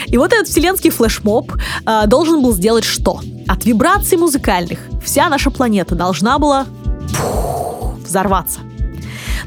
И 0.07 0.17
вот 0.17 0.33
этот 0.33 0.47
вселенский 0.47 0.89
флешмоб 0.89 1.51
э, 1.85 2.07
должен 2.07 2.41
был 2.41 2.53
сделать 2.53 2.85
что? 2.85 3.19
От 3.47 3.65
вибраций 3.65 4.17
музыкальных 4.17 4.79
вся 5.03 5.29
наша 5.29 5.51
планета 5.51 5.95
должна 5.95 6.39
была 6.39 6.65
пух, 7.17 7.95
взорваться. 8.05 8.59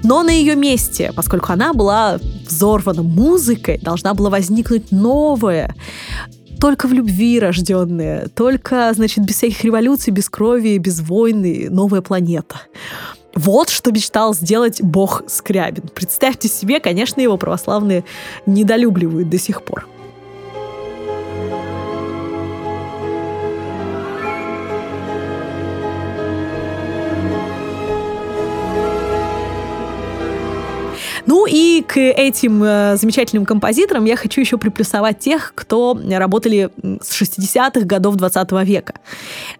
Но 0.03 0.22
на 0.22 0.30
ее 0.30 0.55
месте, 0.55 1.12
поскольку 1.14 1.53
она 1.53 1.72
была 1.72 2.18
взорвана 2.47 3.03
музыкой, 3.03 3.78
должна 3.78 4.14
была 4.14 4.30
возникнуть 4.30 4.92
новая, 4.92 5.74
только 6.61 6.88
в 6.88 6.92
любви 6.92 7.38
рожденная, 7.38 8.28
только, 8.28 8.92
значит, 8.94 9.24
без 9.24 9.36
всяких 9.36 9.64
революций, 9.64 10.12
без 10.12 10.28
крови, 10.30 10.78
без 10.78 11.01
войны, 11.01 11.68
новая 11.70 12.01
планета. 12.01 12.57
Вот 13.34 13.68
что 13.68 13.92
мечтал 13.92 14.34
сделать 14.34 14.80
бог 14.82 15.22
Скрябин. 15.26 15.88
Представьте 15.94 16.49
себе, 16.49 16.80
конечно, 16.80 17.20
его 17.20 17.36
православные 17.36 18.05
недолюбливают 18.47 19.28
до 19.28 19.38
сих 19.38 19.62
пор. 19.62 19.86
Ну 31.37 31.45
и 31.45 31.84
к 31.87 32.01
этим 32.01 32.62
э, 32.64 32.97
замечательным 32.97 33.45
композиторам 33.45 34.07
я 34.07 34.16
хочу 34.16 34.41
еще 34.41 34.57
приплюсовать 34.57 35.18
тех, 35.18 35.53
кто 35.55 35.95
работали 36.09 36.70
с 37.03 37.20
60-х 37.20 37.80
годов 37.84 38.16
20 38.16 38.53
века. 38.64 38.95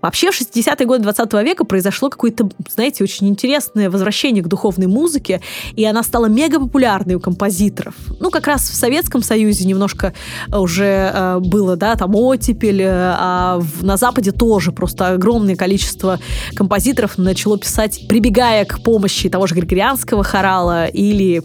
Вообще 0.01 0.31
в 0.31 0.41
60-е 0.41 0.87
годы 0.87 1.03
20 1.03 1.35
века 1.45 1.66
произошло 1.66 2.09
какое-то, 2.09 2.49
знаете, 2.70 3.05
очень 3.05 3.29
интересное 3.29 3.91
возвращение 3.91 4.43
к 4.43 4.47
духовной 4.47 4.87
музыке, 4.87 5.43
и 5.74 5.85
она 5.85 6.03
стала 6.03 6.27
мега 6.27 6.59
популярной 6.59 7.16
у 7.16 7.20
композиторов. 7.20 7.95
Ну, 8.20 8.31
как 8.31 8.47
раз 8.47 8.62
в 8.70 8.74
Советском 8.74 9.22
Союзе 9.22 9.66
немножко 9.66 10.14
уже 10.51 11.12
э, 11.12 11.39
было, 11.41 11.77
да, 11.77 11.95
там 11.97 12.14
оттепель, 12.14 12.81
э, 12.81 12.89
а 12.89 13.59
в, 13.59 13.85
на 13.85 13.99
Западе 13.99 14.33
тоже 14.33 14.72
просто 14.72 15.09
огромное 15.09 15.57
количество 15.57 16.20
композиторов 16.55 17.18
начало 17.18 17.59
писать, 17.59 18.09
прибегая 18.09 18.64
к 18.64 18.83
помощи 18.83 19.29
того 19.29 19.47
же 19.47 19.55
Григорианского 19.55 20.24
хорала 20.24 20.87
или 20.87 21.43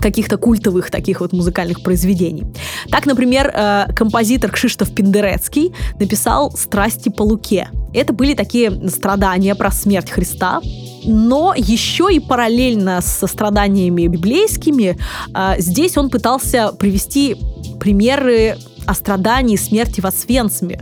каких-то 0.00 0.36
культовых 0.36 0.90
таких 0.90 1.20
вот 1.20 1.32
музыкальных 1.32 1.82
произведений. 1.82 2.44
Так, 2.90 3.06
например, 3.06 3.50
э, 3.52 3.86
композитор 3.94 4.50
Кшиштоф 4.50 4.94
Пиндерецкий 4.94 5.72
написал 5.98 6.52
«Страсти 6.52 7.08
по 7.08 7.22
Луке». 7.22 7.68
Это 7.94 8.12
были 8.12 8.34
такие 8.34 8.88
страдания 8.88 9.54
про 9.54 9.70
смерть 9.70 10.10
Христа, 10.10 10.60
но 11.04 11.54
еще 11.56 12.08
и 12.12 12.20
параллельно 12.20 13.00
со 13.00 13.26
страданиями 13.26 14.06
библейскими 14.06 14.98
э, 15.34 15.54
здесь 15.58 15.96
он 15.96 16.10
пытался 16.10 16.72
привести 16.72 17.36
примеры 17.80 18.56
о 18.86 18.94
страдании 18.94 19.54
и 19.54 19.58
смерти 19.58 20.00
в 20.00 20.06
Освенциме. 20.06 20.80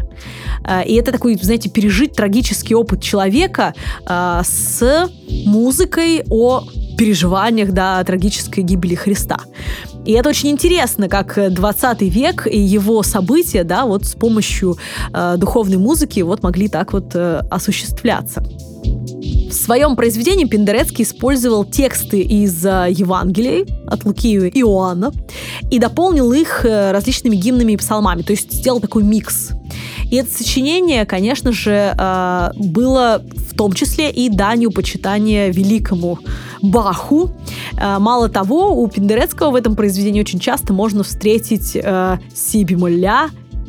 Э, 0.64 0.84
и 0.84 0.94
это 0.94 1.12
такой, 1.12 1.36
знаете, 1.40 1.70
пережить 1.70 2.12
трагический 2.12 2.74
опыт 2.74 3.02
человека 3.02 3.74
с 4.06 5.08
музыкой 5.46 6.24
о 6.30 6.64
переживаниях, 6.96 7.72
да, 7.72 8.02
трагической 8.04 8.62
гибели 8.62 8.94
Христа. 8.94 9.38
И 10.04 10.12
это 10.12 10.28
очень 10.28 10.50
интересно, 10.50 11.08
как 11.08 11.38
20 11.52 12.02
век 12.02 12.46
и 12.46 12.58
его 12.58 13.02
события, 13.02 13.64
да, 13.64 13.86
вот 13.86 14.04
с 14.04 14.14
помощью 14.14 14.76
э, 15.12 15.36
духовной 15.38 15.78
музыки 15.78 16.20
вот 16.20 16.42
могли 16.42 16.68
так 16.68 16.92
вот 16.92 17.14
э, 17.14 17.42
осуществляться. 17.50 18.44
В 19.54 19.66
своем 19.66 19.94
произведении 19.94 20.46
Пендерецкий 20.46 21.04
использовал 21.04 21.64
тексты 21.64 22.20
из 22.20 22.66
э, 22.66 22.88
Евангелий 22.90 23.64
от 23.86 24.04
Луки 24.04 24.34
и 24.34 24.60
Иоанна 24.60 25.12
и 25.70 25.78
дополнил 25.78 26.32
их 26.32 26.66
э, 26.66 26.90
различными 26.92 27.36
гимнами 27.36 27.72
и 27.72 27.76
псалмами, 27.76 28.22
то 28.22 28.32
есть 28.32 28.52
сделал 28.52 28.80
такой 28.80 29.04
микс. 29.04 29.52
И 30.10 30.16
это 30.16 30.30
сочинение, 30.30 31.06
конечно 31.06 31.52
же, 31.52 31.94
э, 31.96 32.50
было 32.56 33.22
в 33.50 33.56
том 33.56 33.72
числе 33.72 34.10
и 34.10 34.28
данью 34.28 34.72
почитания 34.72 35.50
великому 35.50 36.18
Баху. 36.60 37.30
Мало 37.80 38.28
того, 38.28 38.82
у 38.82 38.88
Пендерецкого 38.88 39.50
в 39.50 39.54
этом 39.54 39.76
произведении 39.76 40.20
очень 40.20 40.40
часто 40.40 40.72
можно 40.72 41.04
встретить 41.04 41.76
си 42.34 42.64
бемоль 42.64 42.98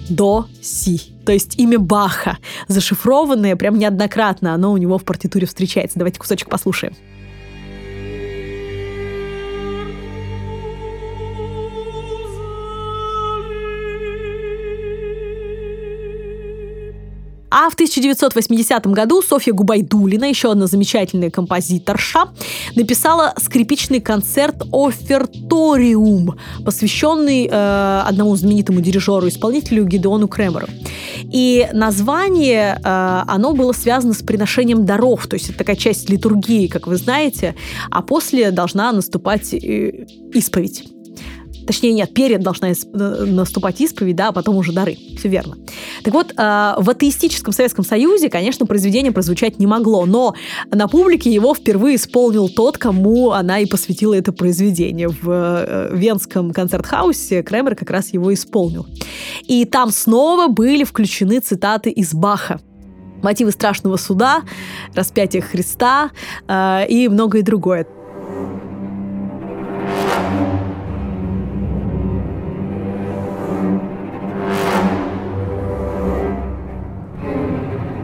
до 0.10 0.46
си. 0.62 1.02
То 1.26 1.32
есть 1.32 1.58
имя 1.58 1.80
Баха, 1.80 2.38
зашифрованное 2.68 3.56
прям 3.56 3.78
неоднократно, 3.80 4.54
оно 4.54 4.72
у 4.72 4.78
него 4.78 4.98
в 4.98 5.04
партитуре 5.04 5.48
встречается. 5.48 5.98
Давайте 5.98 6.20
кусочек 6.20 6.50
послушаем. 6.50 6.94
А 17.58 17.70
в 17.70 17.74
1980 17.76 18.86
году 18.88 19.22
Софья 19.22 19.54
Губайдулина, 19.54 20.26
еще 20.26 20.52
одна 20.52 20.68
замечательная 20.68 21.32
композиторша, 21.32 22.26
написала 22.76 23.34
скрипичный 23.38 24.02
концерт 24.02 24.64
«Оферториум», 24.74 26.38
посвященный 26.66 27.48
э, 27.50 28.02
одному 28.06 28.36
знаменитому 28.36 28.82
дирижеру-исполнителю 28.82 29.86
Гидеону 29.86 30.28
Кремеру. 30.28 30.68
И 31.32 31.70
название, 31.72 32.78
э, 32.84 33.24
оно 33.26 33.54
было 33.54 33.72
связано 33.72 34.14
с 34.14 34.22
приношением 34.22 34.86
даров, 34.86 35.26
то 35.28 35.36
есть 35.36 35.48
это 35.48 35.60
такая 35.60 35.78
часть 35.78 36.10
литургии, 36.10 36.68
как 36.68 36.88
вы 36.88 36.98
знаете, 36.98 37.56
а 37.90 38.02
после 38.02 38.52
должна 38.52 38.92
наступать 38.92 39.54
э, 39.54 40.08
исповедь. 40.34 40.95
Точнее, 41.66 41.94
нет, 41.94 42.14
перед 42.14 42.42
должна 42.42 42.70
наступать 42.94 43.82
исповедь, 43.82 44.16
да, 44.16 44.30
а 44.30 44.32
потом 44.32 44.58
уже 44.58 44.72
дары. 44.72 44.98
Все 45.18 45.30
верно. 45.30 45.58
Так 46.04 46.14
вот, 46.14 46.32
э, 46.32 46.74
в 46.78 46.90
атеистическом 46.90 47.54
Советском 47.54 47.84
Союзе, 47.84 48.30
конечно, 48.30 48.66
произведение 48.66 49.12
прозвучать 49.12 49.60
не 49.60 49.68
могло, 49.68 50.06
но 50.06 50.36
на 50.72 50.88
публике 50.88 51.32
его 51.32 51.54
впервые 51.54 51.96
исполнил 51.96 52.50
тот, 52.50 52.78
кому 52.78 53.32
она 53.32 53.60
и 53.60 53.66
посвятила 53.66 54.14
это 54.14 54.32
произведение. 54.32 55.10
В 55.10 55.30
э, 55.30 55.90
Венском 55.96 56.52
концерт-хаусе 56.52 57.42
Кремер 57.44 57.76
как 57.76 57.90
раз 57.90 58.14
его 58.14 58.34
исполнил. 58.34 58.86
И 59.44 59.66
там 59.66 59.92
снова 59.92 60.48
были 60.48 60.84
включены 60.84 61.40
цитаты 61.40 61.90
из 61.90 62.14
Баха 62.14 62.60
мотивы 63.22 63.52
страшного 63.52 63.98
суда, 63.98 64.44
распятие 64.94 65.42
Христа 65.42 66.12
э, 66.48 66.88
и 66.88 67.08
многое 67.10 67.42
другое. 67.42 67.88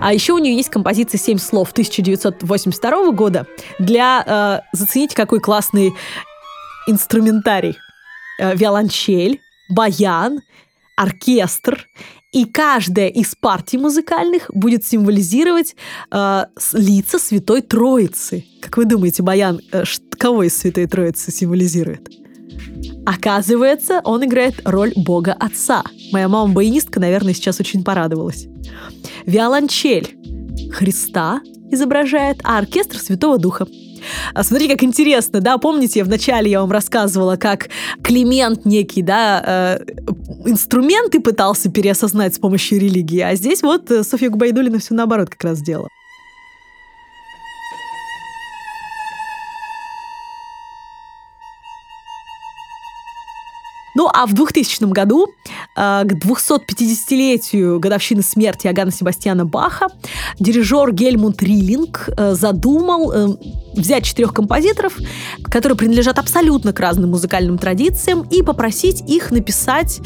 А 0.02 0.14
еще 0.14 0.34
у 0.34 0.40
нее 0.40 0.56
есть 0.56 0.70
композиция 0.70 1.20
«Семь 1.20 1.38
слов» 1.38 1.72
1982 1.72 3.12
года 3.12 3.46
для... 3.80 4.62
Э, 4.64 4.76
зацените, 4.76 5.16
какой 5.16 5.40
классный 5.40 5.94
инструментарий. 6.88 7.78
Э, 8.40 8.56
виолончель, 8.56 9.40
баян, 9.70 10.42
оркестр. 10.98 11.88
И 12.32 12.46
каждая 12.46 13.10
из 13.10 13.36
партий 13.36 13.78
музыкальных 13.78 14.50
будет 14.54 14.86
символизировать 14.86 15.76
э, 16.12 16.46
лица 16.74 17.20
Святой 17.20 17.62
Троицы. 17.62 18.46
Как 18.62 18.78
вы 18.78 18.86
думаете, 18.86 19.22
баян 19.22 19.60
э, 19.72 19.84
кого 20.18 20.44
из 20.44 20.58
Святой 20.58 20.88
Троицы 20.88 21.32
символизирует? 21.32 22.10
Оказывается, 23.06 24.02
он 24.04 24.24
играет 24.26 24.62
роль 24.64 24.94
Бога 24.96 25.34
Отца. 25.34 25.84
Моя 26.12 26.28
мама 26.28 26.54
баянистка, 26.54 27.00
наверное, 27.00 27.34
сейчас 27.34 27.60
очень 27.60 27.84
порадовалась. 27.84 28.48
Виолончель 29.26 30.18
Христа 30.72 31.42
изображает, 31.72 32.40
а 32.44 32.58
оркестр 32.58 32.98
Святого 32.98 33.38
Духа. 33.38 33.68
А 34.34 34.44
смотри, 34.44 34.68
как 34.68 34.84
интересно, 34.84 35.42
да, 35.42 35.58
помните, 35.58 36.04
вначале 36.04 36.50
я 36.50 36.62
вам 36.62 36.72
рассказывала, 36.72 37.36
как 37.36 37.70
Климент 38.02 38.66
некий, 38.66 39.02
да, 39.02 39.78
э, 39.78 39.86
инструменты 40.46 41.20
пытался 41.20 41.70
переосознать 41.70 42.36
с 42.36 42.40
помощью 42.40 42.80
религии, 42.80 43.20
а 43.20 43.36
здесь 43.36 43.62
вот 43.62 43.92
э, 43.92 44.04
Софья 44.04 44.30
Губайдулина 44.30 44.80
все 44.80 44.96
наоборот 44.96 45.30
как 45.30 45.44
раз 45.44 45.60
сделала. 45.60 45.88
Ну, 53.96 54.10
а 54.12 54.26
в 54.26 54.34
2000 54.34 54.86
году, 54.92 55.28
э, 55.76 56.04
к 56.06 56.14
250-летию 56.14 57.80
годовщины 57.80 58.22
смерти 58.22 58.68
Агана 58.68 58.92
Себастьяна 58.92 59.46
Баха, 59.46 59.88
дирижер 60.40 60.92
Гельмут 60.94 61.42
Риллинг 61.44 62.10
э, 62.16 62.34
задумал 62.34 63.12
э, 63.12 63.28
взять 63.74 64.06
четырех 64.06 64.34
композиторов, 64.34 64.98
которые 65.44 65.78
принадлежат 65.78 66.20
абсолютно 66.20 66.74
к 66.74 66.80
разным 66.80 67.12
музыкальным 67.12 67.58
традициям, 67.58 68.22
и 68.30 68.44
попросить 68.44 69.02
их 69.10 69.32
написать 69.32 70.02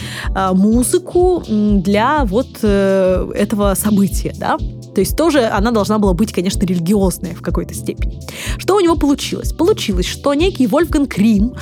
музыку 0.53 1.43
для 1.47 2.25
вот 2.25 2.63
этого 2.63 3.73
события, 3.75 4.33
да. 4.37 4.57
То 4.93 5.01
есть 5.01 5.17
тоже 5.17 5.45
она 5.45 5.71
должна 5.71 5.99
была 5.99 6.13
быть, 6.13 6.31
конечно, 6.31 6.61
религиозная 6.61 7.35
в 7.35 7.41
какой-то 7.41 7.73
степени. 7.73 8.21
Что 8.57 8.75
у 8.75 8.79
него 8.79 8.95
получилось? 8.95 9.51
Получилось, 9.51 10.05
что 10.05 10.33
некий 10.33 10.67
Вольфган 10.67 11.05
Крим, 11.05 11.55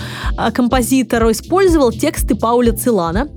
композитор, 0.53 1.31
использовал 1.31 1.91
тексты 2.23 2.35
Пауля 2.35 2.73
Цилана, 2.73 3.27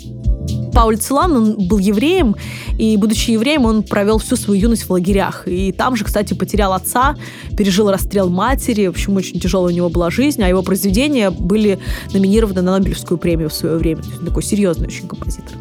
Пауль 0.72 0.98
Цилан, 0.98 1.36
он 1.36 1.68
был 1.68 1.78
евреем, 1.78 2.36
и, 2.78 2.96
будучи 2.98 3.30
евреем, 3.30 3.64
он 3.64 3.82
провел 3.82 4.18
всю 4.18 4.36
свою 4.36 4.60
юность 4.60 4.84
в 4.84 4.90
лагерях. 4.90 5.48
И 5.48 5.72
там 5.72 5.96
же, 5.96 6.04
кстати, 6.04 6.34
потерял 6.34 6.74
отца, 6.74 7.16
пережил 7.56 7.90
расстрел 7.90 8.28
матери, 8.28 8.86
в 8.86 8.90
общем, 8.90 9.16
очень 9.16 9.40
тяжелая 9.40 9.72
у 9.72 9.76
него 9.76 9.88
была 9.88 10.10
жизнь, 10.10 10.42
а 10.42 10.48
его 10.48 10.62
произведения 10.62 11.30
были 11.30 11.78
номинированы 12.12 12.60
на 12.60 12.72
Нобелевскую 12.72 13.16
премию 13.16 13.48
в 13.48 13.54
свое 13.54 13.76
время. 13.76 14.02
Такой 14.24 14.42
серьезный 14.42 14.88
очень 14.88 15.08
композитор. 15.08 15.56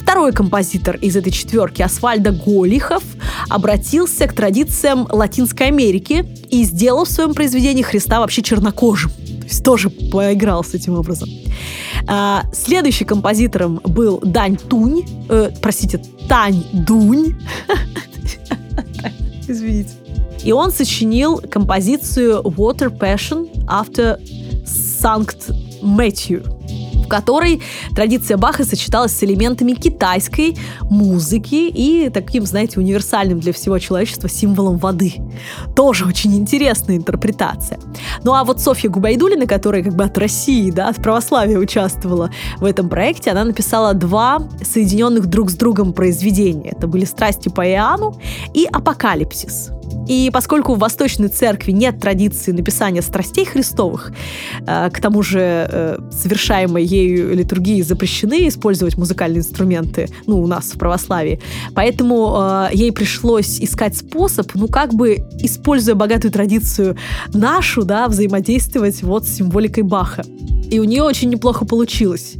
Второй 0.00 0.32
композитор 0.32 0.96
из 0.96 1.16
этой 1.16 1.32
четверки, 1.32 1.82
Асфальдо 1.82 2.30
Голихов, 2.30 3.02
обратился 3.48 4.28
к 4.28 4.32
традициям 4.32 5.06
Латинской 5.10 5.66
Америки 5.66 6.24
и 6.48 6.62
сделал 6.62 7.04
в 7.04 7.10
своем 7.10 7.34
произведении 7.34 7.82
Христа 7.82 8.20
вообще 8.20 8.42
чернокожим. 8.42 9.10
Есть 9.48 9.64
тоже 9.64 9.88
поиграл 9.88 10.62
с 10.62 10.74
этим 10.74 10.94
образом. 10.94 11.28
А, 12.06 12.44
следующим 12.52 13.06
композитором 13.06 13.80
был 13.82 14.20
Дань 14.22 14.56
Тунь, 14.56 15.04
э, 15.28 15.50
простите, 15.62 16.02
Тань 16.28 16.62
Дунь. 16.72 17.34
Извините. 19.48 19.90
И 20.44 20.52
он 20.52 20.70
сочинил 20.70 21.38
композицию 21.38 22.42
Water 22.42 22.90
Passion 22.96 23.48
After 23.66 24.18
Санкт 24.66 25.50
Мэтью 25.80 26.57
которой 27.08 27.62
традиция 27.94 28.36
Баха 28.36 28.64
сочеталась 28.64 29.12
с 29.12 29.22
элементами 29.22 29.72
китайской 29.72 30.56
музыки 30.82 31.70
и 31.74 32.10
таким, 32.10 32.46
знаете, 32.46 32.78
универсальным 32.80 33.40
для 33.40 33.52
всего 33.52 33.78
человечества 33.78 34.28
символом 34.28 34.76
воды. 34.78 35.14
Тоже 35.74 36.04
очень 36.04 36.36
интересная 36.36 36.96
интерпретация. 36.96 37.80
Ну 38.24 38.34
а 38.34 38.44
вот 38.44 38.60
Софья 38.60 38.88
Губайдулина, 38.88 39.46
которая 39.46 39.82
как 39.82 39.94
бы 39.94 40.04
от 40.04 40.16
России, 40.18 40.70
да, 40.70 40.88
от 40.88 40.96
православия 40.96 41.58
участвовала 41.58 42.30
в 42.58 42.64
этом 42.64 42.88
проекте, 42.88 43.30
она 43.30 43.44
написала 43.44 43.94
два 43.94 44.48
соединенных 44.62 45.26
друг 45.26 45.50
с 45.50 45.54
другом 45.54 45.92
произведения. 45.92 46.70
Это 46.70 46.86
были 46.86 47.04
«Страсти 47.04 47.48
по 47.48 47.66
Иоанну» 47.66 48.20
и 48.54 48.66
«Апокалипсис». 48.70 49.70
И 50.08 50.30
поскольку 50.32 50.74
в 50.74 50.78
Восточной 50.78 51.28
Церкви 51.28 51.72
нет 51.72 52.00
традиции 52.00 52.52
написания 52.52 53.02
страстей 53.02 53.44
Христовых, 53.44 54.12
э, 54.66 54.90
к 54.90 55.00
тому 55.00 55.22
же 55.22 55.40
э, 55.40 55.98
совершаемой 56.10 56.84
ею 56.84 57.34
литургии 57.34 57.82
запрещены 57.82 58.48
использовать 58.48 58.96
музыкальные 58.96 59.40
инструменты, 59.40 60.08
ну, 60.26 60.40
у 60.40 60.46
нас 60.46 60.72
в 60.72 60.78
православии, 60.78 61.40
поэтому 61.74 62.36
э, 62.38 62.68
ей 62.72 62.90
пришлось 62.90 63.60
искать 63.60 63.96
способ, 63.96 64.50
ну, 64.54 64.66
как 64.66 64.94
бы, 64.94 65.26
используя 65.40 65.94
богатую 65.94 66.32
традицию 66.32 66.96
нашу, 67.34 67.84
да, 67.84 68.08
взаимодействовать 68.08 69.02
вот 69.02 69.26
с 69.26 69.36
символикой 69.36 69.82
Баха. 69.82 70.24
И 70.70 70.80
у 70.80 70.84
нее 70.84 71.02
очень 71.02 71.28
неплохо 71.30 71.64
получилось 71.64 72.34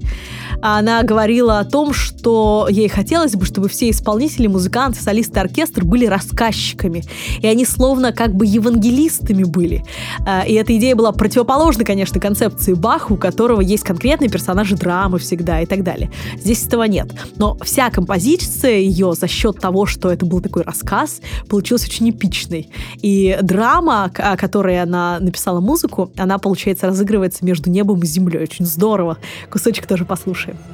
она 0.60 1.02
говорила 1.02 1.60
о 1.60 1.64
том, 1.64 1.92
что 1.92 2.66
ей 2.70 2.88
хотелось 2.88 3.34
бы, 3.34 3.44
чтобы 3.44 3.68
все 3.68 3.90
исполнители, 3.90 4.46
музыканты, 4.46 5.00
солисты, 5.00 5.38
оркестр 5.38 5.84
были 5.84 6.06
рассказчиками. 6.06 7.04
И 7.40 7.46
они 7.46 7.64
словно 7.64 8.12
как 8.12 8.34
бы 8.34 8.44
евангелистами 8.44 9.44
были. 9.44 9.84
А, 10.26 10.42
и 10.42 10.54
эта 10.54 10.76
идея 10.76 10.96
была 10.96 11.12
противоположна, 11.12 11.84
конечно, 11.84 12.20
концепции 12.20 12.74
Баха, 12.74 13.12
у 13.12 13.16
которого 13.16 13.60
есть 13.60 13.84
конкретные 13.84 14.28
персонажи 14.28 14.76
драмы 14.76 15.18
всегда 15.18 15.60
и 15.60 15.66
так 15.66 15.84
далее. 15.84 16.10
Здесь 16.36 16.66
этого 16.66 16.84
нет. 16.84 17.08
Но 17.36 17.56
вся 17.62 17.90
композиция 17.90 18.78
ее 18.78 19.14
за 19.14 19.28
счет 19.28 19.60
того, 19.60 19.86
что 19.86 20.10
это 20.10 20.26
был 20.26 20.40
такой 20.40 20.62
рассказ, 20.62 21.20
получилась 21.48 21.84
очень 21.84 22.10
эпичной. 22.10 22.68
И 23.00 23.38
драма, 23.42 24.10
о 24.16 24.36
которой 24.36 24.82
она 24.82 25.18
написала 25.20 25.60
музыку, 25.60 26.10
она, 26.16 26.38
получается, 26.38 26.86
разыгрывается 26.86 27.44
между 27.44 27.70
небом 27.70 28.00
и 28.02 28.06
землей. 28.06 28.42
Очень 28.42 28.66
здорово. 28.66 29.18
Кусочек 29.50 29.86
тоже 29.86 30.04
послушаем 30.04 30.47
души. 30.48 30.68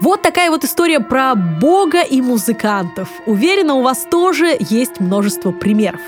Вот 0.00 0.22
такая 0.22 0.50
вот 0.50 0.64
история 0.64 1.00
про 1.00 1.34
Бога 1.34 2.02
и 2.02 2.20
музыкантов. 2.20 3.08
Уверена, 3.26 3.74
у 3.74 3.82
вас 3.82 4.06
тоже 4.10 4.56
есть 4.60 5.00
множество 5.00 5.50
примеров. 5.50 6.00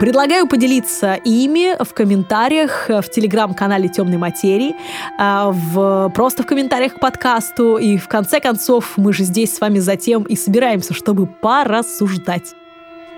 Предлагаю 0.00 0.48
поделиться 0.48 1.14
ими 1.14 1.82
в 1.82 1.94
комментариях 1.94 2.88
в 2.88 3.08
телеграм-канале 3.08 3.88
Темной 3.88 4.18
материи, 4.18 4.74
а, 5.18 5.50
в, 5.52 6.10
просто 6.14 6.42
в 6.42 6.46
комментариях 6.46 6.94
к 6.94 7.00
подкасту. 7.00 7.78
И 7.78 7.96
в 7.96 8.08
конце 8.08 8.40
концов, 8.40 8.94
мы 8.96 9.12
же 9.12 9.24
здесь 9.24 9.54
с 9.54 9.60
вами 9.60 9.78
затем 9.78 10.24
и 10.24 10.36
собираемся, 10.36 10.94
чтобы 10.94 11.26
порассуждать. 11.26 12.54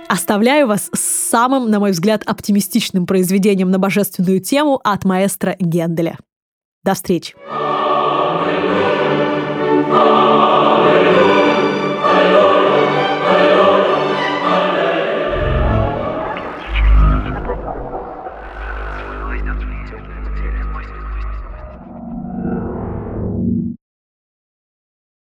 Оставляю 0.08 0.68
вас 0.68 0.90
с 0.94 1.00
самым, 1.00 1.70
на 1.70 1.80
мой 1.80 1.90
взгляд, 1.90 2.22
оптимистичным 2.26 3.06
произведением 3.06 3.70
на 3.70 3.78
божественную 3.78 4.40
тему 4.40 4.80
от 4.84 5.04
маэстро 5.04 5.56
Генделя. 5.58 6.18
До 6.84 6.94
встречи! 6.94 7.34